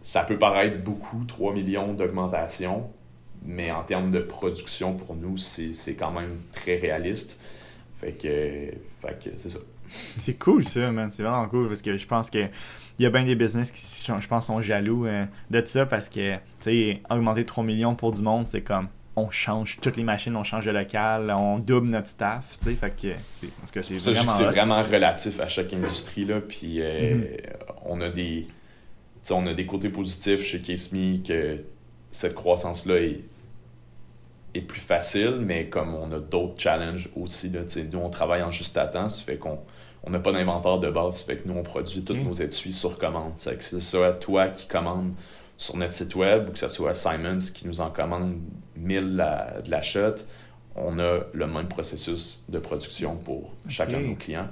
ça 0.01 0.25
peut 0.25 0.39
paraître 0.39 0.83
beaucoup, 0.83 1.25
3 1.25 1.55
millions 1.55 1.93
d'augmentation, 1.93 2.91
mais 3.45 3.71
en 3.71 3.83
termes 3.85 4.11
de 4.11 4.21
production, 4.21 4.95
pour 4.95 5.15
nous, 5.15 5.37
c'est 5.37 5.95
quand 5.95 6.11
même 6.13 6.41
très 6.53 6.77
réaliste. 6.77 7.39
Fait 7.95 8.13
que, 8.13 8.73
fait 9.01 9.23
que 9.23 9.31
c'est 9.37 9.51
ça. 9.51 9.59
C'est 10.18 10.38
cool 10.38 10.64
ça, 10.64 10.90
man. 10.90 11.11
C'est 11.11 11.22
vraiment 11.22 11.47
cool 11.49 11.68
parce 11.68 11.82
que 11.82 11.97
je 11.97 12.07
pense 12.07 12.30
que 12.30 12.47
il 12.99 13.03
y 13.03 13.07
a 13.07 13.11
bien 13.11 13.24
des 13.24 13.34
business 13.34 13.70
qui, 13.70 14.05
je 14.20 14.28
pense, 14.28 14.47
sont 14.47 14.61
jaloux 14.61 15.07
euh, 15.07 15.24
de 15.51 15.62
ça 15.64 15.86
parce 15.86 16.09
que, 16.09 16.34
tu 16.34 16.40
sais, 16.61 17.01
augmenter 17.11 17.45
3 17.47 17.64
millions 17.64 17.95
pour 17.95 18.12
du 18.12 18.22
monde, 18.22 18.47
c'est 18.47 18.61
comme 18.62 18.88
on 19.16 19.30
change 19.30 19.78
toutes 19.80 19.97
les 19.97 20.05
machines, 20.05 20.34
on 20.36 20.45
change 20.45 20.66
de 20.66 20.70
local, 20.70 21.30
on 21.36 21.59
double 21.59 21.88
notre 21.88 22.09
staff, 22.09 22.59
tu 22.59 22.70
sais, 22.70 22.74
fait 22.74 22.90
que 22.90 23.09
c'est 23.32 23.51
parce 23.59 23.70
que 23.70 23.82
c'est 23.82 23.99
vraiment 23.99 24.28
c'est 24.30 24.45
vraiment 24.45 24.82
relatif 24.82 25.38
à 25.40 25.49
chaque 25.49 25.72
industrie, 25.74 26.24
là, 26.24 26.40
puis 26.40 26.76
euh, 26.80 27.14
Mhm. 27.14 27.26
on 27.86 28.01
a 28.01 28.09
des... 28.09 28.47
on 29.30 29.47
a 29.47 29.53
des 29.55 29.66
côtés 29.66 29.88
positifs 29.90 30.43
chez 30.45 30.61
Case.me 30.61 31.18
que 31.26 31.59
cette 32.11 32.34
croissance-là 32.34 32.97
est, 33.01 33.20
est 34.55 34.61
plus 34.62 34.80
facile, 34.80 35.38
mais 35.40 35.66
comme 35.68 35.95
on 35.95 36.11
a 36.12 36.18
d'autres 36.18 36.55
challenges 36.61 37.09
aussi, 37.16 37.49
là, 37.51 37.62
tu 37.64 37.68
sais, 37.70 37.88
nous 37.90 37.99
on 37.99 38.11
travaille 38.11 38.43
en 38.43 38.51
juste 38.51 38.76
à 38.76 38.86
temps, 38.86 39.09
ça 39.09 39.22
fait 39.22 39.36
qu'on 39.36 39.59
on 40.05 40.11
n'a 40.11 40.19
pas 40.19 40.33
d'inventaire 40.33 40.79
de 40.79 40.91
base, 40.91 41.19
ça 41.19 41.25
fait 41.27 41.37
que 41.37 41.49
nous 41.49 41.55
on 41.59 41.63
produit 41.63 42.03
tous 42.03 42.13
Ok. 42.15 42.25
nos 42.25 42.33
étuis 42.33 42.73
sur 42.73 42.99
commande. 42.99 43.33
Fait 43.39 43.57
que 43.57 43.65
ce 43.65 43.79
soit 43.81 44.13
toi 44.15 44.49
qui 44.49 44.67
commande 44.67 45.13
sur 45.57 45.77
notre 45.77 45.93
site 45.93 46.15
web 46.17 46.49
ou 46.49 46.53
que 46.53 46.59
ce 46.59 46.69
soit 46.69 46.95
Simons 46.95 47.39
qui 47.55 47.67
nous 47.69 47.81
en 47.81 47.91
commande 47.91 48.39
1000 48.77 49.17
la- 49.17 49.61
de 49.61 49.71
la 49.71 49.83
shot, 49.83 50.15
on 50.75 50.99
a 50.99 51.21
le 51.33 51.47
même 51.47 51.69
processus 51.69 52.43
de 52.49 52.59
production 52.59 53.17
pour 53.17 53.53
chacun 53.69 54.01
de 54.01 54.07
nos 54.07 54.15
clients. 54.17 54.49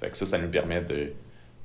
Fait 0.00 0.10
que 0.10 0.16
ça, 0.16 0.26
ça 0.26 0.38
nous 0.38 0.48
permet 0.50 0.82
de, 0.82 1.12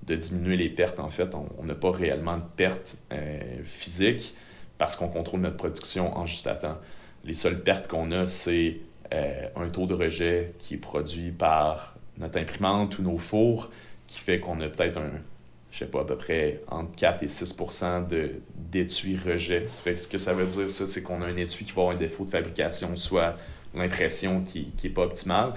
de 0.08 0.16
diminuer 0.16 0.56
les 0.58 0.70
pertes. 0.70 1.00
En 1.00 1.10
fait, 1.10 1.36
on 1.36 1.48
on 1.60 1.64
n'a 1.66 1.76
pas 1.76 1.92
réellement 1.92 2.38
de 2.38 2.44
pertes 2.56 2.96
euh, 3.12 3.40
physiques 3.64 4.34
parce 4.78 4.96
qu'on 4.96 5.10
contrôle 5.10 5.42
notre 5.42 5.58
production 5.58 6.18
en 6.18 6.26
juste 6.26 6.48
à 6.48 6.56
temps. 6.56 6.78
Les 7.26 7.34
seules 7.36 7.62
pertes 7.62 7.88
qu'on 7.88 8.12
a, 8.14 8.26
c'est 8.26 8.78
euh, 9.14 9.48
un 9.58 9.70
taux 9.70 9.86
de 9.86 9.94
rejet 9.94 10.54
qui 10.58 10.76
est 10.76 10.78
produit 10.78 11.32
par 11.32 11.94
notre 12.22 12.40
imprimante 12.40 12.98
ou 13.00 13.02
nos 13.02 13.18
fours 13.18 13.70
qui 14.08 14.20
fait 14.20 14.40
qu'on 14.40 14.60
a 14.62 14.68
peut-être 14.70 14.98
un, 14.98 15.12
je 15.72 15.80
sais 15.80 15.86
pas, 15.88 16.02
à 16.02 16.06
peu 16.06 16.16
près 16.18 16.62
entre 16.68 16.96
4 16.96 17.24
et 17.24 17.28
6 17.28 17.58
de, 18.10 18.32
d'étui 18.56 19.18
rejet. 19.18 19.68
Ça 19.68 19.82
fait 19.82 19.98
ce 19.98 20.08
que 20.08 20.18
ça 20.18 20.34
veut 20.34 20.46
dire, 20.46 20.70
ça, 20.72 20.88
c'est 20.88 21.02
qu'on 21.04 21.22
a 21.22 21.26
un 21.26 21.38
étui 21.38 21.66
qui 21.66 21.72
va 21.72 21.82
avoir 21.84 21.96
un 21.96 22.00
défaut 22.00 22.24
de 22.26 22.30
fabrication, 22.30 22.96
soit 22.96 23.36
l'impression 23.74 24.42
qui 24.42 24.72
n'est 24.84 24.90
pas 24.90 25.04
optimale. 25.04 25.54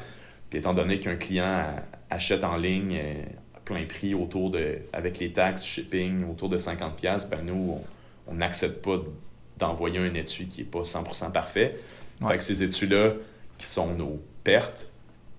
Puis 0.51 0.59
étant 0.61 0.75
donné 0.75 1.01
qu'un 1.01 1.17
client 1.17 1.67
achète 2.11 2.45
en 2.45 2.57
ligne 2.57 2.97
euh, 3.01 3.23
à 3.57 3.61
plein 3.65 3.85
prix 3.87 4.15
autour 4.15 4.51
de, 4.51 4.79
avec 4.93 5.19
les 5.19 5.33
taxes, 5.33 5.65
shipping, 5.65 6.25
autour 6.31 6.49
de 6.49 6.59
50$, 6.59 6.95
piastres, 6.95 7.29
ben 7.29 7.45
nous, 7.45 7.79
on- 8.29 8.35
n'accepte 8.35 8.83
pas 8.85 8.99
d'envoyer 9.59 9.99
un 9.99 10.15
étui 10.15 10.47
qui 10.47 10.61
n'est 10.63 10.67
pas 10.67 10.81
100% 10.83 11.31
parfait. 11.33 11.79
Fait 12.27 12.39
que 12.39 12.43
ces 12.43 12.63
étuis-là, 12.63 13.13
qui 13.59 13.67
sont 13.67 13.93
nos 13.95 14.19
pertes, 14.45 14.89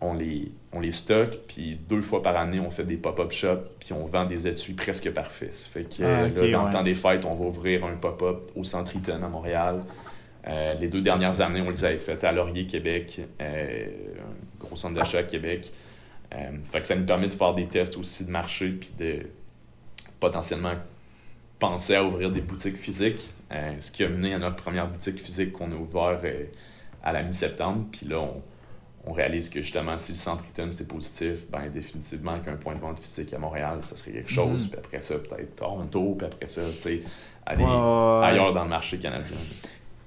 on 0.05 0.13
les, 0.13 0.51
on 0.71 0.79
les 0.79 0.91
stocke, 0.91 1.39
puis 1.47 1.79
deux 1.89 2.01
fois 2.01 2.21
par 2.21 2.37
année, 2.37 2.59
on 2.59 2.69
fait 2.69 2.83
des 2.83 2.97
pop-up 2.97 3.31
shops, 3.31 3.63
puis 3.79 3.93
on 3.93 4.05
vend 4.05 4.25
des 4.25 4.47
étuis 4.47 4.73
presque 4.73 5.11
parfaits. 5.11 5.55
Ça 5.55 5.67
fait 5.67 5.83
que 5.83 6.03
Ah, 6.03 6.23
là, 6.23 6.29
dans 6.29 6.41
ouais. 6.41 6.65
le 6.65 6.71
temps 6.71 6.83
des 6.83 6.95
fêtes, 6.95 7.25
on 7.25 7.35
va 7.35 7.45
ouvrir 7.45 7.85
un 7.85 7.95
pop-up 7.95 8.51
au 8.55 8.63
Centre 8.63 8.95
Eaton 8.95 9.21
à 9.23 9.27
Montréal. 9.27 9.83
Euh, 10.47 10.73
les 10.75 10.87
deux 10.87 11.01
dernières 11.01 11.41
années, 11.41 11.61
on 11.61 11.69
les 11.69 11.85
avait 11.85 11.97
faites 11.97 12.23
à 12.23 12.31
Laurier, 12.31 12.67
Québec, 12.67 13.19
euh, 13.41 13.85
un 13.85 14.65
gros 14.65 14.75
centre 14.75 14.95
d'achat 14.95 15.19
à 15.19 15.23
Québec. 15.23 15.71
Euh, 16.33 16.37
fait 16.71 16.81
que 16.81 16.87
ça 16.87 16.95
nous 16.95 17.05
permet 17.05 17.27
de 17.27 17.33
faire 17.33 17.53
des 17.53 17.67
tests 17.67 17.97
aussi 17.97 18.25
de 18.25 18.31
marché, 18.31 18.69
puis 18.69 18.91
de 18.97 19.19
potentiellement 20.19 20.73
penser 21.59 21.95
à 21.95 22.03
ouvrir 22.03 22.31
des 22.31 22.41
boutiques 22.41 22.77
physiques. 22.77 23.33
Ce 23.79 23.89
qui 23.91 24.03
a 24.03 24.09
mené 24.09 24.33
à 24.33 24.39
notre 24.39 24.57
première 24.57 24.87
boutique 24.87 25.21
physique 25.21 25.53
qu'on 25.53 25.71
a 25.71 25.75
ouvert 25.75 26.19
à 27.01 27.13
la 27.13 27.23
mi-septembre. 27.23 27.85
Puis 27.91 28.05
là, 28.05 28.19
on, 28.19 28.41
on 29.07 29.13
réalise 29.13 29.49
que 29.49 29.61
justement, 29.61 29.97
si 29.97 30.13
le 30.13 30.17
centre 30.17 30.43
Eaton 30.45 30.69
c'est 30.71 30.87
positif, 30.87 31.49
ben 31.49 31.69
définitivement 31.69 32.39
qu'un 32.39 32.55
point 32.55 32.75
de 32.75 32.79
vente 32.79 32.99
physique 32.99 33.33
à 33.33 33.37
Montréal, 33.37 33.79
ça 33.81 33.95
serait 33.95 34.11
quelque 34.11 34.31
chose. 34.31 34.63
Mhm. 34.63 34.69
Puis 34.69 34.79
après 34.79 35.01
ça, 35.01 35.15
peut-être 35.15 35.55
Toronto, 35.55 36.15
puis 36.17 36.27
après 36.27 36.47
ça, 36.47 36.61
tu 36.75 36.81
sais, 36.81 37.01
aller 37.45 37.63
ailleurs 37.63 38.53
dans 38.53 38.63
le 38.63 38.69
marché 38.69 38.97
canadien. 38.97 39.37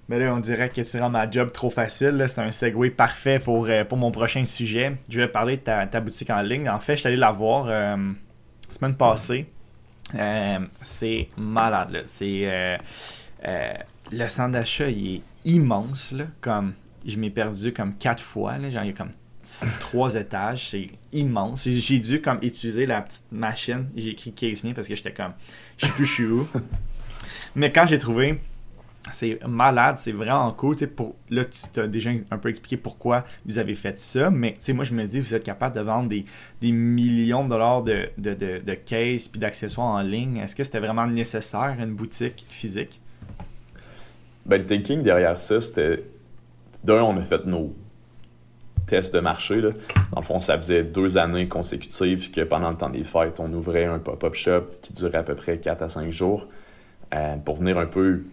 Mais 0.09 0.19
là, 0.19 0.35
on 0.35 0.41
dirait 0.41 0.71
que 0.71 0.81
tu 0.81 0.99
rends 0.99 1.11
ma 1.11 1.31
job 1.31 1.53
trop 1.53 1.69
facile. 1.69 2.17
là. 2.17 2.29
C'est 2.29 2.41
un 2.41 2.51
segue 2.51 2.91
parfait 2.95 3.39
pour, 3.39 3.67
euh, 3.67 3.85
pour 3.85 3.99
mon 3.99 4.11
prochain 4.11 4.43
sujet. 4.45 4.97
Je 5.11 5.21
vais 5.21 5.29
parler 5.29 5.59
de 5.59 5.63
ta, 5.63 5.87
ta 5.87 6.01
boutique 6.01 6.31
en 6.31 6.41
ligne. 6.41 6.69
En 6.71 6.81
fait, 6.81 6.95
je 6.95 7.01
suis 7.01 7.09
allé 7.09 7.19
la 7.19 7.31
voir 7.31 7.67
euh, 7.69 7.97
semaine 8.71 8.95
passée. 8.95 9.47
Euh, 10.15 10.59
c'est 10.81 11.29
malade. 11.37 11.91
là. 11.91 12.01
C'est 12.07 12.43
euh, 12.47 13.73
le 14.11 14.29
centre 14.29 14.53
d'achat, 14.53 14.89
il 14.89 15.17
est 15.17 15.23
immense. 15.45 16.13
Là, 16.13 16.25
comme 16.41 16.73
je 17.07 17.17
m'ai 17.17 17.31
perdu 17.31 17.73
comme 17.73 17.95
quatre 17.95 18.23
fois. 18.23 18.59
Là, 18.59 18.71
genre, 18.71 18.85
il 18.85 18.89
y 18.89 18.91
a 18.91 18.95
comme 18.95 19.11
trois 19.81 20.15
étages. 20.15 20.69
C'est 20.71 20.89
immense. 21.13 21.69
J'ai- 21.69 21.99
dû 21.99 22.21
comme 22.21 22.39
utiliser 22.43 22.87
la 22.87 23.03
petite 23.03 23.31
machine. 23.33 23.89
J'ai 23.97 24.11
écrit 24.11 24.33
Case 24.33 24.65
Me 24.65 24.73
parce 24.73 24.89
que 24.89 24.95
j'étais 24.95 25.13
comme, 25.13 25.33
je 25.77 25.87
sais 25.87 25.93
plus 25.93 26.07
je 26.07 26.13
suis 26.13 26.27
où. 26.27 26.49
Mais 27.57 27.73
quand 27.73 27.87
j'ai 27.87 27.99
trouvé 27.99 28.41
c'est 29.13 29.39
malade, 29.47 29.99
c'est 29.99 30.13
vraiment 30.13 30.51
cool. 30.53 30.77
Pour, 30.89 31.17
là, 31.31 31.45
tu 31.45 31.63
t'as 31.73 31.87
déjà 31.87 32.11
un 32.31 32.39
peu 32.39 32.49
expliqué 32.49 32.77
pourquoi 32.77 33.25
vous 33.47 33.59
avez 33.59 33.75
fait 33.75 33.99
ça, 33.99 34.31
mais 34.31 34.53
tu 34.53 34.61
sais, 34.61 34.73
moi, 34.73 34.85
je 34.85 34.93
me 34.93 35.05
dis, 35.05 35.21
vous 35.21 35.35
êtes 35.35 35.45
capable 35.45 35.77
de 35.77 35.81
vendre 35.81 36.09
des, 36.09 36.25
des 36.61 36.73
millions 36.73 37.45
de 37.45 37.49
dollars 37.51 37.83
de, 37.83 38.09
de, 38.19 38.35
de, 38.35 38.59
de 38.59 38.75
cases 38.75 39.29
puis 39.29 39.41
d'accessoires 39.41 39.87
en 39.95 40.03
ligne. 40.03 40.39
Est-ce 40.39 40.55
que 40.55 40.63
c'était 40.63 40.81
vraiment 40.81 41.07
nécessaire, 41.07 41.77
une 41.79 41.95
boutique 41.95 42.45
physique? 42.49 43.01
Ben, 44.47 44.59
le 44.59 44.67
thinking 44.67 45.03
derrière 45.03 45.39
ça, 45.39 45.61
c'était. 45.61 46.05
D'un, 46.85 47.03
on 47.03 47.17
a 47.19 47.25
fait 47.25 47.45
nos 47.47 47.75
tests 48.87 49.15
de 49.15 49.21
marché. 49.21 49.61
Là. 49.61 49.71
Dans 50.13 50.21
le 50.21 50.27
fond, 50.27 50.41
ça 50.41 50.57
faisait 50.57 50.83
deux 50.83 51.19
années 51.19 51.49
consécutives 51.49 52.31
que 52.31 52.41
pendant 52.41 52.71
le 52.71 52.77
temps 52.77 52.91
des 52.91 53.05
fêtes, 53.05 53.39
on 53.39 53.53
ouvrait 53.53 53.85
un 53.85 53.99
pop-up 53.99 54.35
shop 54.35 54.63
qui 54.81 54.93
durait 54.93 55.19
à 55.19 55.23
peu 55.23 55.35
près 55.35 55.59
4 55.59 55.83
à 55.83 55.89
5 55.89 56.11
jours 56.11 56.49
euh, 57.15 57.37
pour 57.37 57.57
venir 57.57 57.79
un 57.79 57.87
peu 57.87 58.25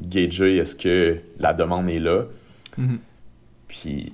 gager 0.00 0.56
est-ce 0.58 0.76
que 0.76 1.18
la 1.38 1.52
demande 1.52 1.88
est 1.88 1.98
là. 1.98 2.24
Mhm. 2.76 2.98
Puis 3.66 4.12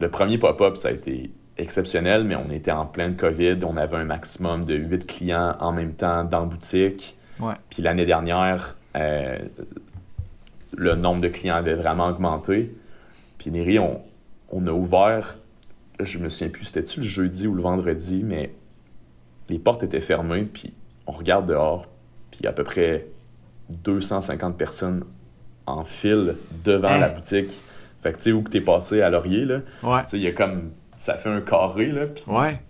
le 0.00 0.08
premier 0.10 0.38
pop-up, 0.38 0.76
ça 0.76 0.88
a 0.88 0.92
été 0.92 1.30
exceptionnel, 1.56 2.24
mais 2.24 2.36
on 2.36 2.50
était 2.50 2.72
en 2.72 2.86
pleine 2.86 3.16
COVID. 3.16 3.58
On 3.64 3.76
avait 3.76 3.96
un 3.96 4.04
maximum 4.04 4.64
de 4.64 4.74
8 4.74 5.06
clients 5.06 5.56
en 5.60 5.72
même 5.72 5.94
temps 5.94 6.24
dans 6.24 6.40
la 6.40 6.46
boutique. 6.46 7.16
Ouais. 7.40 7.54
Puis 7.70 7.82
l'année 7.82 8.06
dernière, 8.06 8.76
euh, 8.96 9.38
le 10.76 10.94
nombre 10.96 11.22
de 11.22 11.28
clients 11.28 11.56
avait 11.56 11.74
vraiment 11.74 12.08
augmenté. 12.08 12.74
Puis 13.38 13.50
Neri, 13.50 13.78
on, 13.78 14.00
on 14.50 14.66
a 14.66 14.72
ouvert, 14.72 15.38
je 16.00 16.18
me 16.18 16.28
souviens 16.28 16.48
plus, 16.50 16.64
c'était-tu 16.66 17.00
le 17.00 17.06
jeudi 17.06 17.46
ou 17.46 17.54
le 17.54 17.62
vendredi, 17.62 18.22
mais 18.24 18.52
les 19.48 19.58
portes 19.58 19.82
étaient 19.82 20.00
fermées, 20.00 20.44
puis 20.44 20.72
on 21.06 21.12
regarde 21.12 21.46
dehors, 21.46 21.86
puis 22.30 22.40
il 22.40 22.44
y 22.44 22.46
a 22.46 22.50
à 22.50 22.52
peu 22.52 22.64
près 22.64 23.06
250 23.70 24.56
personnes 24.56 25.04
en 25.66 25.84
file 25.84 26.36
devant 26.64 26.88
Hein? 26.88 26.98
la 26.98 27.08
boutique. 27.08 27.50
Fait 28.02 28.12
que 28.12 28.16
tu 28.18 28.24
sais, 28.24 28.32
où 28.32 28.42
que 28.42 28.50
t'es 28.50 28.60
passé 28.60 29.00
à 29.02 29.10
Laurier, 29.10 29.44
là, 29.46 29.60
Ouais. 29.82 30.02
tu 30.04 30.10
sais, 30.10 30.16
il 30.18 30.22
y 30.22 30.26
a 30.26 30.32
comme, 30.32 30.70
ça 30.96 31.14
fait 31.14 31.30
un 31.30 31.40
carré, 31.40 31.86
là, 31.86 32.06
puis 32.06 32.24
Ouais. 32.28 32.60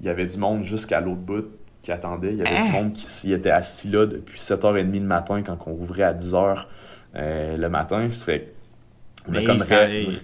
il 0.00 0.06
y 0.06 0.08
avait 0.08 0.26
du 0.26 0.36
monde 0.36 0.64
jusqu'à 0.64 1.00
l'autre 1.00 1.20
bout 1.20 1.44
qui 1.82 1.92
attendait. 1.92 2.32
Il 2.32 2.38
y 2.38 2.42
avait 2.42 2.56
Hein? 2.56 2.66
du 2.66 2.72
monde 2.72 2.92
qui 2.92 3.06
s'y 3.08 3.32
était 3.32 3.50
assis 3.50 3.88
là 3.88 4.06
depuis 4.06 4.38
7h30 4.40 4.92
le 4.92 5.00
matin 5.06 5.42
quand 5.42 5.56
on 5.66 5.72
ouvrait 5.72 6.02
à 6.02 6.12
10h 6.12 6.66
euh, 7.14 7.56
le 7.56 7.68
matin. 7.68 8.08
Fait 8.10 8.52
Mais 9.28 9.44
comme 9.44 9.58
il, 9.70 9.94
il- 9.94 10.20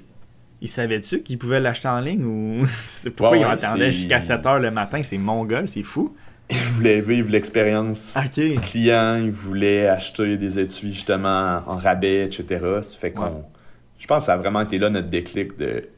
il 0.63 0.69
savait-tu 0.69 1.21
qu'ils 1.23 1.39
pouvaient 1.39 1.61
l'acheter 1.61 1.89
en 1.89 2.01
ligne 2.01 2.25
ou 2.25 2.67
pourquoi 3.17 3.37
Ouais, 3.39 3.45
attendaient 3.45 3.87
c'est- 3.93 3.99
jusqu'à 3.99 4.19
7h 4.21 4.59
le 4.61 4.71
matin? 4.71 5.03
C'est 5.03 5.19
mongol, 5.19 5.69
c'est 5.69 5.83
fou. 5.83 6.17
ils 6.51 6.57
voulaient 6.57 7.01
vivre 7.01 7.31
l'expérience 7.31 8.17
Ok. 8.17 8.61
client, 8.63 9.17
ils 9.17 9.31
voulaient 9.31 9.87
acheter 9.89 10.37
des 10.39 10.59
étuis 10.61 10.93
justement 10.93 11.63
en 11.67 11.77
rabais, 11.77 12.25
etc. 12.25 12.45
Ça 12.83 12.97
fait 12.97 13.11
qu'on. 13.13 13.25
Ouais. 13.27 13.43
Je 13.99 14.07
pense 14.07 14.19
que 14.21 14.25
ça 14.27 14.35
a 14.35 14.37
vraiment 14.37 14.61
été 14.61 14.79
là 14.79 14.89
notre 14.91 15.09
déclic 15.09 15.57
de 15.59 15.89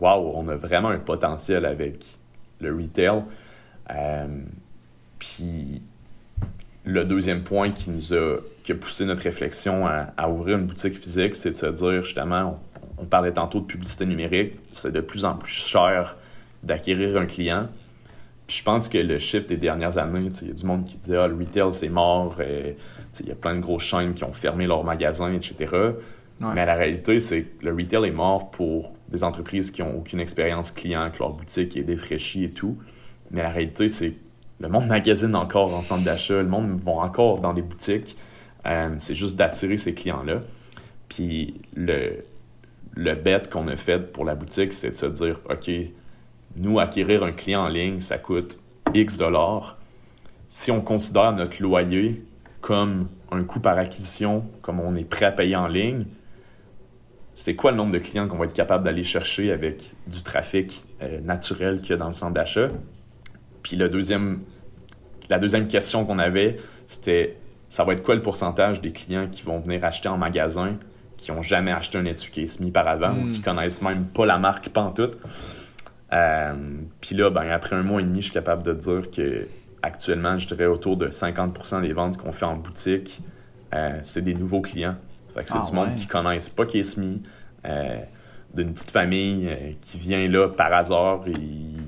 Waouh, 0.00 0.32
on 0.34 0.46
a 0.48 0.56
vraiment 0.56 0.88
un 0.90 0.98
potentiel 0.98 1.64
avec 1.64 2.04
le 2.60 2.74
retail. 2.74 3.22
Euh, 3.90 4.26
Puis 5.18 5.82
le 6.86 7.04
deuxième 7.04 7.42
point 7.42 7.72
qui 7.72 7.90
nous 7.90 8.14
a, 8.14 8.38
qui 8.62 8.72
a 8.72 8.74
poussé 8.76 9.04
notre 9.04 9.22
réflexion 9.22 9.86
à, 9.86 10.12
à 10.16 10.30
ouvrir 10.30 10.56
une 10.56 10.66
boutique 10.66 10.96
physique, 10.96 11.34
c'est 11.34 11.50
de 11.50 11.56
se 11.56 11.66
dire 11.66 12.04
justement, 12.04 12.60
on, 12.98 13.02
on 13.02 13.04
parlait 13.04 13.32
tantôt 13.32 13.60
de 13.60 13.66
publicité 13.66 14.06
numérique, 14.06 14.54
c'est 14.72 14.92
de 14.92 15.00
plus 15.00 15.24
en 15.24 15.34
plus 15.34 15.52
cher 15.52 16.16
d'acquérir 16.62 17.18
un 17.18 17.26
client. 17.26 17.68
Puis 18.46 18.58
je 18.58 18.62
pense 18.62 18.88
que 18.88 18.98
le 18.98 19.18
chiffre 19.18 19.48
des 19.48 19.56
dernières 19.56 19.98
années, 19.98 20.30
il 20.42 20.48
y 20.48 20.50
a 20.50 20.54
du 20.54 20.64
monde 20.64 20.84
qui 20.84 20.96
disait 20.96 21.16
ah, 21.16 21.26
le 21.26 21.34
retail 21.34 21.72
c'est 21.72 21.88
mort, 21.88 22.36
euh, 22.38 22.72
il 23.18 23.26
y 23.26 23.32
a 23.32 23.34
plein 23.34 23.56
de 23.56 23.60
grosses 23.60 23.82
chaînes 23.82 24.14
qui 24.14 24.22
ont 24.24 24.32
fermé 24.32 24.66
leurs 24.66 24.84
magasins, 24.84 25.32
etc. 25.32 25.56
Ouais. 26.40 26.46
Mais 26.54 26.64
la 26.66 26.74
réalité, 26.74 27.18
c'est 27.18 27.42
que 27.42 27.64
le 27.64 27.72
retail 27.72 28.06
est 28.06 28.12
mort 28.12 28.50
pour 28.50 28.92
des 29.08 29.24
entreprises 29.24 29.70
qui 29.70 29.82
n'ont 29.82 29.96
aucune 29.96 30.20
expérience 30.20 30.70
client, 30.70 31.10
que 31.10 31.18
leur 31.18 31.32
boutique 31.32 31.76
est 31.76 31.82
défraîchie 31.82 32.44
et 32.44 32.50
tout. 32.50 32.76
Mais 33.30 33.42
la 33.42 33.50
réalité, 33.50 33.88
c'est 33.88 34.10
que 34.10 34.16
le 34.58 34.68
monde 34.68 34.86
magasine 34.86 35.34
encore 35.34 35.74
en 35.74 35.82
centre 35.82 36.04
d'achat, 36.04 36.42
le 36.42 36.48
monde 36.48 36.80
va 36.80 36.92
encore 36.92 37.40
dans 37.40 37.52
des 37.52 37.62
boutiques. 37.62 38.16
Euh, 38.66 38.94
c'est 38.98 39.14
juste 39.14 39.36
d'attirer 39.36 39.76
ces 39.76 39.94
clients-là. 39.94 40.42
Puis 41.08 41.60
le, 41.74 42.24
le 42.94 43.14
bet 43.14 43.42
qu'on 43.50 43.68
a 43.68 43.76
fait 43.76 44.12
pour 44.12 44.24
la 44.24 44.34
boutique, 44.34 44.72
c'est 44.72 44.90
de 44.90 44.96
se 44.96 45.06
dire, 45.06 45.40
OK, 45.50 45.70
nous, 46.56 46.80
acquérir 46.80 47.22
un 47.22 47.32
client 47.32 47.64
en 47.64 47.68
ligne, 47.68 48.00
ça 48.00 48.18
coûte 48.18 48.60
X 48.94 49.18
dollars. 49.18 49.76
Si 50.48 50.70
on 50.70 50.80
considère 50.80 51.32
notre 51.32 51.62
loyer 51.62 52.24
comme 52.60 53.08
un 53.30 53.44
coût 53.44 53.60
par 53.60 53.76
acquisition, 53.78 54.44
comme 54.62 54.80
on 54.80 54.96
est 54.96 55.04
prêt 55.04 55.26
à 55.26 55.32
payer 55.32 55.56
en 55.56 55.66
ligne, 55.66 56.06
c'est 57.34 57.54
quoi 57.54 57.70
le 57.70 57.76
nombre 57.76 57.92
de 57.92 57.98
clients 57.98 58.26
qu'on 58.26 58.38
va 58.38 58.46
être 58.46 58.54
capable 58.54 58.84
d'aller 58.84 59.04
chercher 59.04 59.52
avec 59.52 59.82
du 60.06 60.22
trafic 60.22 60.82
euh, 61.02 61.20
naturel 61.20 61.82
qu'il 61.82 61.90
y 61.90 61.92
a 61.92 61.96
dans 61.98 62.06
le 62.06 62.14
centre 62.14 62.32
d'achat? 62.32 62.70
Puis 63.66 63.74
le 63.74 63.88
deuxième, 63.88 64.42
la 65.28 65.40
deuxième 65.40 65.66
question 65.66 66.04
qu'on 66.04 66.20
avait, 66.20 66.58
c'était 66.86 67.36
ça 67.68 67.82
va 67.82 67.94
être 67.94 68.04
quoi 68.04 68.14
le 68.14 68.22
pourcentage 68.22 68.80
des 68.80 68.92
clients 68.92 69.26
qui 69.26 69.42
vont 69.42 69.58
venir 69.58 69.84
acheter 69.84 70.08
en 70.08 70.16
magasin, 70.16 70.76
qui 71.16 71.32
n'ont 71.32 71.42
jamais 71.42 71.72
acheté 71.72 71.98
un 71.98 72.04
étui 72.04 72.48
Mi 72.60 72.70
par 72.70 72.86
avant, 72.86 73.18
ou 73.18 73.26
qui 73.26 73.40
connaissent 73.40 73.82
même 73.82 74.04
pas 74.04 74.24
la 74.24 74.38
marque 74.38 74.68
pantoute? 74.68 75.18
Euh, 76.12 76.54
puis 77.00 77.16
là, 77.16 77.28
ben, 77.30 77.50
après 77.50 77.74
un 77.74 77.82
mois 77.82 78.00
et 78.00 78.04
demi, 78.04 78.20
je 78.20 78.26
suis 78.26 78.34
capable 78.34 78.62
de 78.62 78.72
dire 78.72 79.10
que 79.10 79.48
actuellement, 79.82 80.38
je 80.38 80.46
dirais 80.46 80.66
autour 80.66 80.96
de 80.96 81.08
50% 81.08 81.82
des 81.82 81.92
ventes 81.92 82.18
qu'on 82.18 82.30
fait 82.30 82.44
en 82.44 82.54
boutique, 82.54 83.20
euh, 83.74 83.98
c'est 84.02 84.22
des 84.22 84.34
nouveaux 84.34 84.60
clients. 84.60 84.94
Fait 85.34 85.42
que 85.42 85.50
c'est 85.50 85.58
Ah 85.60 85.66
du 85.68 85.74
monde 85.74 85.88
ouais. 85.88 85.96
qui 85.96 86.06
connaissent 86.06 86.48
pas 86.50 86.66
Kesmi, 86.66 87.20
euh, 87.64 87.98
d'une 88.54 88.72
petite 88.72 88.92
famille 88.92 89.48
euh, 89.48 89.72
qui 89.80 89.98
vient 89.98 90.28
là 90.28 90.48
par 90.50 90.72
hasard 90.72 91.26
et 91.26 91.32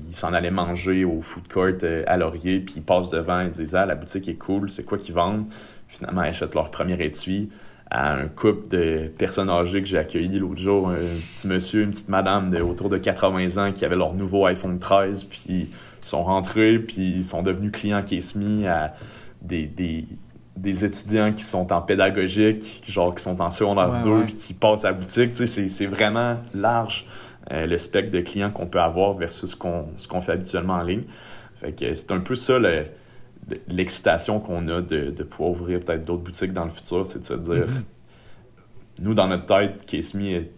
il 0.09 0.15
s'en 0.15 0.33
allait 0.33 0.51
manger 0.51 1.05
au 1.05 1.21
food 1.21 1.47
court 1.47 1.67
euh, 1.83 2.03
à 2.07 2.17
Laurier, 2.17 2.59
puis 2.59 2.75
ils 2.77 2.81
passent 2.83 3.09
devant 3.11 3.39
et 3.41 3.49
disent 3.49 3.75
Ah, 3.75 3.85
la 3.85 3.95
boutique 3.95 4.27
est 4.27 4.35
cool, 4.35 4.69
c'est 4.69 4.83
quoi 4.83 4.97
qu'ils 4.97 5.13
vendent? 5.15 5.45
Finalement, 5.87 6.23
ils 6.23 6.29
achètent 6.29 6.55
leur 6.55 6.69
premier 6.71 7.01
étui 7.03 7.49
à 7.91 8.13
un 8.13 8.27
couple 8.27 8.67
de 8.69 9.11
personnes 9.17 9.49
âgées 9.49 9.81
que 9.81 9.87
j'ai 9.87 9.97
accueilli 9.97 10.37
l'autre 10.39 10.59
jour, 10.61 10.89
un 10.89 10.95
petit 11.35 11.47
monsieur, 11.47 11.83
une 11.83 11.91
petite 11.91 12.09
madame 12.09 12.51
de 12.51 12.61
autour 12.61 12.89
de 12.89 12.97
80 12.97 13.57
ans 13.69 13.71
qui 13.71 13.83
avait 13.85 13.95
leur 13.95 14.13
nouveau 14.13 14.45
iPhone 14.45 14.77
13, 14.77 15.23
puis 15.23 15.43
ils 15.49 15.67
sont 16.03 16.23
rentrés, 16.23 16.77
puis 16.79 17.13
ils 17.17 17.25
sont 17.25 17.41
devenus 17.41 17.71
clients 17.71 18.03
Kesmi 18.03 18.67
à 18.67 18.93
des, 19.41 19.65
des, 19.65 20.05
des 20.55 20.85
étudiants 20.85 21.33
qui 21.33 21.43
sont 21.43 21.71
en 21.73 21.81
pédagogique, 21.81 22.83
genre 22.87 23.15
qui 23.15 23.23
sont 23.23 23.41
en 23.41 23.49
secondaire 23.51 23.89
Ouais, 23.91 24.01
2, 24.03 24.09
ouais. 24.11 24.23
puis 24.25 24.33
qui 24.35 24.53
passent 24.53 24.85
à 24.85 24.89
la 24.91 24.93
boutique. 24.93 25.31
Tu 25.33 25.37
sais, 25.37 25.45
c'est- 25.47 25.69
c'est 25.69 25.85
vraiment 25.87 26.35
large 26.53 27.07
euh, 27.51 27.65
le 27.65 27.77
spectre 27.77 28.11
de 28.11 28.21
clients 28.21 28.51
qu'on 28.51 28.67
peut 28.67 28.79
avoir 28.81 29.13
versus 29.13 29.51
ce 29.51 29.55
qu'on 30.07 30.21
fait 30.21 30.31
habituellement 30.33 30.73
en 30.75 30.83
ligne. 30.83 31.03
Fait 31.61 31.71
que 31.73 31.93
c'est 31.95 32.11
un 32.11 32.19
peu 32.19 32.35
ça 32.35 32.59
le- 32.59 32.85
l'excitation 33.67 34.39
qu'on 34.39 34.67
a 34.67 34.81
de, 34.81 35.09
de 35.11 35.23
pouvoir 35.23 35.51
ouvrir 35.51 35.79
peut-être 35.79 36.05
d'autres 36.05 36.23
boutiques 36.23 36.53
dans 36.53 36.63
le 36.65 36.69
futur, 36.69 37.05
c'est 37.07 37.19
de 37.19 37.25
se 37.25 37.33
dire, 37.33 37.65
nous 38.99 39.13
dans 39.13 39.27
notre 39.27 39.45
tête, 39.45 39.85
Case 39.85 40.13
Me 40.13 40.25
est 40.35 40.51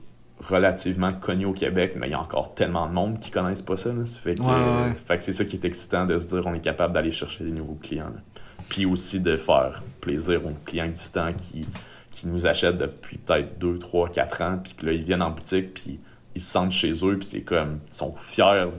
relativement 0.48 1.14
connu 1.14 1.46
au 1.46 1.54
Québec, 1.54 1.94
mais 1.96 2.08
il 2.08 2.12
y 2.12 2.16
a 2.16 2.20
encore 2.20 2.56
tellement 2.56 2.88
de 2.88 2.94
monde 2.94 3.20
qui 3.20 3.30
connaissent 3.30 3.62
pas 3.62 3.78
ça. 3.78 3.94
là. 3.94 4.06
Ça 4.06 4.20
fait 4.20 4.36
que, 4.36 4.42
Ouais, 4.42 4.48
ouais. 4.48 4.94
fait 5.06 5.18
que 5.20 5.24
c'est 5.24 5.34
ça 5.34 5.46
qui 5.46 5.56
est 5.58 5.66
excitant 5.66 6.06
de 6.06 6.18
se 6.20 6.26
dire 6.28 6.42
on 6.48 6.54
est 6.54 6.60
capable 6.62 6.94
d'aller 6.94 7.12
chercher 7.12 7.44
des 7.44 7.52
nouveaux 7.52 7.78
clients. 7.82 8.06
là. 8.06 8.22
Puis 8.68 8.86
aussi 8.86 9.20
de 9.20 9.38
faire 9.38 9.84
plaisir 10.02 10.46
aux 10.46 10.54
clients 10.66 10.86
existants 10.86 11.32
qui, 11.34 11.68
qui 12.10 12.28
nous 12.28 12.48
achètent 12.48 12.78
depuis 12.78 13.18
peut-être 13.18 13.60
2, 13.60 13.78
3, 13.78 14.10
4 14.10 14.42
ans, 14.42 14.60
puis 14.64 14.74
que 14.74 14.86
là, 14.88 14.94
ils 14.94 15.04
viennent 15.04 15.22
en 15.22 15.32
boutique, 15.32 15.74
puis 15.76 16.00
ils 16.36 16.42
se 16.42 16.52
sentent 16.52 16.72
chez 16.72 16.92
eux, 17.06 17.18
puis 17.18 17.28
c'est 17.28 17.42
comme, 17.42 17.80
ils 17.88 17.94
sont 17.94 18.14
fiers 18.16 18.70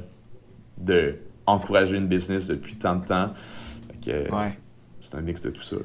de 0.78 1.16
encourager 1.46 1.96
une 1.96 2.06
business 2.06 2.46
depuis 2.46 2.76
tant 2.76 2.96
de 2.96 3.04
temps. 3.06 3.32
Fait 4.02 4.12
que, 4.12 4.32
Ouais. 4.34 4.58
C'est 5.00 5.16
un 5.16 5.20
mix 5.20 5.42
de 5.42 5.50
tout 5.50 5.62
ça. 5.62 5.76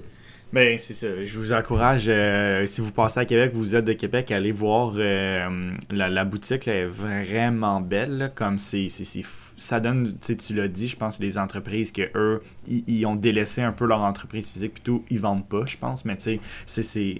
Ben, 0.54 0.80
c'est 0.80 0.94
ça. 0.94 1.26
Je 1.26 1.40
vous 1.40 1.52
encourage, 1.52 2.06
euh, 2.08 2.66
si 2.68 2.80
vous 2.80 2.94
passez 2.94 3.20
à 3.20 3.26
Québec, 3.26 3.52
vous 3.54 3.76
êtes 3.76 3.84
de 3.84 3.92
Québec, 3.92 4.32
allez 4.32 4.54
voir 4.54 4.94
euh, 4.96 5.72
la, 5.92 6.08
la 6.08 6.24
boutique, 6.24 6.66
là, 6.66 6.74
est 6.74 6.86
vraiment 6.86 7.82
belle. 7.82 8.18
là, 8.18 8.30
comme 8.30 8.58
c'est, 8.58 8.88
c'est, 8.88 9.04
c'est 9.04 9.24
fou. 9.24 9.52
ça 9.58 9.82
donne, 9.82 10.16
tu 10.22 10.56
l'as 10.56 10.70
dit, 10.70 10.88
je 10.88 10.96
pense, 10.96 11.20
les 11.20 11.38
entreprises 11.38 11.92
que 11.92 12.04
eux, 12.16 12.42
ils, 12.66 13.06
ont 13.06 13.18
délaissé 13.18 13.62
un 13.62 13.74
peu 13.74 13.86
leur 13.86 14.00
entreprise 14.00 14.50
physique, 14.50 14.76
plutôt, 14.76 15.04
ils 15.10 15.20
vendent 15.20 15.48
pas, 15.48 15.66
je 15.66 15.76
pense. 15.76 16.06
Mais 16.06 16.16
tu 16.16 16.40
sais, 16.66 16.84
c'est, 16.84 17.20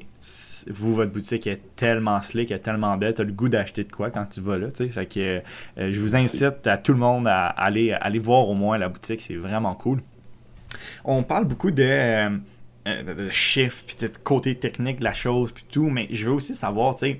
vous, 0.70 0.96
votre 0.96 1.12
boutique 1.12 1.48
est 1.48 1.62
tellement 1.76 2.22
slick, 2.22 2.50
elle 2.52 2.58
est 2.58 2.62
tellement 2.62 2.96
belle, 2.96 3.14
tu 3.14 3.22
as 3.22 3.26
le 3.26 3.34
goût 3.34 3.50
d'acheter 3.50 3.84
de 3.84 3.92
quoi 3.92 4.10
quand 4.10 4.26
tu 4.26 4.40
vas 4.40 4.58
là, 4.58 4.72
tu 4.72 4.86
sais. 4.86 4.90
Fait 4.90 5.06
que 5.06 5.20
euh, 5.20 5.92
je 5.92 6.00
vous 6.00 6.16
incite 6.16 6.66
à 6.66 6.78
tout 6.78 6.94
le 6.94 7.00
monde 7.00 7.28
à 7.28 7.48
aller, 7.48 7.92
aller 7.92 8.20
voir 8.20 8.48
au 8.48 8.54
moins 8.54 8.78
la 8.78 8.88
boutique, 8.88 9.20
c'est 9.20 9.36
vraiment 9.36 9.76
cool. 9.76 10.02
On 11.04 11.24
parle 11.24 11.46
beaucoup 11.46 11.72
de, 11.72 11.84
euh, 11.84 12.30
de, 13.04 13.14
de 13.14 13.30
chiffres, 13.30 13.84
puis 13.86 13.96
de 14.00 14.12
côté 14.24 14.56
technique 14.56 15.00
de 15.00 15.04
la 15.04 15.14
chose, 15.14 15.52
puis 15.52 15.66
tout, 15.70 15.90
mais 15.90 16.08
je 16.12 16.26
veux 16.26 16.34
aussi 16.34 16.56
savoir, 16.56 16.96
tu 16.96 17.08
sais, 17.08 17.20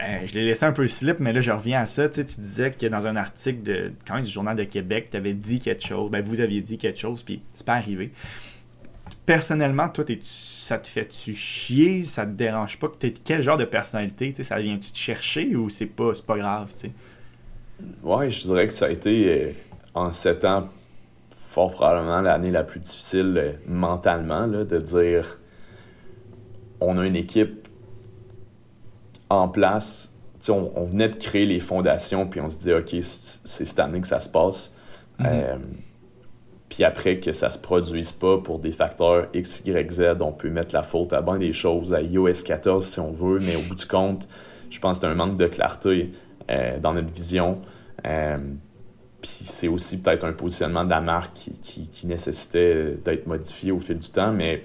euh, 0.00 0.26
je 0.26 0.34
l'ai 0.34 0.44
laissé 0.44 0.64
un 0.64 0.72
peu 0.72 0.86
slip, 0.86 1.20
mais 1.20 1.32
là, 1.32 1.40
je 1.40 1.52
reviens 1.52 1.82
à 1.82 1.86
ça. 1.86 2.08
Tu 2.08 2.16
sais, 2.16 2.24
tu 2.24 2.40
disais 2.40 2.70
que 2.72 2.86
dans 2.86 3.06
un 3.06 3.14
article 3.14 3.62
de, 3.62 3.92
quand 4.06 4.14
même 4.14 4.24
du 4.24 4.30
Journal 4.30 4.56
de 4.56 4.64
Québec, 4.64 5.08
tu 5.10 5.16
avais 5.16 5.34
dit 5.34 5.60
quelque 5.60 5.86
chose, 5.86 6.10
ben, 6.10 6.22
vous 6.22 6.40
aviez 6.40 6.60
dit 6.60 6.78
quelque 6.78 6.98
chose, 6.98 7.22
puis 7.22 7.42
c'est 7.52 7.64
pas 7.66 7.74
arrivé. 7.74 8.10
Personnellement, 9.24 9.88
toi, 9.88 10.04
ça 10.20 10.78
te 10.78 10.88
fait-tu 10.88 11.32
chier? 11.32 12.04
Ça 12.04 12.26
te 12.26 12.32
dérange 12.32 12.78
pas? 12.78 12.88
que 12.88 12.96
T'es 12.96 13.12
quel 13.12 13.42
genre 13.42 13.56
de 13.56 13.64
personnalité? 13.64 14.30
Tu 14.30 14.36
sais, 14.36 14.42
ça 14.42 14.58
vient-tu 14.58 14.90
te 14.90 14.98
chercher 14.98 15.54
ou 15.54 15.68
c'est 15.70 15.86
pas, 15.86 16.10
pas 16.26 16.36
grave? 16.38 16.72
tu 16.72 16.88
sais? 16.88 16.92
Ouais, 18.02 18.30
je 18.30 18.42
dirais 18.42 18.66
que 18.66 18.72
ça 18.72 18.86
a 18.86 18.90
été 18.90 19.28
euh, 19.28 19.52
en 19.94 20.10
sept 20.10 20.44
ans 20.44 20.68
fort 21.54 21.70
probablement 21.70 22.20
l'année 22.20 22.50
la 22.50 22.64
plus 22.64 22.80
difficile 22.80 23.34
euh, 23.36 23.52
mentalement, 23.66 24.46
là, 24.46 24.64
de 24.64 24.78
dire 24.78 25.38
on 26.80 26.98
a 26.98 27.06
une 27.06 27.16
équipe 27.16 27.68
en 29.30 29.48
place. 29.48 30.12
On, 30.48 30.72
on 30.74 30.84
venait 30.84 31.08
de 31.08 31.14
créer 31.14 31.46
les 31.46 31.60
fondations, 31.60 32.26
puis 32.26 32.40
on 32.40 32.50
se 32.50 32.58
dit 32.58 32.72
OK, 32.72 32.90
c'est 33.00 33.64
cette 33.64 33.78
année 33.78 34.00
que 34.00 34.08
ça 34.08 34.20
se 34.20 34.28
passe. 34.28 34.76
Euh, 35.20 35.56
puis 36.68 36.82
après 36.82 37.20
que 37.20 37.32
ça 37.32 37.50
se 37.50 37.58
produise 37.58 38.10
pas 38.10 38.38
pour 38.38 38.58
des 38.58 38.72
facteurs 38.72 39.28
X, 39.32 39.62
Y, 39.64 39.92
Z, 39.92 40.02
on 40.20 40.32
peut 40.32 40.50
mettre 40.50 40.74
la 40.74 40.82
faute 40.82 41.12
à 41.12 41.22
bien 41.22 41.38
des 41.38 41.52
choses, 41.52 41.94
à 41.94 42.02
iOS 42.02 42.42
14 42.44 42.84
si 42.84 42.98
on 42.98 43.12
veut, 43.12 43.38
mais 43.38 43.54
au 43.54 43.60
bout 43.60 43.76
du 43.76 43.86
compte, 43.86 44.28
je 44.70 44.80
pense 44.80 44.98
que 44.98 45.06
c'est 45.06 45.10
un 45.10 45.14
manque 45.14 45.36
de 45.36 45.46
clarté 45.46 46.12
euh, 46.50 46.78
dans 46.80 46.92
notre 46.92 47.12
vision. 47.12 47.60
Euh, 48.04 48.38
puis 49.24 49.44
c'est 49.46 49.68
aussi 49.68 50.00
peut-être 50.02 50.24
un 50.24 50.32
positionnement 50.32 50.84
de 50.84 50.90
la 50.90 51.00
marque 51.00 51.32
qui, 51.34 51.52
qui- 51.62 51.86
qui 51.88 52.06
nécessitait 52.06 52.96
d'être 53.04 53.26
modifié 53.26 53.72
au 53.72 53.78
fil 53.80 53.98
du 53.98 54.10
temps. 54.10 54.32
Mais, 54.32 54.62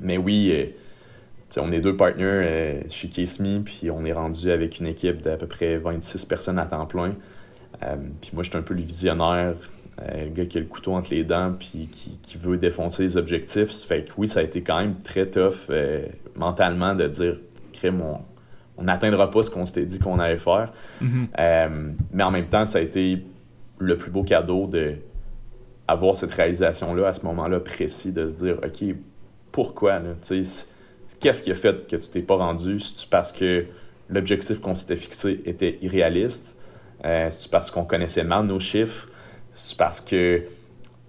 mais 0.00 0.18
oui, 0.18 0.50
euh, 0.52 1.60
on 1.60 1.70
est 1.72 1.80
deux 1.80 1.96
partenaires 1.96 2.26
euh, 2.44 2.80
chez 2.90 3.08
Case 3.08 3.38
Me, 3.40 3.60
puis 3.60 3.88
on 3.90 4.04
est 4.04 4.12
rendu 4.12 4.50
avec 4.50 4.80
une 4.80 4.86
équipe 4.88 5.22
d'à 5.22 5.36
peu 5.36 5.46
près 5.46 5.76
26 5.76 6.24
personnes 6.24 6.58
à 6.58 6.66
temps 6.66 6.86
plein. 6.86 7.14
Euh, 7.84 7.96
puis 8.20 8.30
moi, 8.34 8.42
je 8.42 8.48
suis 8.50 8.58
un 8.58 8.62
peu 8.62 8.74
le 8.74 8.82
visionnaire, 8.82 9.54
le 10.02 10.28
gars 10.30 10.44
qui 10.46 10.58
a 10.58 10.60
le 10.60 10.66
couteau 10.66 10.92
entre 10.94 11.14
les 11.14 11.24
dents, 11.24 11.54
puis 11.58 11.88
qui, 11.92 12.18
qui 12.22 12.36
veut 12.36 12.56
défoncer 12.58 13.04
les 13.04 13.16
objectifs. 13.16 13.70
Fait 13.86 14.02
que 14.02 14.10
oui, 14.18 14.28
ça 14.28 14.40
a 14.40 14.42
été 14.42 14.62
quand 14.62 14.78
même 14.80 14.96
très 15.02 15.26
tough 15.30 15.70
mentalement 16.34 16.94
de 16.94 17.06
dire, 17.08 17.36
crème, 17.72 18.00
on 18.02 18.18
on 18.78 18.82
n'atteindra 18.82 19.30
pas 19.30 19.42
ce 19.42 19.50
qu'on 19.50 19.64
s'était 19.64 19.86
dit 19.86 19.98
qu'on 19.98 20.18
allait 20.18 20.36
faire. 20.36 20.70
Euh, 21.38 21.90
mais 22.12 22.22
en 22.22 22.30
même 22.30 22.44
temps, 22.44 22.66
ça 22.66 22.76
a 22.76 22.82
été 22.82 23.24
le 23.78 23.96
plus 23.96 24.10
beau 24.10 24.22
cadeau 24.22 24.66
de 24.66 24.94
avoir 25.88 26.16
cette 26.16 26.32
réalisation-là 26.32 27.08
à 27.08 27.12
ce 27.12 27.24
moment-là 27.26 27.60
précis, 27.60 28.12
de 28.12 28.26
se 28.26 28.34
dire, 28.34 28.58
OK, 28.64 28.96
pourquoi? 29.52 30.00
Qu'est-ce 31.20 31.42
qui 31.42 31.50
a 31.50 31.54
fait 31.54 31.86
que 31.86 31.96
tu 31.96 32.10
t'es 32.10 32.22
pas 32.22 32.36
rendu? 32.36 32.80
C'est-tu 32.80 33.06
parce 33.08 33.32
que 33.32 33.66
l'objectif 34.08 34.60
qu'on 34.60 34.74
s'était 34.74 34.96
fixé 34.96 35.42
était 35.46 35.78
irréaliste? 35.82 36.56
Euh, 37.04 37.28
C'est-tu 37.30 37.48
parce 37.48 37.70
qu'on 37.70 37.84
connaissait 37.84 38.24
mal 38.24 38.46
nos 38.46 38.60
chiffres? 38.60 39.08
C'est 39.54 39.76
parce 39.76 40.00
que 40.00 40.42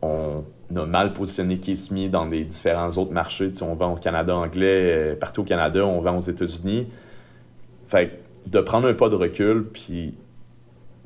on 0.01 0.43
a 0.75 0.85
mal 0.85 1.13
positionné 1.13 1.57
Kiss 1.57 1.91
dans 2.11 2.27
des 2.27 2.43
différents 2.43 2.89
autres 2.91 3.11
marchés? 3.11 3.49
Tu 3.49 3.55
sais, 3.55 3.63
on 3.63 3.73
vend 3.73 3.93
au 3.93 3.97
Canada 3.97 4.35
anglais, 4.35 5.13
euh, 5.13 5.15
partout 5.15 5.41
au 5.41 5.45
Canada, 5.45 5.85
on 5.85 6.01
vend 6.01 6.17
aux 6.17 6.21
États-Unis. 6.21 6.87
Fait 7.87 8.19
de 8.45 8.59
prendre 8.61 8.87
un 8.87 8.93
pas 8.93 9.09
de 9.09 9.15
recul, 9.15 9.65
puis 9.73 10.13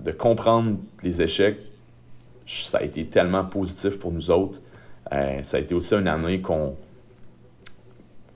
de 0.04 0.12
comprendre 0.12 0.78
les 1.04 1.22
échecs, 1.22 1.60
ça 2.46 2.80
a 2.80 2.82
été 2.84 3.06
tellement 3.06 3.46
positif 3.46 4.00
pour 4.00 4.12
nous 4.12 4.32
autres. 4.32 4.60
Euh, 5.14 5.40
ça 5.44 5.58
a 5.58 5.60
été 5.60 5.74
aussi 5.74 5.94
une 5.96 6.08
année 6.08 6.42
qu'on 6.42 6.76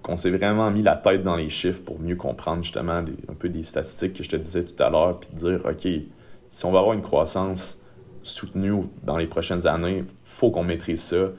qu'on 0.02 0.18
s'est 0.18 0.30
vraiment 0.30 0.70
mis 0.70 0.84
la 0.84 0.96
tête 0.96 1.24
dans 1.24 1.36
les 1.36 1.50
chiffres 1.50 1.82
pour 1.84 2.00
mieux 2.00 2.16
comprendre 2.16 2.62
justement 2.62 3.02
les- 3.02 3.14
un 3.28 3.34
peu 3.34 3.48
les 3.48 3.64
statistiques 3.64 4.14
que 4.14 4.24
je 4.24 4.30
te 4.30 4.36
disais 4.36 4.64
tout 4.64 4.84
à 4.84 4.92
l'heure, 4.92 5.20
puis 5.20 5.30
de 5.34 5.38
dire, 5.40 5.66
OK, 5.66 5.88
si 6.48 6.66
on 6.66 6.72
va 6.72 6.78
avoir 6.80 6.94
une 6.94 7.02
croissance 7.02 7.80
soutenue 8.22 8.84
dans 9.04 9.18
les 9.18 9.26
prochaines 9.26 9.66
années, 9.66 10.04
faut 10.24 10.52
qu'on 10.52 10.64
maîtrise 10.64 11.02
ça. 11.02 11.30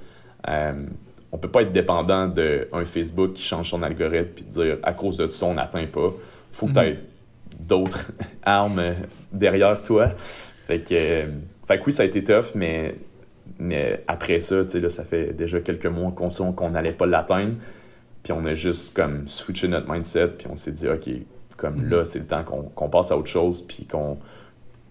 Euh, 0.49 0.87
on 1.31 1.39
peut 1.39 1.49
pas 1.51 1.63
être 1.63 1.73
dépendant 1.73 2.27
d'un 2.27 2.85
Facebook 2.85 3.35
qui 3.35 3.43
change 3.45 3.71
son 3.71 3.83
algorithme 3.85 4.31
puis 4.35 4.45
dire 4.45 4.79
à 4.83 4.93
cause 4.95 5.17
de 5.19 5.29
ça 5.29 5.47
on 5.47 5.55
n'atteint 5.55 5.87
pas. 5.87 6.13
Faut 6.51 6.67
que 6.67 6.73
tu 6.73 6.79
aies 6.81 6.99
d'autres 7.59 8.13
armes 8.43 8.95
derrière 9.33 9.83
toi. 9.83 10.13
Fait 10.67 10.81
que, 10.81 10.95
euh, 10.95 11.27
fait 11.67 11.79
que 11.79 11.85
oui, 11.87 11.93
ça 11.93 12.03
a 12.03 12.07
été 12.07 12.25
tough, 12.25 12.55
mais, 12.55 12.97
mais 13.59 14.03
après 14.09 14.41
ça, 14.41 14.65
tu 14.65 14.71
sais, 14.71 14.81
là, 14.81 14.89
ça 14.89 15.05
fait 15.05 15.33
déjà 15.33 15.61
quelques 15.61 15.87
mois 15.87 16.13
qu'on 16.13 16.31
sait 16.31 16.45
qu'on 16.57 16.71
n'allait 16.71 16.93
pas 16.93 17.07
l'atteindre. 17.07 17.55
Puis 18.23 18.33
on 18.33 18.45
a 18.45 18.55
juste 18.55 18.95
comme 18.95 19.29
switché 19.29 19.69
notre 19.69 19.91
mindset, 19.91 20.29
puis 20.39 20.49
on 20.51 20.57
s'est 20.57 20.73
dit, 20.73 20.89
OK, 20.89 21.09
comme 21.57 21.89
là, 21.89 22.05
c'est 22.05 22.19
le 22.19 22.27
temps 22.27 22.45
qu'on 22.45 22.89
passe 22.89 23.13
à 23.13 23.17
autre 23.17 23.29
chose, 23.29 23.63
puis 23.63 23.87
qu'on 23.87 24.19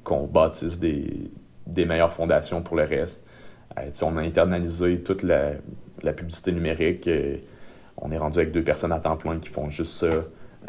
qu'on 0.05 0.27
bâtisse 0.27 0.79
des, 0.79 1.31
des 1.67 1.83
meilleures 1.83 2.13
fondations 2.13 2.61
pour 2.61 2.77
le 2.77 2.83
reste. 2.83 3.27
Euh, 3.77 3.89
on 4.03 4.17
a 4.17 4.21
internalisé 4.21 5.01
toute 5.01 5.23
la, 5.23 5.53
la 6.03 6.13
publicité 6.13 6.51
numérique. 6.51 7.07
Euh, 7.07 7.37
on 7.97 8.11
est 8.11 8.17
rendu 8.17 8.37
avec 8.37 8.51
deux 8.51 8.63
personnes 8.63 8.91
à 8.91 8.99
temps 8.99 9.17
plein 9.17 9.39
qui 9.39 9.49
font 9.49 9.69
juste 9.69 9.93
ça. 9.93 10.09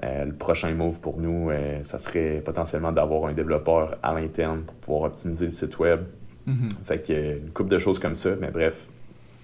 Euh, 0.02 0.24
le 0.26 0.32
prochain 0.34 0.72
move 0.74 1.00
pour 1.00 1.18
nous, 1.20 1.50
ça 1.84 1.98
serait 1.98 2.42
potentiellement 2.44 2.92
d'avoir 2.92 3.28
un 3.28 3.32
développeur 3.32 3.98
à 4.02 4.14
l'interne 4.14 4.62
pour 4.62 4.74
pouvoir 4.76 5.02
optimiser 5.10 5.46
le 5.46 5.52
site 5.52 5.78
web. 5.78 6.00
Mm-hmm. 6.46 6.70
Fait 6.84 7.06
que 7.06 7.38
une 7.38 7.50
couple 7.50 7.70
de 7.70 7.78
choses 7.78 7.98
comme 7.98 8.14
ça, 8.14 8.30
mais 8.40 8.50
bref, 8.50 8.86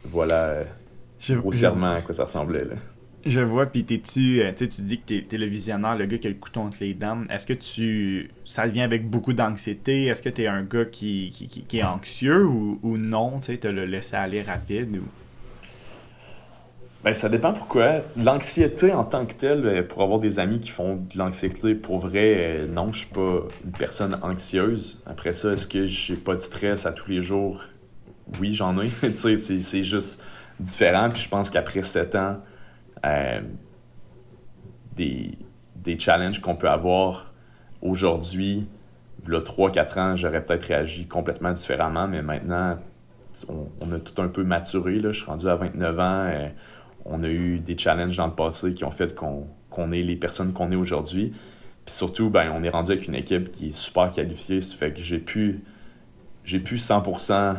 voilà 0.05 0.65
grossièrement 1.31 1.95
à 1.95 2.03
quoi 2.03 2.15
ça 2.15 2.25
ressemblait. 2.25 2.65
Là. 2.65 2.75
Je 3.25 3.41
vois, 3.41 3.67
puis 3.67 3.85
t'es-tu, 3.85 4.43
euh, 4.43 4.53
tu 4.53 4.67
dis 4.83 4.99
que 4.99 5.21
t'es 5.21 5.37
es 5.37 5.39
le 5.39 5.47
visionnaire, 5.47 5.97
le 5.97 6.07
gars 6.07 6.19
qui 6.19 6.27
a 6.27 6.31
le 6.31 6.37
couteau 6.37 6.61
entre 6.61 6.79
les 6.81 6.95
dents. 6.95 7.23
Est-ce 7.31 7.47
que 7.47 7.53
tu, 7.53 8.31
ça 8.45 8.67
vient 8.67 8.85
avec 8.85 9.09
beaucoup 9.09 9.33
d'anxiété? 9.33 10.07
Est-ce 10.07 10.23
que 10.23 10.29
t'es 10.29 10.49
un 10.49 10.63
gars 10.63 10.87
qui, 10.87 11.31
qui, 11.31 11.79
est 11.79 11.85
anxieux 11.85 12.45
ou, 12.45 12.81
ou 12.83 12.97
non? 12.97 13.39
Tu 13.39 13.57
sais, 13.57 13.73
le 13.73 13.87
laisser 13.87 14.17
aller 14.17 14.43
rapide 14.43 14.97
ou... 14.97 15.05
Ben, 17.05 17.15
ça 17.15 17.29
dépend 17.29 17.53
pourquoi. 17.53 18.03
L'anxiété 18.17 18.93
en 18.93 19.05
tant 19.05 19.27
que 19.27 19.35
telle, 19.35 19.67
euh, 19.67 19.83
pour 19.83 20.03
avoir 20.03 20.21
des 20.21 20.39
amis 20.39 20.61
qui 20.61 20.71
font 20.71 20.97
de 20.97 21.19
l'anxiété, 21.19 21.75
pour 21.75 21.99
vrai, 21.99 22.35
euh, 22.37 22.67
non, 22.69 22.93
je 22.93 22.99
suis 22.99 23.09
pas 23.09 23.41
une 23.65 23.73
personne 23.73 24.19
anxieuse. 24.23 25.03
Après 25.07 25.33
ça, 25.33 25.53
est-ce 25.53 25.67
que 25.67 25.87
j'ai 25.87 26.17
pas 26.17 26.37
de 26.37 26.41
stress 26.41 26.87
à 26.87 26.93
tous 26.93 27.11
les 27.11 27.21
jours? 27.21 27.65
Oui, 28.41 28.55
j'en 28.55 28.81
ai. 28.81 28.89
sais, 29.17 29.37
c'est 29.37 29.85
juste 29.85 30.23
différent. 30.61 31.09
Puis 31.11 31.23
je 31.23 31.29
pense 31.29 31.51
qu'après 31.51 31.83
sept 31.83 32.15
ans, 32.15 32.37
euh, 33.05 33.41
des, 34.95 35.37
des 35.75 35.99
challenges 35.99 36.41
qu'on 36.41 36.55
peut 36.55 36.69
avoir 36.69 37.33
aujourd'hui, 37.81 38.69
a 39.27 39.41
3-4 39.41 39.99
ans, 39.99 40.17
j'aurais 40.17 40.45
peut-être 40.45 40.65
réagi 40.65 41.07
complètement 41.07 41.53
différemment, 41.53 42.07
mais 42.07 42.23
maintenant, 42.23 42.77
on, 43.49 43.93
a 43.93 43.99
tout 43.99 44.21
un 44.21 44.29
peu 44.29 44.45
maturé. 44.45 44.99
Là. 44.99 45.13
Je 45.13 45.19
suis 45.19 45.27
rendu 45.27 45.49
à 45.49 45.57
29 45.57 45.99
ans. 45.99 46.03
Euh, 46.03 46.49
on 47.05 47.23
a 47.23 47.29
eu 47.29 47.59
des 47.59 47.77
challenges 47.77 48.17
dans 48.17 48.27
le 48.27 48.35
passé 48.35 48.75
qui 48.75 48.85
ont 48.85 48.91
fait 48.91 49.15
qu'on 49.15 49.93
est 49.93 50.03
les 50.03 50.17
personnes 50.17 50.53
qu'on 50.53 50.71
est 50.71 50.77
aujourd'hui. 50.77 51.33
Puis 51.85 51.95
surtout, 51.95 52.31
ben, 52.31 52.53
on 52.55 52.63
est 52.63 52.69
rendu 52.69 52.93
avec 52.93 53.09
une 53.09 53.15
équipe 53.15 53.51
qui 53.51 53.69
est 53.69 53.73
super 53.73 54.11
qualifiée. 54.11 54.61
Ça 54.61 54.77
fait 54.77 54.93
que 54.93 55.01
j'ai 55.01 55.19
pu, 55.19 55.63
j'ai 56.45 56.61
pu 56.61 56.77
100% 56.77 57.57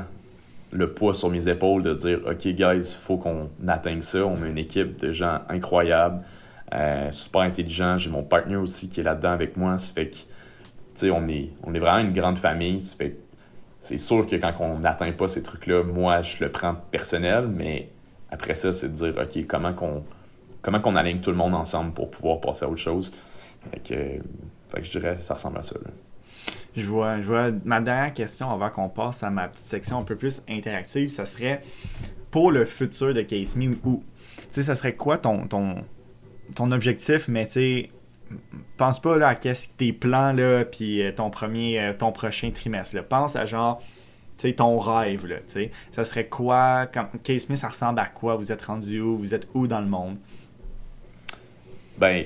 le 0.72 0.94
poids 0.94 1.14
sur 1.14 1.30
mes 1.30 1.48
épaules 1.48 1.84
de 1.84 1.94
dire 1.94 2.22
OK, 2.26 2.48
guys, 2.48 2.96
faut 2.98 3.18
qu'on 3.18 3.50
atteigne 3.68 4.02
ça. 4.02 4.26
On 4.26 4.41
a 4.41 4.48
une 4.48 4.58
équipe 4.58 4.98
de 5.00 5.12
gens 5.12 5.41
incroyables, 5.50 6.24
euh, 6.74 7.12
super 7.12 7.41
intelligents. 7.41 7.98
J'ai 7.98 8.10
mon 8.10 8.24
partenaire 8.24 8.62
aussi 8.62 8.89
qui 8.89 9.02
est 9.02 9.04
là-dedans 9.04 9.32
avec 9.32 9.58
moi. 9.58 9.78
Ça 9.78 9.94
fait 9.94 10.10
que, 10.10 11.12
on 11.12 11.28
est, 11.28 11.50
on 11.64 11.74
est 11.74 11.80
vraiment 11.80 12.08
une 12.08 12.14
grande 12.14 12.39
famille. 12.39 12.82
Ça 12.82 12.96
fait 12.96 13.18
c'est 13.84 13.98
sûr 13.98 14.26
que 14.26 14.38
quand 14.38 14.54
on 14.62 14.80
n'atteint 14.80 15.12
pas 15.12 15.28
ces 15.28 15.44
trucs-là, 15.44 15.84
moi, 15.84 16.22
je 16.22 16.41
le 16.41 16.50
prends 16.50 16.74
personnel, 16.74 17.48
mais 17.48 17.89
après 18.34 18.56
ça, 18.56 18.74
c'est 18.74 18.90
de 18.90 18.94
dire 18.94 19.14
OK, 19.18 19.46
comment 19.48 19.74
qu'on 19.74 20.04
comment 20.62 20.82
qu'on 20.82 20.96
aligne 20.96 21.22
tout 21.22 21.30
le 21.30 21.38
monde 21.38 21.54
ensemble 21.54 21.94
pour 21.94 22.10
pouvoir 22.10 22.40
passer 22.40 22.66
à 22.66 22.70
autre 22.70 22.82
chose? 22.82 23.14
Fait 23.72 23.80
que, 23.80 23.96
fait 24.70 24.82
que 24.82 24.86
je 24.86 24.92
dirais 24.92 25.18
ça 25.22 25.36
ressemble 25.36 25.60
à 25.60 25.64
ça. 25.64 25.76
Je 26.76 26.86
vois, 26.86 27.22
je 27.22 27.28
vois. 27.28 27.52
Ma 27.64 27.80
dernière 27.80 28.14
question 28.14 28.50
avant 28.50 28.72
qu'on 28.72 28.90
passe 28.90 29.22
à 29.22 29.30
ma 29.30 29.48
petite 29.48 29.68
section 29.68 30.00
un 30.00 30.04
peu 30.04 30.16
plus 30.16 30.42
interactive, 30.50 31.10
ça 31.10 31.26
serait 31.26 31.62
pour 32.32 32.52
le 32.52 32.66
futur 32.66 33.14
de 33.14 33.22
Case 33.22 33.56
Me 33.56 33.78
ou, 33.86 34.04
tu 34.38 34.46
sais, 34.50 34.64
ça 34.64 34.74
serait 34.74 34.96
quoi 34.96 35.20
ton, 35.20 35.46
ton, 35.46 35.76
ton 36.56 36.72
objectif, 36.72 37.28
mais 37.28 37.46
tu 37.46 37.52
sais, 37.52 37.90
pense 38.78 39.00
pas 39.00 39.20
là, 39.20 39.28
à 39.30 39.36
qu'est-ce 39.36 39.70
tes 39.76 39.94
plans 39.94 40.34
là, 40.34 40.66
puis 40.66 41.04
euh, 41.04 41.12
ton 41.12 41.30
premier, 41.30 41.80
euh, 41.80 41.94
ton 41.94 42.12
prochain 42.12 42.50
trimestre. 42.50 42.96
Là. 42.96 43.04
Pense 43.04 43.36
à 43.36 43.46
genre, 43.46 43.84
sais, 44.38 44.54
ton 44.54 44.78
rêve 44.78 45.26
là, 45.26 45.38
tu 45.38 45.44
sais. 45.48 45.72
Ça 45.92 46.04
serait 46.04 46.28
quoi, 46.28 46.88
quand, 46.88 47.08
Case 47.24 47.50
Me, 47.50 47.56
ça 47.56 47.70
ressemble 47.70 48.00
à 48.00 48.06
quoi? 48.06 48.36
Vous 48.36 48.52
êtes 48.52 48.64
rendu 48.64 49.00
où? 49.00 49.18
Vous 49.18 49.34
êtes 49.34 49.48
où 49.54 49.68
dans 49.68 49.82
le 49.82 49.88
monde? 49.88 50.18
Ben, 51.98 52.26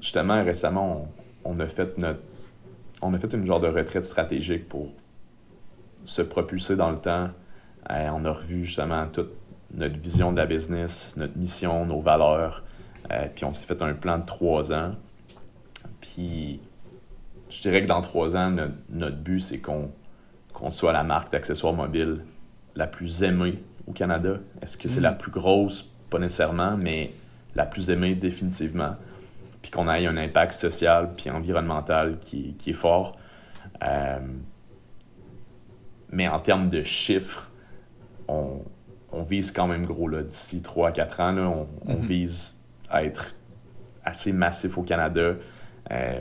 justement, 0.00 0.42
récemment, 0.42 1.08
on 1.44 1.56
a 1.58 1.66
fait 1.66 1.96
notre 1.98 2.20
on 3.02 3.14
a 3.14 3.18
fait 3.18 3.32
une 3.32 3.46
genre 3.46 3.60
de 3.60 3.68
retraite 3.68 4.04
stratégique 4.04 4.68
pour 4.68 4.88
se 6.04 6.22
propulser 6.22 6.76
dans 6.76 6.90
le 6.90 6.98
temps. 6.98 7.30
Euh, 7.90 8.08
on 8.12 8.24
a 8.24 8.32
revu 8.32 8.64
justement 8.64 9.06
toute 9.06 9.32
notre 9.72 9.98
vision 9.98 10.32
de 10.32 10.36
la 10.36 10.46
business, 10.46 11.14
notre 11.16 11.36
mission, 11.38 11.86
nos 11.86 12.00
valeurs. 12.00 12.64
Euh, 13.10 13.26
puis 13.34 13.44
on 13.44 13.52
s'est 13.52 13.66
fait 13.66 13.80
un 13.82 13.94
plan 13.94 14.18
de 14.18 14.26
trois 14.26 14.72
ans. 14.72 14.94
Puis 16.00 16.60
je 17.48 17.60
dirais 17.60 17.82
que 17.82 17.86
dans 17.86 18.02
trois 18.02 18.36
ans, 18.36 18.54
notre, 18.90 19.16
but, 19.16 19.40
c'est 19.40 19.58
qu'on 19.58 19.90
soit 20.68 20.92
la 20.92 21.02
marque 21.02 21.32
d'accessoires 21.32 21.72
mobiles 21.72 22.24
la 22.76 22.86
plus 22.86 23.22
aimée 23.22 23.62
au 23.86 23.92
Canada. 23.92 24.38
Est-ce 24.60 24.76
que 24.76 24.88
c'est 24.88 25.00
la 25.00 25.12
mm. 25.12 25.18
plus 25.18 25.30
grosse? 25.30 25.90
Pas 26.10 26.18
nécessairement, 26.18 26.76
mais 26.76 27.10
la 27.54 27.64
plus 27.64 27.88
aimée 27.88 28.14
définitivement 28.14 28.96
puis 29.62 29.70
qu'on 29.70 29.88
ait 29.90 30.06
un 30.06 30.16
impact 30.16 30.52
social 30.52 31.10
puis 31.16 31.30
environnemental 31.30 32.18
qui, 32.18 32.54
qui 32.54 32.70
est 32.70 32.74
fort. 32.74 33.16
Euh, 33.82 34.18
mais 36.10 36.28
en 36.28 36.40
termes 36.40 36.66
de 36.66 36.82
chiffres, 36.82 37.50
on, 38.28 38.62
on, 39.12 39.22
vise 39.22 39.52
quand 39.52 39.66
même 39.66 39.86
gros. 39.86 40.10
D'ici 40.10 40.62
3 40.62 40.88
à 40.88 40.92
4 40.92 41.20
ans, 41.20 41.32
là, 41.32 41.42
on, 41.42 41.68
on, 41.86 41.94
mm-hmm. 41.94 42.06
vise 42.06 42.62
à 42.88 43.04
être 43.04 43.34
assez 44.04 44.32
massif 44.32 44.78
au 44.78 44.82
Canada. 44.82 45.34
Euh, 45.90 46.20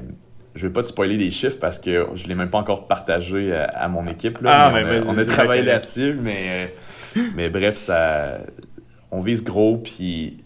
je 0.56 0.64
ne 0.64 0.70
vais 0.70 0.74
pas 0.74 0.82
te 0.82 0.88
spoiler 0.88 1.18
les 1.18 1.32
chiffres 1.32 1.60
parce 1.60 1.80
que 1.80 2.08
je 2.16 2.24
ne 2.24 2.28
l'ai 2.30 2.36
même 2.36 2.50
pas 2.50 2.58
encore 2.58 2.88
partagé 2.88 3.54
à, 3.54 3.88
mon 3.88 4.08
équipe. 4.08 4.42
Là, 4.42 4.66
ah, 4.66 4.72
mais 4.72 5.04
on, 5.06 5.18
a, 5.18 5.26
travaillé 5.26 5.62
là-dessus, 5.62 6.18
mais, 6.20 6.74
mais 7.36 7.50
bref, 7.50 7.78
ça, 7.78 8.40
on 9.12 9.22
vise 9.22 9.44
gros. 9.44 9.78
Puis 9.78 10.44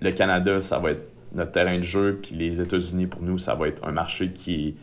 le 0.00 0.12
Canada, 0.12 0.60
ça 0.60 0.78
va 0.78 0.92
être 0.92 1.08
notre 1.34 1.52
terrain 1.52 1.76
de 1.76 1.82
jeu, 1.82 2.20
puis 2.22 2.36
les 2.36 2.60
États-Unis, 2.60 3.06
pour 3.06 3.22
nous, 3.22 3.38
ça 3.38 3.54
va 3.54 3.68
être 3.68 3.84
un 3.86 3.92
marché 3.92 4.30
qui 4.30 4.68
est 4.68 4.74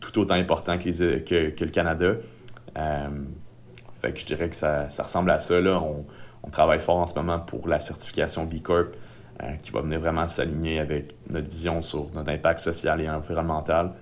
tout 0.00 0.18
autant 0.18 0.34
important 0.34 0.78
que, 0.78 0.84
les, 0.84 1.22
que, 1.22 1.50
que 1.50 1.64
le 1.64 1.70
Canada. 1.70 2.14
Euh, 2.76 3.08
fait 4.02 4.12
que 4.12 4.20
je 4.20 4.26
dirais 4.26 4.50
que 4.50 4.56
ça, 4.56 4.90
ça 4.90 5.04
ressemble 5.04 5.30
à 5.30 5.38
ça. 5.38 5.58
Là. 5.60 5.80
On, 5.80 6.04
on, 6.42 6.50
travaille 6.50 6.80
fort 6.80 6.98
en 6.98 7.06
ce 7.06 7.14
moment 7.14 7.38
pour 7.38 7.68
la 7.68 7.80
certification 7.80 8.44
B 8.44 8.60
Corp, 8.60 8.88
euh, 9.42 9.54
qui 9.62 9.70
va 9.70 9.80
venir 9.80 10.00
vraiment 10.00 10.28
s'aligner 10.28 10.78
avec 10.78 11.14
notre 11.30 11.48
vision 11.48 11.82
sur 11.82 12.10
notre 12.14 12.30
impact 12.30 12.60
social 12.60 13.00
et 13.00 13.08
environnemental. 13.08 13.92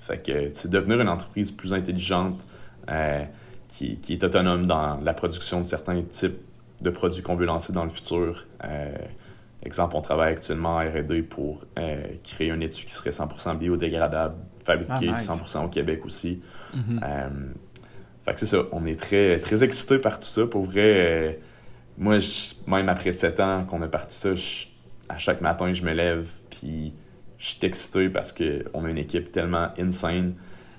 Fait 0.00 0.18
que 0.18 0.50
c'est 0.52 0.70
devenir 0.70 1.00
une 1.00 1.08
entreprise 1.08 1.50
plus 1.50 1.72
intelligente, 1.72 2.46
euh, 2.88 3.24
qui, 3.68 3.96
qui, 3.98 4.14
est 4.14 4.24
autonome 4.24 4.66
dans 4.66 4.98
la 5.00 5.14
production 5.14 5.60
de 5.60 5.66
certains 5.66 6.02
types 6.02 6.38
de 6.80 6.90
produits 6.90 7.22
qu'on 7.22 7.36
veut 7.36 7.46
lancer 7.46 7.72
dans 7.72 7.84
le 7.84 7.90
futur. 7.90 8.46
Exemple, 9.62 9.96
on 9.96 10.00
travaille 10.00 10.32
actuellement 10.32 10.76
en 10.76 10.78
R&D 10.78 11.22
pour 11.22 11.64
euh, 11.78 12.02
créer 12.24 12.50
un 12.50 12.60
étui 12.60 12.86
qui 12.86 12.94
serait 12.94 13.10
100% 13.10 13.58
biodégradable, 13.58 14.36
fabriqué 14.64 15.12
100% 15.12 15.52
ah, 15.54 15.64
au 15.64 15.68
Québec 15.68 16.06
aussi. 16.06 16.40
Euh, 16.74 17.28
fait 18.24 18.34
que 18.34 18.40
c'est 18.40 18.46
ça, 18.46 18.62
on 18.72 18.86
est 18.86 18.98
très, 18.98 19.38
très 19.40 19.62
excités 19.62 19.98
par 19.98 20.18
tout 20.18 20.26
ça. 20.26 20.46
Pour 20.46 20.64
vrai, 20.64 21.38
euh, 22.00 22.18
moi, 22.66 22.78
même 22.78 22.88
après 22.88 23.12
7 23.12 23.40
ans 23.40 23.64
qu'on 23.68 23.82
a 23.82 23.88
parti 23.88 24.16
ça, 24.16 24.30
à 25.08 25.18
chaque 25.18 25.40
matin, 25.40 25.72
je 25.72 25.82
me 25.82 25.92
lève, 25.92 26.30
puis 26.50 26.92
je 27.38 27.46
suis 27.46 27.58
excité 27.62 28.08
parce 28.08 28.32
qu'on 28.32 28.84
a 28.84 28.90
une 28.90 28.98
équipe 28.98 29.32
tellement 29.32 29.68
insane. 29.78 30.34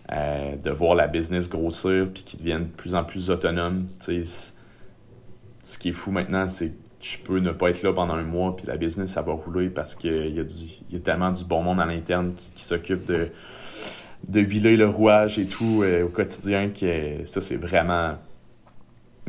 de 0.10 0.70
voir 0.72 0.96
la 0.96 1.08
business 1.08 1.50
grossir 1.50 2.08
puis 2.14 2.24
qu'ils 2.24 2.40
deviennent 2.40 2.68
de 2.68 2.76
plus 2.76 2.96
en 2.96 3.04
plus 3.04 3.30
autonomes. 3.30 3.88
Ce 4.00 5.78
qui 5.78 5.90
est 5.90 5.94
fou 5.94 6.12
maintenant, 6.12 6.48
c'est 6.48 6.74
je 7.02 7.18
peux 7.18 7.40
ne 7.40 7.52
pas 7.52 7.70
être 7.70 7.84
là 7.84 7.94
pendant 7.94 8.14
un 8.14 8.24
mois, 8.24 8.56
puis 8.56 8.68
la 8.68 8.78
business, 8.78 9.12
ça 9.12 9.22
va 9.22 9.34
rouler 9.34 9.70
parce 9.70 9.96
qu'il 9.96 10.12
y, 10.12 10.40
a 10.40 10.44
y 10.92 10.96
a 10.96 11.00
tellement 11.00 11.32
du 11.32 11.44
bon 11.44 11.64
monde 11.64 11.80
à 11.80 11.86
l'interne 11.86 12.34
qui, 12.56 12.64
s'occupe 12.64 13.06
de, 13.06 13.30
de 14.28 14.40
huiler 14.40 14.78
le 14.78 14.88
rouage 14.88 15.40
et 15.40 15.46
tout 15.46 15.82
euh, 15.84 16.06
au 16.06 16.10
quotidien 16.10 16.70
que 16.70 17.26
ça, 17.26 17.42
c'est 17.42 17.58
vraiment 17.58 18.16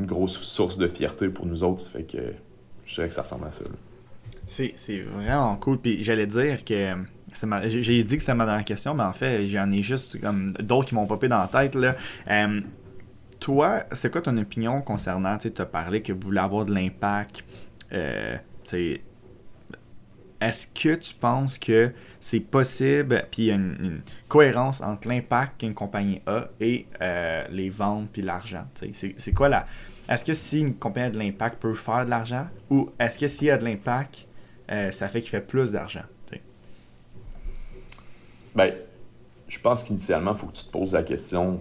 une 0.03 0.07
grosse 0.07 0.38
source 0.42 0.78
de 0.78 0.88
fierté 0.88 1.28
pour 1.28 1.46
nous 1.46 1.62
autres. 1.62 1.88
fait 1.88 2.05
que 2.05 2.18
je 2.84 2.94
dirais 2.94 3.09
que 3.09 3.14
ça 3.14 3.22
ressemble 3.22 3.46
à 3.46 3.53
ça. 3.53 3.64
C'est 4.44 5.00
vraiment 5.00 5.57
cool. 5.57 5.78
Puis 5.78 6.03
j'allais 6.03 6.26
dire 6.26 6.64
que. 6.64 6.94
J'ai 7.32 8.05
dit 8.05 8.16
que 8.16 8.20
c'était 8.20 8.34
ma 8.34 8.44
dernière 8.44 8.64
question, 8.64 8.92
mais 8.92 9.05
en 9.05 9.14
fait, 9.14 9.48
j'en 9.48 9.70
ai 9.70 9.82
juste 9.82 10.18
d'autres 10.61 10.88
qui 10.88 10.94
m'ont 10.94 11.07
popé 11.07 11.28
dans 11.28 11.38
la 11.38 11.48
tête. 11.48 11.74
Là. 11.74 11.96
Euh, 12.28 12.61
toi, 13.40 13.84
c'est 13.92 14.12
quoi 14.12 14.20
ton 14.20 14.36
opinion 14.36 14.82
concernant, 14.82 15.38
tu 15.38 15.50
as 15.57 15.66
parlé 15.66 16.03
que 16.03 16.12
vous 16.12 16.20
voulez 16.20 16.40
avoir 16.40 16.66
de 16.66 16.74
l'impact. 16.74 17.42
Euh, 17.92 18.36
est-ce 20.40 20.66
que 20.66 20.94
tu 20.96 21.14
penses 21.14 21.59
que 21.59 21.92
c'est 22.20 22.40
possible, 22.40 23.26
puis 23.30 23.42
il 23.42 23.46
y 23.46 23.50
a 23.50 23.55
une, 23.55 24.03
cohérence 24.28 24.80
entre 24.80 25.09
l'impact 25.09 25.61
qu'une 25.61 25.74
compagnie 25.74 26.20
a 26.26 26.48
et 26.61 26.86
euh, 27.00 27.44
les 27.50 27.70
ventes 27.70 28.11
puis 28.12 28.22
l'argent? 28.22 28.66
C'est 28.74 29.32
quoi 29.32 29.48
la. 29.48 29.66
Est-ce 30.09 30.24
que 30.24 30.32
si 30.32 30.61
une 30.61 30.74
compagnie 30.74 31.07
a 31.07 31.11
de 31.11 31.18
l'impact 31.18 31.61
peut 31.61 31.74
faire 31.74 32.05
de 32.05 32.11
l'argent? 32.11 32.46
Ou 32.70 32.90
est-ce 32.98 33.18
que 33.18 33.26
s'il 33.28 33.48
y 33.48 33.50
a 33.50 33.59
de 33.59 33.64
l'impact, 33.64 34.26
euh, 34.70 34.90
ça 34.90 35.09
fait 35.09 35.20
qu'il 35.20 35.30
fait 35.30 35.40
plus 35.40 35.72
d'argent? 35.72 36.03
Ben, 38.55 38.74
je 39.48 39.59
pense 39.59 39.82
qu'initialement, 39.82 40.32
il 40.32 40.38
faut 40.38 40.46
que 40.46 40.57
tu 40.57 40.64
te 40.64 40.70
poses 40.70 40.92
la 40.92 41.03
question 41.03 41.59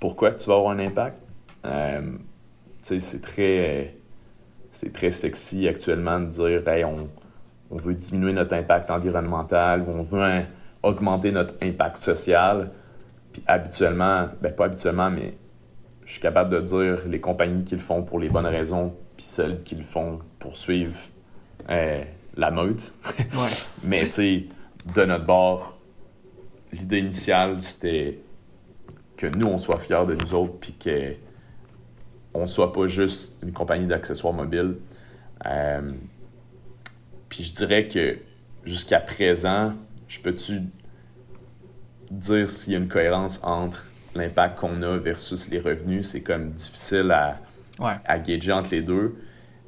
pourquoi 0.00 0.32
tu 0.32 0.48
vas 0.48 0.56
avoir 0.56 0.72
un 0.72 0.78
impact? 0.78 1.16
Euh, 1.66 2.12
c'est 2.82 3.20
très, 3.20 3.94
c'est 4.70 4.92
très 4.92 5.12
sexy 5.12 5.68
actuellement 5.68 6.18
de 6.18 6.26
dire 6.26 6.66
hey, 6.66 6.84
on, 6.84 7.08
on, 7.70 7.76
veut 7.76 7.94
diminuer 7.94 8.32
notre 8.32 8.54
impact 8.54 8.90
environnemental 8.90 9.82
ou 9.82 9.90
on 9.90 10.02
veut 10.02 10.42
augmenter 10.82 11.30
notre 11.30 11.54
impact 11.62 11.98
social. 11.98 12.70
Puis 13.32 13.42
habituellement, 13.46 14.28
ben 14.40 14.52
pas 14.52 14.64
habituellement, 14.64 15.10
mais 15.10 15.34
je 16.10 16.14
suis 16.14 16.22
capable 16.22 16.50
de 16.50 16.60
dire 16.60 17.06
les 17.06 17.20
compagnies 17.20 17.62
qui 17.62 17.76
le 17.76 17.80
font 17.80 18.02
pour 18.02 18.18
les 18.18 18.28
bonnes 18.28 18.44
raisons, 18.44 18.92
puis 19.16 19.24
celles 19.24 19.62
qui 19.62 19.76
le 19.76 19.84
font 19.84 20.18
pour 20.40 20.56
suivre 20.56 20.98
euh, 21.68 22.02
la 22.36 22.50
meute. 22.50 22.92
mais 23.84 24.06
tu 24.06 24.10
sais, 24.10 24.44
de 24.92 25.04
notre 25.04 25.24
bord, 25.24 25.78
l'idée 26.72 26.98
initiale, 26.98 27.60
c'était 27.60 28.18
que 29.16 29.28
nous, 29.28 29.46
on 29.46 29.58
soit 29.58 29.78
fiers 29.78 30.04
de 30.04 30.16
nous 30.16 30.34
autres, 30.34 30.54
puis 30.58 30.72
que 30.72 31.14
on 32.34 32.48
soit 32.48 32.72
pas 32.72 32.88
juste 32.88 33.36
une 33.44 33.52
compagnie 33.52 33.86
d'accessoires 33.86 34.34
mobiles. 34.34 34.78
Euh, 35.46 35.92
puis 37.28 37.44
je 37.44 37.54
dirais 37.54 37.86
que 37.86 38.18
jusqu'à 38.64 38.98
présent, 38.98 39.74
je 40.08 40.18
peux-tu 40.18 40.62
dire 42.10 42.50
s'il 42.50 42.72
y 42.72 42.76
a 42.76 42.80
une 42.80 42.88
cohérence 42.88 43.40
entre 43.44 43.89
l'impact 44.14 44.58
qu'on 44.58 44.82
a 44.82 44.96
versus 44.98 45.48
les 45.50 45.60
revenus, 45.60 46.08
c'est 46.08 46.22
comme 46.22 46.50
difficile 46.50 47.10
à, 47.10 47.38
à 48.04 48.18
gager 48.18 48.52
entre 48.52 48.70
les 48.72 48.82
deux. 48.82 49.16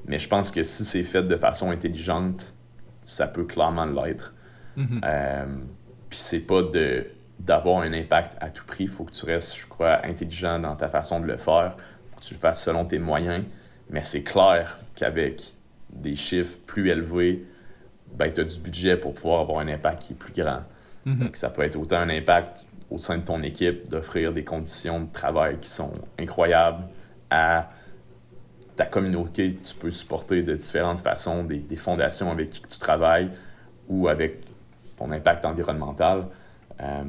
Mais 0.07 0.19
je 0.19 0.29
pense 0.29 0.51
que 0.51 0.63
si 0.63 0.85
c'est 0.85 1.05
fait 1.05 1.23
de 1.23 1.37
façon 1.37 1.71
intelligente, 1.71 2.55
ça 3.05 3.29
peut 3.29 3.45
clairement 3.45 3.85
l'être. 3.85 4.35
Euh, 4.79 5.45
puis 6.09 6.19
c'est 6.19 6.41
pas 6.41 6.63
de 6.63 7.07
d'avoir 7.39 7.83
un 7.83 7.93
impact 7.93 8.37
à 8.41 8.51
tout 8.51 8.65
prix. 8.65 8.85
Il 8.85 8.91
faut 8.91 9.03
que 9.03 9.11
tu 9.11 9.27
restes, 9.27 9.57
je 9.57 9.67
crois, 9.67 10.07
intelligent 10.07 10.61
dans 10.61 10.77
ta 10.77 10.89
façon 10.89 11.19
de 11.19 11.27
le 11.27 11.37
faire. 11.37 11.75
faut 12.11 12.21
que 12.21 12.25
tu 12.25 12.35
le 12.35 12.39
fasses 12.39 12.63
selon 12.63 12.85
tes 12.85 13.01
moyens. 13.01 13.45
Mais 13.91 14.05
c'est 14.05 14.23
clair 14.23 14.79
qu'avec 14.95 15.53
des 15.91 16.15
chiffres 16.15 16.59
plus 16.67 16.89
élevés, 16.89 17.45
ben, 18.15 18.33
tu 18.33 18.41
as 18.41 18.45
du 18.45 18.61
budget 18.61 18.97
pour 18.97 19.15
pouvoir 19.15 19.41
avoir 19.41 19.59
un 19.59 19.67
impact 19.67 20.03
qui 20.03 20.13
est 20.13 20.17
plus 20.17 20.33
grand. 20.33 20.61
Mm-hmm. 21.05 21.35
ça 21.35 21.51
peut 21.51 21.63
être 21.63 21.75
autant 21.75 21.97
un 21.97 22.11
impact 22.11 22.69
au 22.93 22.99
sein 22.99 23.19
de 23.19 23.25
ton 23.25 23.43
équipe, 23.43 23.89
d'offrir 23.89 24.33
des 24.33 24.45
conditions 24.45 25.01
de 25.01 25.13
travail 25.13 25.59
qui 25.61 25.71
sont 25.71 25.93
incroyables 26.19 26.85
à 27.31 27.71
ta 28.77 28.85
communauté 28.85 29.55
que 29.55 29.67
tu 29.67 29.75
peux 29.75 29.91
supporter 29.91 30.43
de 30.43 30.55
différentes 30.55 31.01
façons, 31.01 31.45
des, 31.45 31.77
fondations 31.77 32.31
avec 32.31 32.51
qui 32.51 32.63
tu 32.63 32.79
travailles 32.79 33.31
ou 33.89 34.09
avec 34.09 34.41
ton 34.97 35.11
impact 35.11 35.45
environnemental. 35.45 36.27
Euh, 36.81 37.03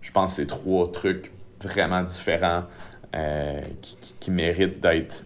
je 0.00 0.12
pense 0.12 0.32
que 0.32 0.42
c'est 0.42 0.46
trois 0.46 0.90
trucs 0.90 1.30
vraiment 1.60 2.02
différents 2.02 2.64
euh, 3.14 3.60
qui, 4.20 4.30
méritent 4.30 4.80
d'être 4.80 5.24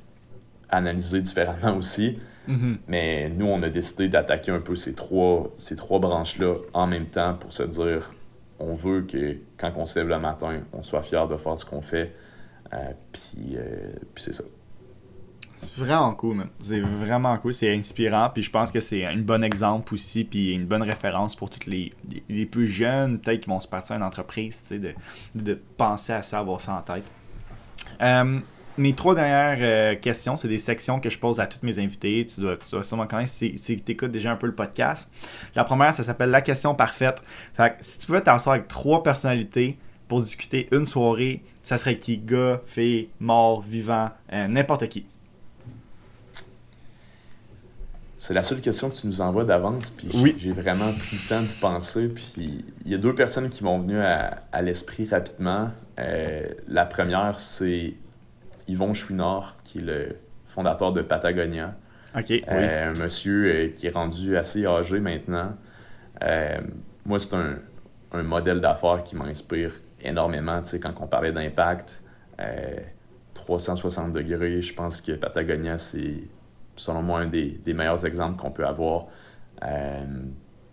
analysés 0.69 1.21
différemment 1.21 1.77
aussi. 1.77 2.19
Mm-hmm. 2.49 2.77
Mais 2.89 3.29
nous, 3.29 3.47
on 3.47 3.63
a 3.63 3.69
décidé 3.69 4.09
d'attaquer 4.09 4.51
un 4.51 4.61
peu 4.61 4.75
ces 4.75 4.95
trois, 4.95 5.53
ces 5.59 5.77
trois 5.77 6.01
branches-là 6.01 6.55
en 6.73 6.87
même 6.87 7.07
temps 7.07 7.35
pour 7.35 7.53
se 7.53 7.63
dire 7.63 8.13
on 8.63 8.75
veut 8.75 9.03
que 9.03 9.37
quand 9.59 9.73
on 9.77 9.87
se 9.87 9.99
lève 9.99 10.09
le 10.09 10.19
matin, 10.19 10.61
on 10.73 10.83
soit 10.83 11.03
fier 11.03 11.27
de 11.29 11.37
faire 11.37 11.59
ce 11.59 11.65
qu'on 11.65 11.83
fait. 11.83 12.15
Euh, 12.73 12.93
puis, 13.13 13.57
puis 14.15 14.25
c'est 14.25 14.33
ça. 14.33 14.45
Vraiment 15.77 16.13
cool, 16.15 16.45
C'est 16.61 16.81
vraiment 16.81 17.37
cool, 17.39 17.55
c'est 17.55 17.73
inspirant, 17.73 18.31
puis 18.35 18.43
je 18.43 18.51
pense 18.51 18.71
que 18.71 18.81
c'est 18.81 19.07
un 19.07 19.17
bon 19.19 19.45
exemple 19.45 19.95
aussi, 19.95 20.25
puis 20.25 20.53
une 20.53 20.67
bonne 20.67 20.83
référence 20.83 21.37
pour 21.37 21.51
tous 21.51 21.71
les, 21.71 21.93
les, 22.29 22.47
plus 22.47 22.67
jeunes, 22.67 23.21
peut-être 23.21 23.43
qui 23.43 23.49
vont 23.49 23.61
se 23.61 23.69
partir 23.69 23.95
à 23.95 23.97
une 23.99 24.03
entreprise, 24.03 24.71
de, 24.71 24.93
de, 25.35 25.59
penser 25.77 26.13
à 26.13 26.23
ça, 26.23 26.41
avoir 26.41 26.61
ça 26.61 26.75
en 26.75 26.83
tête. 26.83 27.05
Euh, 28.01 28.41
mes 28.79 28.95
trois 28.95 29.15
dernières 29.15 29.59
euh, 29.61 29.97
questions, 29.97 30.37
c'est 30.37 30.49
des 30.49 30.59
sections 30.59 31.01
que 31.01 31.11
je 31.11 31.19
pose 31.19 31.41
à 31.41 31.47
tous 31.47 31.59
mes 31.63 31.79
invités. 31.79 32.25
Tu 32.27 32.41
dois, 32.41 32.57
tu 32.57 32.71
dois 32.71 32.83
sûrement 32.83 33.07
connaître 33.07 33.31
si, 33.31 33.59
si 33.59 33.81
tu 33.81 33.93
écoutes 33.93 34.11
déjà 34.11 34.33
un 34.33 34.37
peu 34.37 34.47
le 34.47 34.55
podcast. 34.55 35.11
La 35.55 35.65
première, 35.65 35.93
ça 35.93 36.03
s'appelle 36.03 36.31
La 36.31 36.41
question 36.41 36.75
parfaite. 36.75 37.23
Fait 37.55 37.71
que 37.71 37.77
si 37.81 37.99
tu 37.99 38.07
pouvais 38.07 38.23
t'asseoir 38.23 38.55
avec 38.55 38.69
trois 38.69 39.03
personnalités 39.03 39.79
pour 40.09 40.23
discuter 40.23 40.69
une 40.73 40.87
soirée, 40.87 41.43
ça 41.63 41.77
serait 41.77 41.99
qui? 41.99 42.19
Gars, 42.19 42.61
fille, 42.67 43.09
mort, 43.21 43.61
vivant, 43.61 44.11
euh, 44.33 44.49
n'importe 44.49 44.89
qui. 44.89 45.07
C'est 48.19 48.35
la 48.35 48.45
seule 48.45 48.61
question 48.61 48.89
que 48.89 48.95
tu 48.95 49.09
nous 49.09 49.21
envoies 49.21 49.43
d'avance, 49.43 49.91
puis 49.91 50.37
j'ai 50.39 50.53
vraiment 50.53 50.93
pris 50.93 51.17
le 51.17 51.29
temps 51.29 51.43
d'y 51.43 51.57
penser. 51.57 52.07
Puis 52.07 52.65
il 52.85 52.91
y 52.91 52.95
a 52.95 52.99
deux 52.99 53.17
personnes 53.17 53.49
qui 53.49 53.65
m'ont 53.65 53.81
venu 53.81 53.99
à, 53.99 54.63
l'esprit 54.63 55.09
rapidement. 55.09 55.71
Euh, 55.99 56.47
la 56.69 56.87
première, 56.87 57.41
c'est 57.41 57.95
Yvon 58.73 58.95
Chouinard, 58.95 59.57
qui 59.65 59.79
est 59.79 59.83
le 59.83 60.17
fondateur 60.47 60.93
de 60.93 61.03
Patagonia. 61.03 61.75
Euh, 62.15 62.91
un 62.91 62.93
monsieur 62.93 63.47
euh, 63.47 63.69
qui 63.69 63.87
est 63.87 63.95
rendu 63.95 64.37
assez 64.37 64.67
âgé 64.67 65.01
maintenant. 65.01 65.57
moi, 67.07 67.19
c'est 67.19 67.35
un, 67.35 67.59
un, 68.13 68.23
modèle 68.23 68.61
d'affaires 68.61 69.03
qui 69.03 69.17
m'inspire 69.17 69.73
énormément. 70.03 70.61
Tu 70.63 70.71
sais, 70.71 70.81
quand 70.81 70.93
on 71.01 71.07
parlait 71.07 71.33
d'impact, 71.33 72.03
360 73.35 74.13
degrés, 74.13 74.61
je 74.61 74.75
pense 74.75 75.01
que 75.01 75.13
Patagonia, 75.13 75.79
c'est 75.79 76.25
selon 76.77 77.03
moi, 77.03 77.21
un 77.21 77.27
des, 77.27 77.61
meilleurs 77.67 78.05
exemples 78.05 78.41
qu'on 78.41 78.51
peut 78.51 78.67
avoir. 78.67 79.07
Euh, 79.65 80.05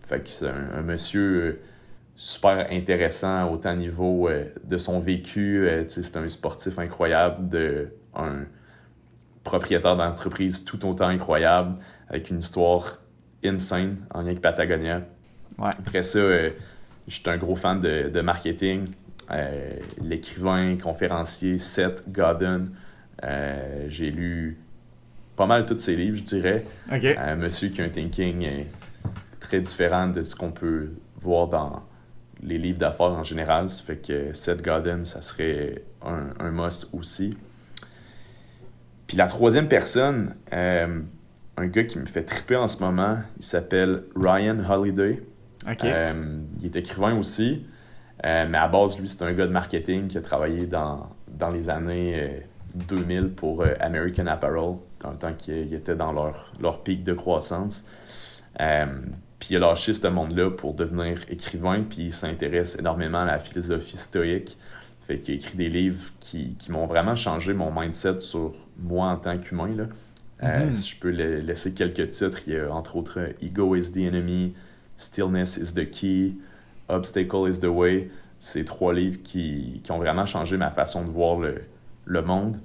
fait 0.06 0.22
que 0.22 0.30
c'est 0.30 0.48
un, 0.48 0.82
monsieur 0.82 1.44
euh, 1.44 1.60
super 2.22 2.68
intéressant, 2.70 3.50
autant 3.50 3.72
au 3.72 3.78
niveau 3.78 4.28
euh, 4.28 4.46
de 4.66 4.78
son 4.78 5.00
vécu. 5.00 5.68
c'est 5.88 6.18
un 6.18 6.28
sportif 6.28 6.78
incroyable, 6.78 7.48
de, 7.48 7.94
un 8.14 8.44
propriétaire 9.44 9.96
d'entreprise 9.96 10.66
tout 10.66 10.86
autant 10.86 11.08
incroyable, 11.08 11.76
avec 12.10 12.30
une 12.30 12.40
histoire 12.40 13.00
insane 13.44 13.98
en 14.14 14.22
lien 14.22 14.28
avec 14.28 14.42
Patagonia. 14.42 15.02
Après 15.60 16.04
ça, 16.04 16.20
j'étais 17.08 17.30
un 17.30 17.38
gros 17.38 17.56
fan 17.56 17.80
de, 17.80 18.22
marketing. 18.22 18.88
L'écrivain, 20.02 20.78
conférencier 20.78 21.58
Seth 21.58 22.04
Godin. 22.12 22.68
J'ai 23.88 24.12
lu 24.12 24.58
pas 25.40 25.46
mal 25.46 25.66
tous 25.66 25.78
ses 25.78 25.96
livres, 25.96 26.18
je 26.18 26.24
dirais. 26.26 26.66
Un 26.90 27.38
monsieur 27.38 27.70
qui 27.70 27.82
a 27.82 27.86
un 27.86 27.90
thinking 27.90 28.46
euh, 28.46 28.64
très 29.40 29.62
différent 29.62 30.10
de 30.10 30.22
ce 30.22 30.36
qu'on 30.36 30.52
peut 30.52 30.90
voir 31.16 31.48
dans 31.48 31.82
les 32.44 32.58
livres 32.58 32.80
d'affaires 32.80 33.08
en 33.08 33.24
général. 33.24 33.70
Ça 33.70 33.84
fait 33.84 33.98
que 33.98 34.34
Seth 34.34 34.62
Godin, 34.62 35.06
ça 35.06 35.22
serait 35.22 35.84
un, 36.02 36.52
must 36.52 36.88
aussi. 36.94 37.38
Puis 39.08 39.18
la 39.18 39.28
troisième 39.28 39.68
personne, 39.68 40.36
euh, 40.54 41.02
un 41.58 41.68
gars 41.68 41.84
qui 41.84 42.00
me 42.00 42.06
fait 42.06 42.24
triper 42.24 42.56
en 42.56 42.68
ce 42.68 42.80
moment, 42.80 43.18
il 43.38 43.46
s'appelle 43.46 44.04
Ryan 44.16 44.58
Holiday. 44.70 45.22
Euh, 45.84 46.40
il 46.60 46.66
est 46.66 46.76
écrivain 46.76 47.18
aussi, 47.18 47.66
mais 48.24 48.58
à 48.58 48.68
base, 48.68 49.00
lui, 49.00 49.10
c'est 49.10 49.24
un 49.24 49.34
gars 49.34 49.46
de 49.46 49.52
marketing 49.52 50.08
qui 50.08 50.18
a 50.18 50.22
travaillé 50.22 50.68
dans, 50.68 51.10
dans 51.28 51.50
les 51.50 51.70
années 51.70 52.44
2000 52.76 53.32
pour 53.32 53.66
American 53.82 54.28
Apparel 54.28 54.76
dans 55.02 55.12
le 55.12 55.18
temps 55.18 55.34
qu'ils 55.34 55.74
étaient 55.74 55.96
dans 55.96 56.12
leur, 56.12 56.54
leur 56.60 56.84
pic 56.84 57.04
de 57.04 57.14
croissance. 57.14 57.86
Euh, 58.60 58.86
puis 59.40 59.50
il 59.52 59.58
a 59.58 59.60
lâché 59.60 59.94
ce 59.94 60.08
monde-là 60.08 60.52
pour 60.52 60.74
devenir 60.74 61.22
écrivain, 61.30 61.84
puis 61.88 62.06
il 62.06 62.14
s'intéresse 62.14 62.76
énormément 62.78 63.20
à 63.20 63.26
la 63.26 63.40
philosophie 63.40 63.98
stoïque. 63.98 64.58
Fait 65.00 65.18
qu'il 65.18 65.34
a 65.34 65.38
écrit 65.38 65.58
des 65.58 65.70
livres 65.70 66.12
qui, 66.20 66.56
qui 66.60 66.72
m'ont 66.72 66.86
vraiment 66.86 67.16
changé 67.16 67.54
mon 67.54 67.72
mindset 67.72 68.20
sur 68.20 68.54
moi 68.78 69.08
en 69.08 69.18
tant 69.18 69.38
qu'humain. 69.38 69.74
Là. 69.76 69.86
Euh, 70.44 70.68
mhm. 70.68 70.76
si 70.76 70.92
je 70.92 71.00
peux 71.00 71.10
laisser 71.10 71.74
quelques 71.74 72.12
titres, 72.12 72.40
il 72.48 72.54
y 72.54 72.58
a 72.58 72.72
entre 72.72 72.96
autres 72.96 73.20
Ego 73.42 73.76
is 73.76 73.92
the 73.92 73.98
enemy, 73.98 74.54
Stillness 74.96 75.58
is 75.58 75.74
the 75.74 75.90
key, 75.90 76.36
Obstacle 76.88 77.48
is 77.50 77.60
the 77.60 77.66
way. 77.66 78.10
C'est 78.40 78.66
trois 78.66 78.94
livres 78.94 79.20
qui, 79.24 79.82
qui, 79.84 79.92
ont 79.92 79.98
vraiment 79.98 80.26
changé 80.26 80.58
ma 80.58 80.72
façon 80.72 81.04
de 81.04 81.10
voir 81.10 81.40
le, 81.40 81.64
le 82.06 82.22
monde. 82.22 82.58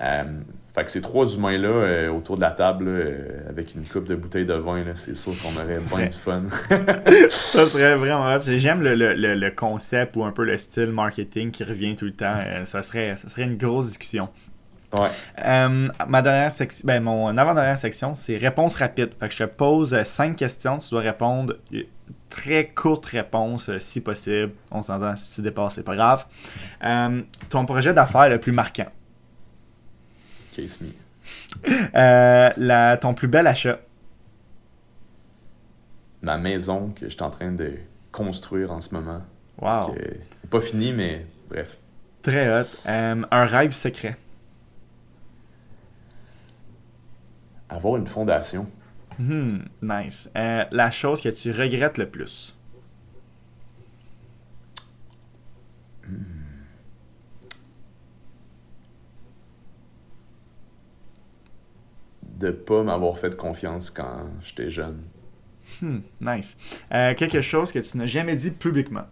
Euh, 0.00 0.24
fait 0.72 0.84
que 0.84 0.90
ces 0.90 1.00
trois 1.00 1.26
humains-là 1.26 1.68
euh, 1.68 2.08
autour 2.10 2.36
de 2.36 2.42
la 2.42 2.52
table, 2.52 2.84
euh, 2.86 3.48
avec 3.48 3.74
une 3.74 3.82
coupe 3.82 4.04
de 4.04 4.14
bouteille 4.14 4.46
de 4.46 4.54
vin, 4.54 4.84
c'est 4.94 5.16
sûr 5.16 5.32
qu'on 5.42 5.60
aurait 5.60 5.80
bien 5.80 6.06
du 6.06 6.16
fun. 6.16 6.44
ça 7.30 7.66
serait 7.66 7.96
vraiment 7.96 8.38
J'aime 8.38 8.80
le, 8.80 8.94
le, 8.94 9.14
le, 9.14 9.50
concept 9.50 10.14
ou 10.16 10.24
un 10.24 10.30
peu 10.30 10.44
le 10.44 10.56
style 10.58 10.92
marketing 10.92 11.50
qui 11.50 11.64
revient 11.64 11.96
tout 11.96 12.04
le 12.04 12.12
temps. 12.12 12.36
ça, 12.64 12.84
serait, 12.84 13.16
ça 13.16 13.28
serait 13.28 13.42
une 13.42 13.56
grosse 13.56 13.88
discussion. 13.88 14.28
Ouais. 14.96 15.08
ma 16.08 16.22
dernière 16.22 16.50
section, 16.50 16.86
ben, 16.86 17.00
mon 17.02 17.36
avant-dernière 17.36 17.78
section, 17.78 18.14
c'est 18.14 18.36
réponse 18.36 18.76
rapide. 18.76 19.10
Fait 19.18 19.28
que 19.28 19.34
je 19.34 19.44
te 19.44 19.48
pose 19.48 20.00
cinq 20.04 20.36
questions, 20.36 20.78
tu 20.78 20.90
dois 20.90 21.00
répondre 21.00 21.56
très 22.28 22.68
courte 22.68 23.06
réponse 23.06 23.76
si 23.78 24.00
possible. 24.00 24.52
On 24.70 24.82
s'entend, 24.82 25.16
si 25.16 25.34
tu 25.34 25.42
dépasses, 25.42 25.74
c'est 25.74 25.84
pas 25.84 25.96
grave. 25.96 26.26
ton 27.48 27.64
projet 27.66 27.92
d'affaires 27.92 28.28
le 28.28 28.38
plus 28.38 28.52
marquant. 28.52 28.86
Case 30.60 30.80
me. 30.80 30.92
Euh, 31.94 32.50
la, 32.56 32.96
ton 32.96 33.14
plus 33.14 33.28
bel 33.28 33.46
achat? 33.46 33.80
Ma 36.22 36.38
maison 36.38 36.90
que 36.90 37.06
je 37.06 37.10
suis 37.10 37.22
en 37.22 37.30
train 37.30 37.52
de 37.52 37.74
construire 38.12 38.70
en 38.70 38.80
ce 38.80 38.94
moment. 38.94 39.22
Wow. 39.60 39.94
pas 40.48 40.60
fini, 40.60 40.92
mais 40.92 41.26
bref. 41.48 41.76
Très 42.22 42.48
hot. 42.48 42.66
Euh, 42.86 43.22
un 43.30 43.46
rêve 43.46 43.72
secret. 43.72 44.16
Avoir 47.68 47.96
une 47.96 48.06
fondation. 48.06 48.66
Hmm, 49.18 49.58
nice. 49.82 50.30
Euh, 50.36 50.64
la 50.70 50.90
chose 50.90 51.20
que 51.20 51.28
tu 51.28 51.50
regrettes 51.50 51.98
le 51.98 52.08
plus. 52.08 52.56
De 62.40 62.50
pas 62.50 62.82
m'avoir 62.82 63.18
fait 63.18 63.36
confiance 63.36 63.90
quand 63.90 64.24
j'étais 64.42 64.70
jeune. 64.70 65.02
Hmm, 65.82 65.98
nice. 66.20 66.56
Euh, 66.92 67.14
quelque 67.14 67.42
chose 67.42 67.70
que 67.70 67.78
tu 67.78 67.98
n'as 67.98 68.06
jamais 68.06 68.34
dit 68.34 68.50
publiquement. 68.50 69.04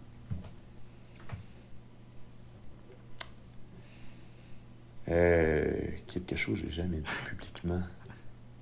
Euh, 5.09 5.65
quelque 6.07 6.35
chose 6.35 6.59
que 6.61 6.67
j'ai 6.69 6.75
jamais 6.75 6.97
dit 6.97 7.13
publiquement. 7.27 7.81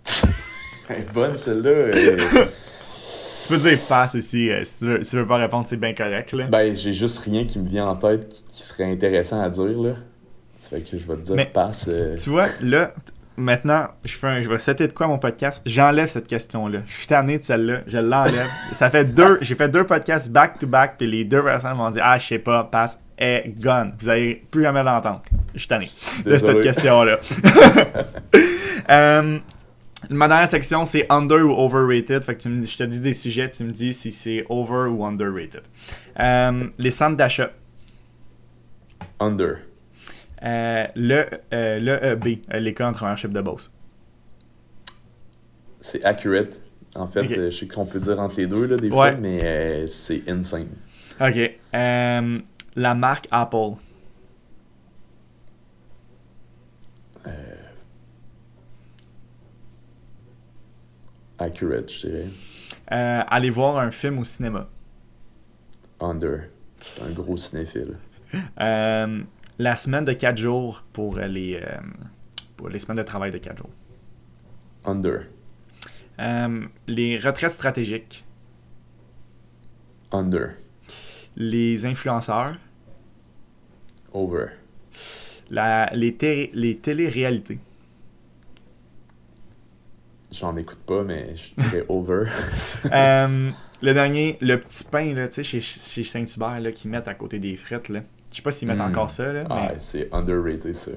Bonne 1.13 1.37
celle-là. 1.37 1.69
euh. 1.69 2.17
Tu 3.43 3.53
peux 3.53 3.59
dire 3.59 3.79
passe 3.87 4.15
aussi. 4.15 4.49
si, 4.63 4.77
tu 4.77 4.85
veux, 4.85 5.03
si 5.03 5.11
tu 5.11 5.15
veux 5.17 5.27
pas 5.27 5.37
répondre, 5.37 5.67
c'est 5.67 5.77
bien 5.77 5.93
correct. 5.93 6.31
Là. 6.33 6.47
Ben, 6.47 6.75
j'ai 6.75 6.93
juste 6.93 7.19
rien 7.19 7.45
qui 7.45 7.59
me 7.59 7.67
vient 7.67 7.87
en 7.87 7.95
tête 7.95 8.29
qui, 8.29 8.43
qui 8.45 8.63
serait 8.63 8.85
intéressant 8.91 9.41
à 9.41 9.49
dire, 9.49 9.65
là. 9.81 9.95
Ça 10.57 10.69
fait 10.69 10.81
que 10.81 10.97
je 10.97 11.05
vais 11.05 11.15
te 11.17 11.21
dire, 11.21 11.35
Mais- 11.35 11.45
passe. 11.45 11.89
Tu 12.21 12.29
vois, 12.29 12.47
là, 12.61 12.93
maintenant, 13.37 13.87
je, 14.03 14.13
fais 14.15 14.27
un- 14.27 14.41
je 14.41 14.49
vais 14.49 14.57
setter 14.57 14.87
de 14.87 14.93
quoi 14.93 15.07
mon 15.07 15.17
podcast. 15.19 15.61
J'enlève 15.65 16.07
cette 16.07 16.27
question-là. 16.27 16.79
Je 16.87 16.93
suis 16.93 17.07
tanné 17.07 17.37
de 17.39 17.43
celle-là. 17.43 17.81
Je 17.87 17.97
l'enlève. 17.97 18.47
Ça 18.73 18.89
fait 18.89 19.05
deux. 19.05 19.37
J'ai 19.41 19.55
fait 19.55 19.69
deux 19.69 19.85
podcasts 19.85 20.29
back-to-back, 20.31 20.95
puis 20.97 21.07
les 21.07 21.23
deux 21.23 21.43
personnes 21.43 21.77
m'ont 21.77 21.89
dit 21.89 21.99
Ah, 22.01 22.17
je 22.17 22.25
sais 22.27 22.39
pas, 22.39 22.63
passe, 22.65 22.99
est 23.17 23.53
gone. 23.59 23.93
Vous 23.99 24.09
allez 24.09 24.43
plus 24.51 24.63
jamais 24.63 24.83
l'entendre. 24.83 25.21
Je 25.53 25.59
suis 25.59 25.67
tanné 25.67 25.87
de 26.25 26.37
cette 26.37 26.61
question-là. 26.61 27.17
Euh, 28.89 29.37
ma 30.09 30.27
dernière 30.29 30.47
section, 30.47 30.85
c'est 30.85 31.05
under 31.09 31.39
ou 31.45 31.51
overrated. 31.51 32.23
Fait 32.23 32.35
que 32.35 32.39
tu 32.41 32.47
me 32.47 32.61
dis, 32.61 32.67
je 32.71 32.77
te 32.77 32.83
dis 32.83 33.01
des 33.01 33.13
sujets, 33.13 33.49
tu 33.49 33.65
me 33.65 33.71
dis 33.71 33.91
si 33.91 34.13
c'est 34.13 34.45
over 34.47 34.89
ou 34.89 35.05
underrated. 35.05 35.63
Euh, 36.19 36.67
les 36.77 36.91
centres 36.91 37.17
d'achat. 37.17 37.49
Under. 39.19 39.57
Euh, 40.43 40.85
le, 40.95 41.25
euh, 41.53 41.79
le 41.79 42.03
EB, 42.05 42.39
euh, 42.53 42.59
l'école 42.59 42.87
entrepreneurship 42.87 43.31
de 43.31 43.41
Beauce. 43.41 43.71
C'est 45.81 46.03
accurate. 46.05 46.59
En 46.95 47.07
fait, 47.07 47.23
je 47.27 47.49
sais 47.51 47.67
qu'on 47.67 47.85
peut 47.85 47.99
dire 47.99 48.19
entre 48.19 48.37
les 48.37 48.47
deux, 48.47 48.65
là, 48.65 48.75
des 48.75 48.89
Ouais. 48.89 49.11
fois, 49.11 49.11
mais 49.11 49.85
c'est 49.87 50.23
insane. 50.29 50.67
Ok. 51.19 51.57
La 51.73 52.93
marque 52.95 53.27
Apple. 53.31 53.73
Accurate, 61.39 61.89
je 61.91 62.07
dirais. 62.07 62.27
Euh, 62.91 63.21
aller 63.27 63.49
voir 63.49 63.77
un 63.77 63.91
film 63.91 64.19
au 64.19 64.23
cinéma. 64.23 64.67
Under. 65.99 66.49
Un 67.05 67.11
gros 67.11 67.37
cinéphile. 67.37 67.95
Euh, 68.59 69.21
la 69.59 69.75
semaine 69.75 70.05
de 70.05 70.13
4 70.13 70.37
jours 70.37 70.83
pour 70.93 71.17
euh, 71.17 71.25
les, 71.27 71.55
euh, 71.55 71.77
pour 72.55 72.69
les 72.69 72.79
semaines 72.79 72.97
de 72.97 73.03
travail 73.03 73.31
de 73.31 73.37
4 73.37 73.57
jours. 73.57 73.69
Under. 74.85 75.21
Euh, 76.19 76.65
les 76.87 77.17
retraites 77.17 77.51
stratégiques. 77.51 78.23
Under. 80.11 80.55
Les 81.35 81.85
influenceurs. 81.85 82.55
Over. 84.13 84.47
La, 85.49 85.89
les, 85.93 86.15
té- 86.15 86.49
les 86.53 86.77
télé-réalités. 86.77 87.59
J'en 90.31 90.55
écoute 90.57 90.79
pas, 90.85 91.03
mais 91.03 91.35
je 91.35 91.53
dirais 91.63 91.85
over. 91.89 92.23
Euh, 92.91 93.49
le 93.81 93.93
dernier, 93.93 94.37
le 94.41 94.57
petit 94.59 94.83
pain 94.83 95.13
là, 95.13 95.29
chez, 95.29 95.61
chez 95.61 96.03
Saint-Hubert 96.03 96.73
qu'ils 96.73 96.89
mettent 96.91 97.07
à 97.07 97.13
côté 97.13 97.37
des 97.39 97.55
frites. 97.55 97.89
Là. 97.89 98.01
Je 98.31 98.35
sais 98.37 98.41
pas 98.41 98.51
s'ils 98.51 98.67
mettent 98.67 98.77
Hmm. 98.79 98.81
encore 98.89 99.11
ça. 99.11 99.31
Là, 99.31 99.43
Ah, 99.49 99.71
c'est 99.77 100.09
underrated, 100.13 100.75
ça. 100.75 100.91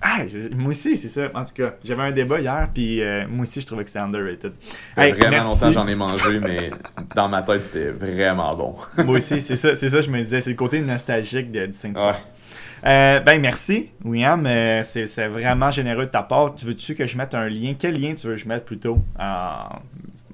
Ah, 0.00 0.20
je- 0.28 0.54
moi 0.56 0.68
aussi, 0.68 0.96
c'est 0.96 1.08
ça. 1.08 1.28
En 1.34 1.42
tout 1.44 1.54
cas, 1.54 1.74
j'avais 1.84 2.02
un 2.04 2.12
débat 2.12 2.40
hier, 2.40 2.68
puis 2.72 3.02
euh, 3.02 3.26
moi 3.28 3.42
aussi, 3.42 3.60
je 3.60 3.66
trouvais 3.66 3.82
que 3.82 3.90
c'était 3.90 3.98
underrated. 4.04 4.52
Hey, 4.96 5.10
vraiment 5.10 5.30
merci. 5.30 5.48
longtemps 5.64 5.72
j'en 5.72 5.88
ai 5.88 5.96
mangé, 5.96 6.38
mais 6.38 6.70
dans 7.16 7.28
ma 7.28 7.42
tête, 7.42 7.64
c'était 7.64 7.90
vraiment 7.90 8.50
bon. 8.54 8.76
Moi 9.04 9.16
aussi, 9.16 9.40
c'est 9.40 9.56
ça, 9.56 9.74
c'est 9.74 9.88
ça, 9.88 10.00
je 10.00 10.08
me 10.08 10.18
disais. 10.18 10.40
C'est 10.40 10.50
le 10.50 10.56
côté 10.56 10.80
nostalgique 10.82 11.50
de- 11.50 11.66
du 11.66 11.72
Saint-Hubert. 11.72 12.04
Ouais. 12.04 12.88
Euh, 12.88 13.18
ben, 13.20 13.40
merci, 13.40 13.90
William. 14.04 14.46
Euh, 14.46 14.82
c'est 14.84 15.06
c'est 15.06 15.26
vraiment 15.26 15.72
généreux 15.72 16.06
de 16.06 16.10
ta 16.12 16.22
part. 16.22 16.54
Tu 16.54 16.64
veux-tu 16.64 16.94
que 16.94 17.04
je 17.04 17.16
mette 17.16 17.34
un 17.34 17.48
lien? 17.48 17.74
Quel 17.76 18.00
lien 18.00 18.14
tu 18.14 18.28
veux 18.28 18.34
que 18.36 18.40
je 18.40 18.46
mette 18.46 18.64
plutôt 18.64 19.02
en, 19.18 19.80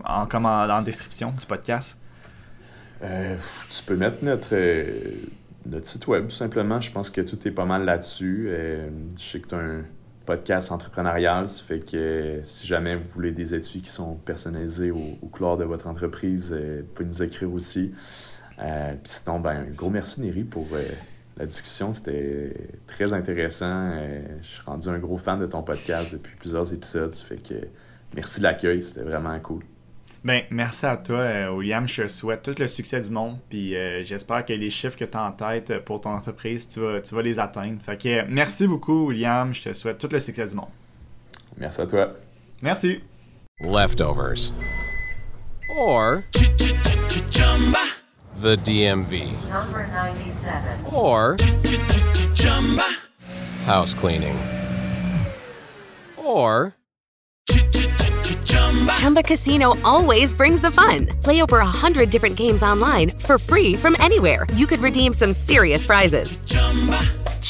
en, 0.05 0.27
comme 0.27 0.45
en, 0.45 0.65
en 0.69 0.83
description 0.83 1.31
du 1.33 1.47
podcast? 1.47 1.97
Euh, 3.03 3.37
tu 3.71 3.83
peux 3.85 3.97
mettre 3.97 4.23
notre, 4.23 4.55
notre 5.67 5.87
site 5.87 6.07
web, 6.07 6.25
tout 6.25 6.35
simplement. 6.35 6.81
Je 6.81 6.91
pense 6.91 7.11
que 7.11 7.21
tout 7.21 7.47
est 7.47 7.51
pas 7.51 7.65
mal 7.65 7.85
là-dessus. 7.85 8.49
Euh, 8.49 8.89
je 9.19 9.23
sais 9.23 9.41
que 9.41 9.49
tu 9.49 9.55
as 9.55 9.59
un 9.59 9.83
podcast 10.27 10.73
entrepreneurial, 10.73 11.51
ça 11.51 11.63
fait 11.63 11.81
que 11.81 11.97
euh, 11.97 12.45
si 12.45 12.67
jamais 12.67 12.97
vous 12.97 13.09
voulez 13.11 13.33
des 13.33 13.55
études 13.55 13.83
qui 13.83 13.91
sont 13.91 14.15
personnalisés 14.15 14.91
au, 14.91 15.19
au 15.21 15.57
de 15.57 15.65
votre 15.65 15.87
entreprise, 15.87 16.51
euh, 16.53 16.81
vous 16.81 16.95
pouvez 16.95 17.09
nous 17.09 17.23
écrire 17.23 17.53
aussi. 17.53 17.93
Puis 18.57 18.67
sinon, 19.05 19.41
ben, 19.41 19.67
un 19.69 19.75
gros 19.75 19.91
merci, 19.91 20.21
Néry, 20.21 20.45
pour 20.45 20.69
la 21.37 21.45
discussion. 21.45 21.93
C'était 21.93 22.55
très 22.87 23.13
intéressant. 23.13 23.93
Je 24.41 24.47
suis 24.47 24.63
rendu 24.63 24.89
un 24.89 24.99
gros 24.99 25.19
fan 25.19 25.41
de 25.41 25.47
ton 25.47 25.65
podcast 25.65 26.13
depuis 26.13 26.37
plusieurs 26.37 26.73
épisodes. 26.73 27.13
Ça 27.13 27.25
fait 27.25 27.43
que 27.43 27.67
merci 28.15 28.39
de 28.39 28.45
l'accueil. 28.45 28.81
C'était 28.85 29.03
vraiment 29.03 29.37
cool. 29.41 29.65
Ben, 30.25 30.45
merci 30.51 30.87
à 30.87 30.97
toi, 30.97 31.19
euh, 31.19 31.51
William. 31.51 31.87
Je 31.87 32.03
te 32.03 32.09
souhaite 32.09 32.43
tout 32.43 32.55
le 32.59 32.67
succès 32.67 32.99
du 32.99 33.11
monde. 33.11 33.39
Puis 33.51 33.77
euh, 33.77 34.03
j'espère 34.05 34.43
que 34.47 34.55
les 34.55 34.71
chiffres 34.71 34.97
que 34.97 35.05
tu 35.05 35.17
as 35.19 35.23
en 35.23 35.33
tête 35.33 35.85
pour 35.85 36.01
ton 36.01 36.11
entreprise, 36.11 36.67
tu 36.67 36.81
vas, 36.81 37.03
tu 37.03 37.15
vas 37.15 37.21
les 37.21 37.39
atteindre. 37.39 37.83
Fait 37.83 38.01
que 38.01 38.09
euh, 38.09 38.25
merci 38.27 38.67
beaucoup, 38.67 39.09
William. 39.09 39.53
Je 39.53 39.63
te 39.65 39.75
souhaite 39.75 39.99
tout 39.99 40.09
le 40.11 40.19
succès 40.19 40.47
du 40.47 40.55
monde. 40.55 40.71
Merci 41.59 41.81
à 41.83 41.87
toi. 41.87 42.09
Merci. 42.63 43.01
leftovers, 43.61 44.53
or 45.79 46.25
the 48.41 48.57
DMV, 48.65 49.31
Number 49.49 49.87
97. 49.93 50.53
or 50.93 51.37
house 53.67 53.95
cleaning, 53.95 54.37
or 56.19 56.75
Chumba 58.97 59.23
Casino 59.23 59.75
always 59.85 60.33
brings 60.33 60.61
the 60.61 60.71
fun. 60.71 61.07
Play 61.23 61.43
over 61.43 61.59
a 61.59 61.67
hundred 61.67 62.11
different 62.11 62.37
games 62.37 62.63
online 62.63 63.11
for 63.19 63.39
free 63.39 63.75
from 63.75 63.95
anywhere. 63.99 64.47
You 64.55 64.67
could 64.67 64.81
redeem 64.81 65.13
some 65.13 65.33
serious 65.33 65.85
prizes. 65.85 66.41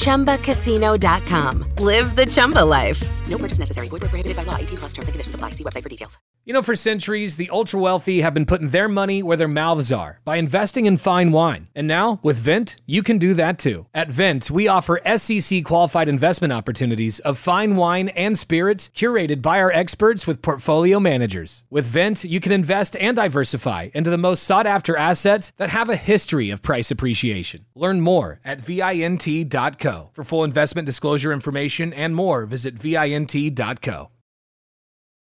ChumbaCasino.com. 0.05 1.65
Live 1.79 2.15
the 2.15 2.27
Chumba 2.27 2.63
life. 2.63 3.01
No 3.27 3.37
purchase 3.37 3.59
necessary. 3.59 3.89
Void 3.89 4.03
where 4.03 4.09
prohibited 4.09 4.37
by 4.37 4.43
law. 4.43 4.55
18 4.57 4.77
plus 4.77 4.93
terms 4.93 5.07
and 5.07 5.13
conditions 5.13 5.33
apply. 5.33 5.51
See 5.51 5.63
website 5.63 5.83
for 5.83 5.89
details. 5.89 6.19
You 6.47 6.53
know, 6.53 6.61
for 6.61 6.75
centuries, 6.75 7.37
the 7.37 7.49
ultra 7.51 7.79
wealthy 7.79 8.21
have 8.21 8.35
been 8.35 8.45
putting 8.45 8.69
their 8.69 8.87
money 8.87 9.23
where 9.23 9.35
their 9.35 9.47
mouths 9.47 9.91
are 9.91 10.19
by 10.23 10.35
investing 10.35 10.85
in 10.85 10.97
fine 10.97 11.31
wine. 11.31 11.69
And 11.73 11.87
now, 11.87 12.19
with 12.21 12.37
Vint, 12.37 12.75
you 12.85 13.01
can 13.01 13.17
do 13.17 13.33
that 13.33 13.57
too. 13.57 13.87
At 13.95 14.11
Vint, 14.11 14.51
we 14.51 14.67
offer 14.67 15.01
SEC 15.17 15.63
qualified 15.63 16.07
investment 16.07 16.53
opportunities 16.53 17.17
of 17.21 17.39
fine 17.39 17.75
wine 17.75 18.09
and 18.09 18.37
spirits 18.37 18.89
curated 18.89 19.41
by 19.41 19.59
our 19.59 19.71
experts 19.71 20.27
with 20.27 20.43
portfolio 20.43 20.99
managers. 20.99 21.63
With 21.71 21.87
Vint, 21.87 22.23
you 22.23 22.39
can 22.39 22.51
invest 22.51 22.95
and 22.97 23.15
diversify 23.15 23.89
into 23.95 24.11
the 24.11 24.17
most 24.19 24.43
sought 24.43 24.67
after 24.67 24.95
assets 24.95 25.51
that 25.57 25.69
have 25.69 25.89
a 25.89 25.95
history 25.95 26.51
of 26.51 26.61
price 26.61 26.91
appreciation. 26.91 27.65
Learn 27.73 28.01
more 28.01 28.39
at 28.45 28.61
VINT.co. 28.61 29.94
For 30.13 30.23
full 30.23 30.43
investment 30.43 30.85
disclosure 30.85 31.31
information 31.33 31.93
and 31.93 32.15
more, 32.15 32.45
visit 32.45 32.75
VINT.co. 32.75 34.09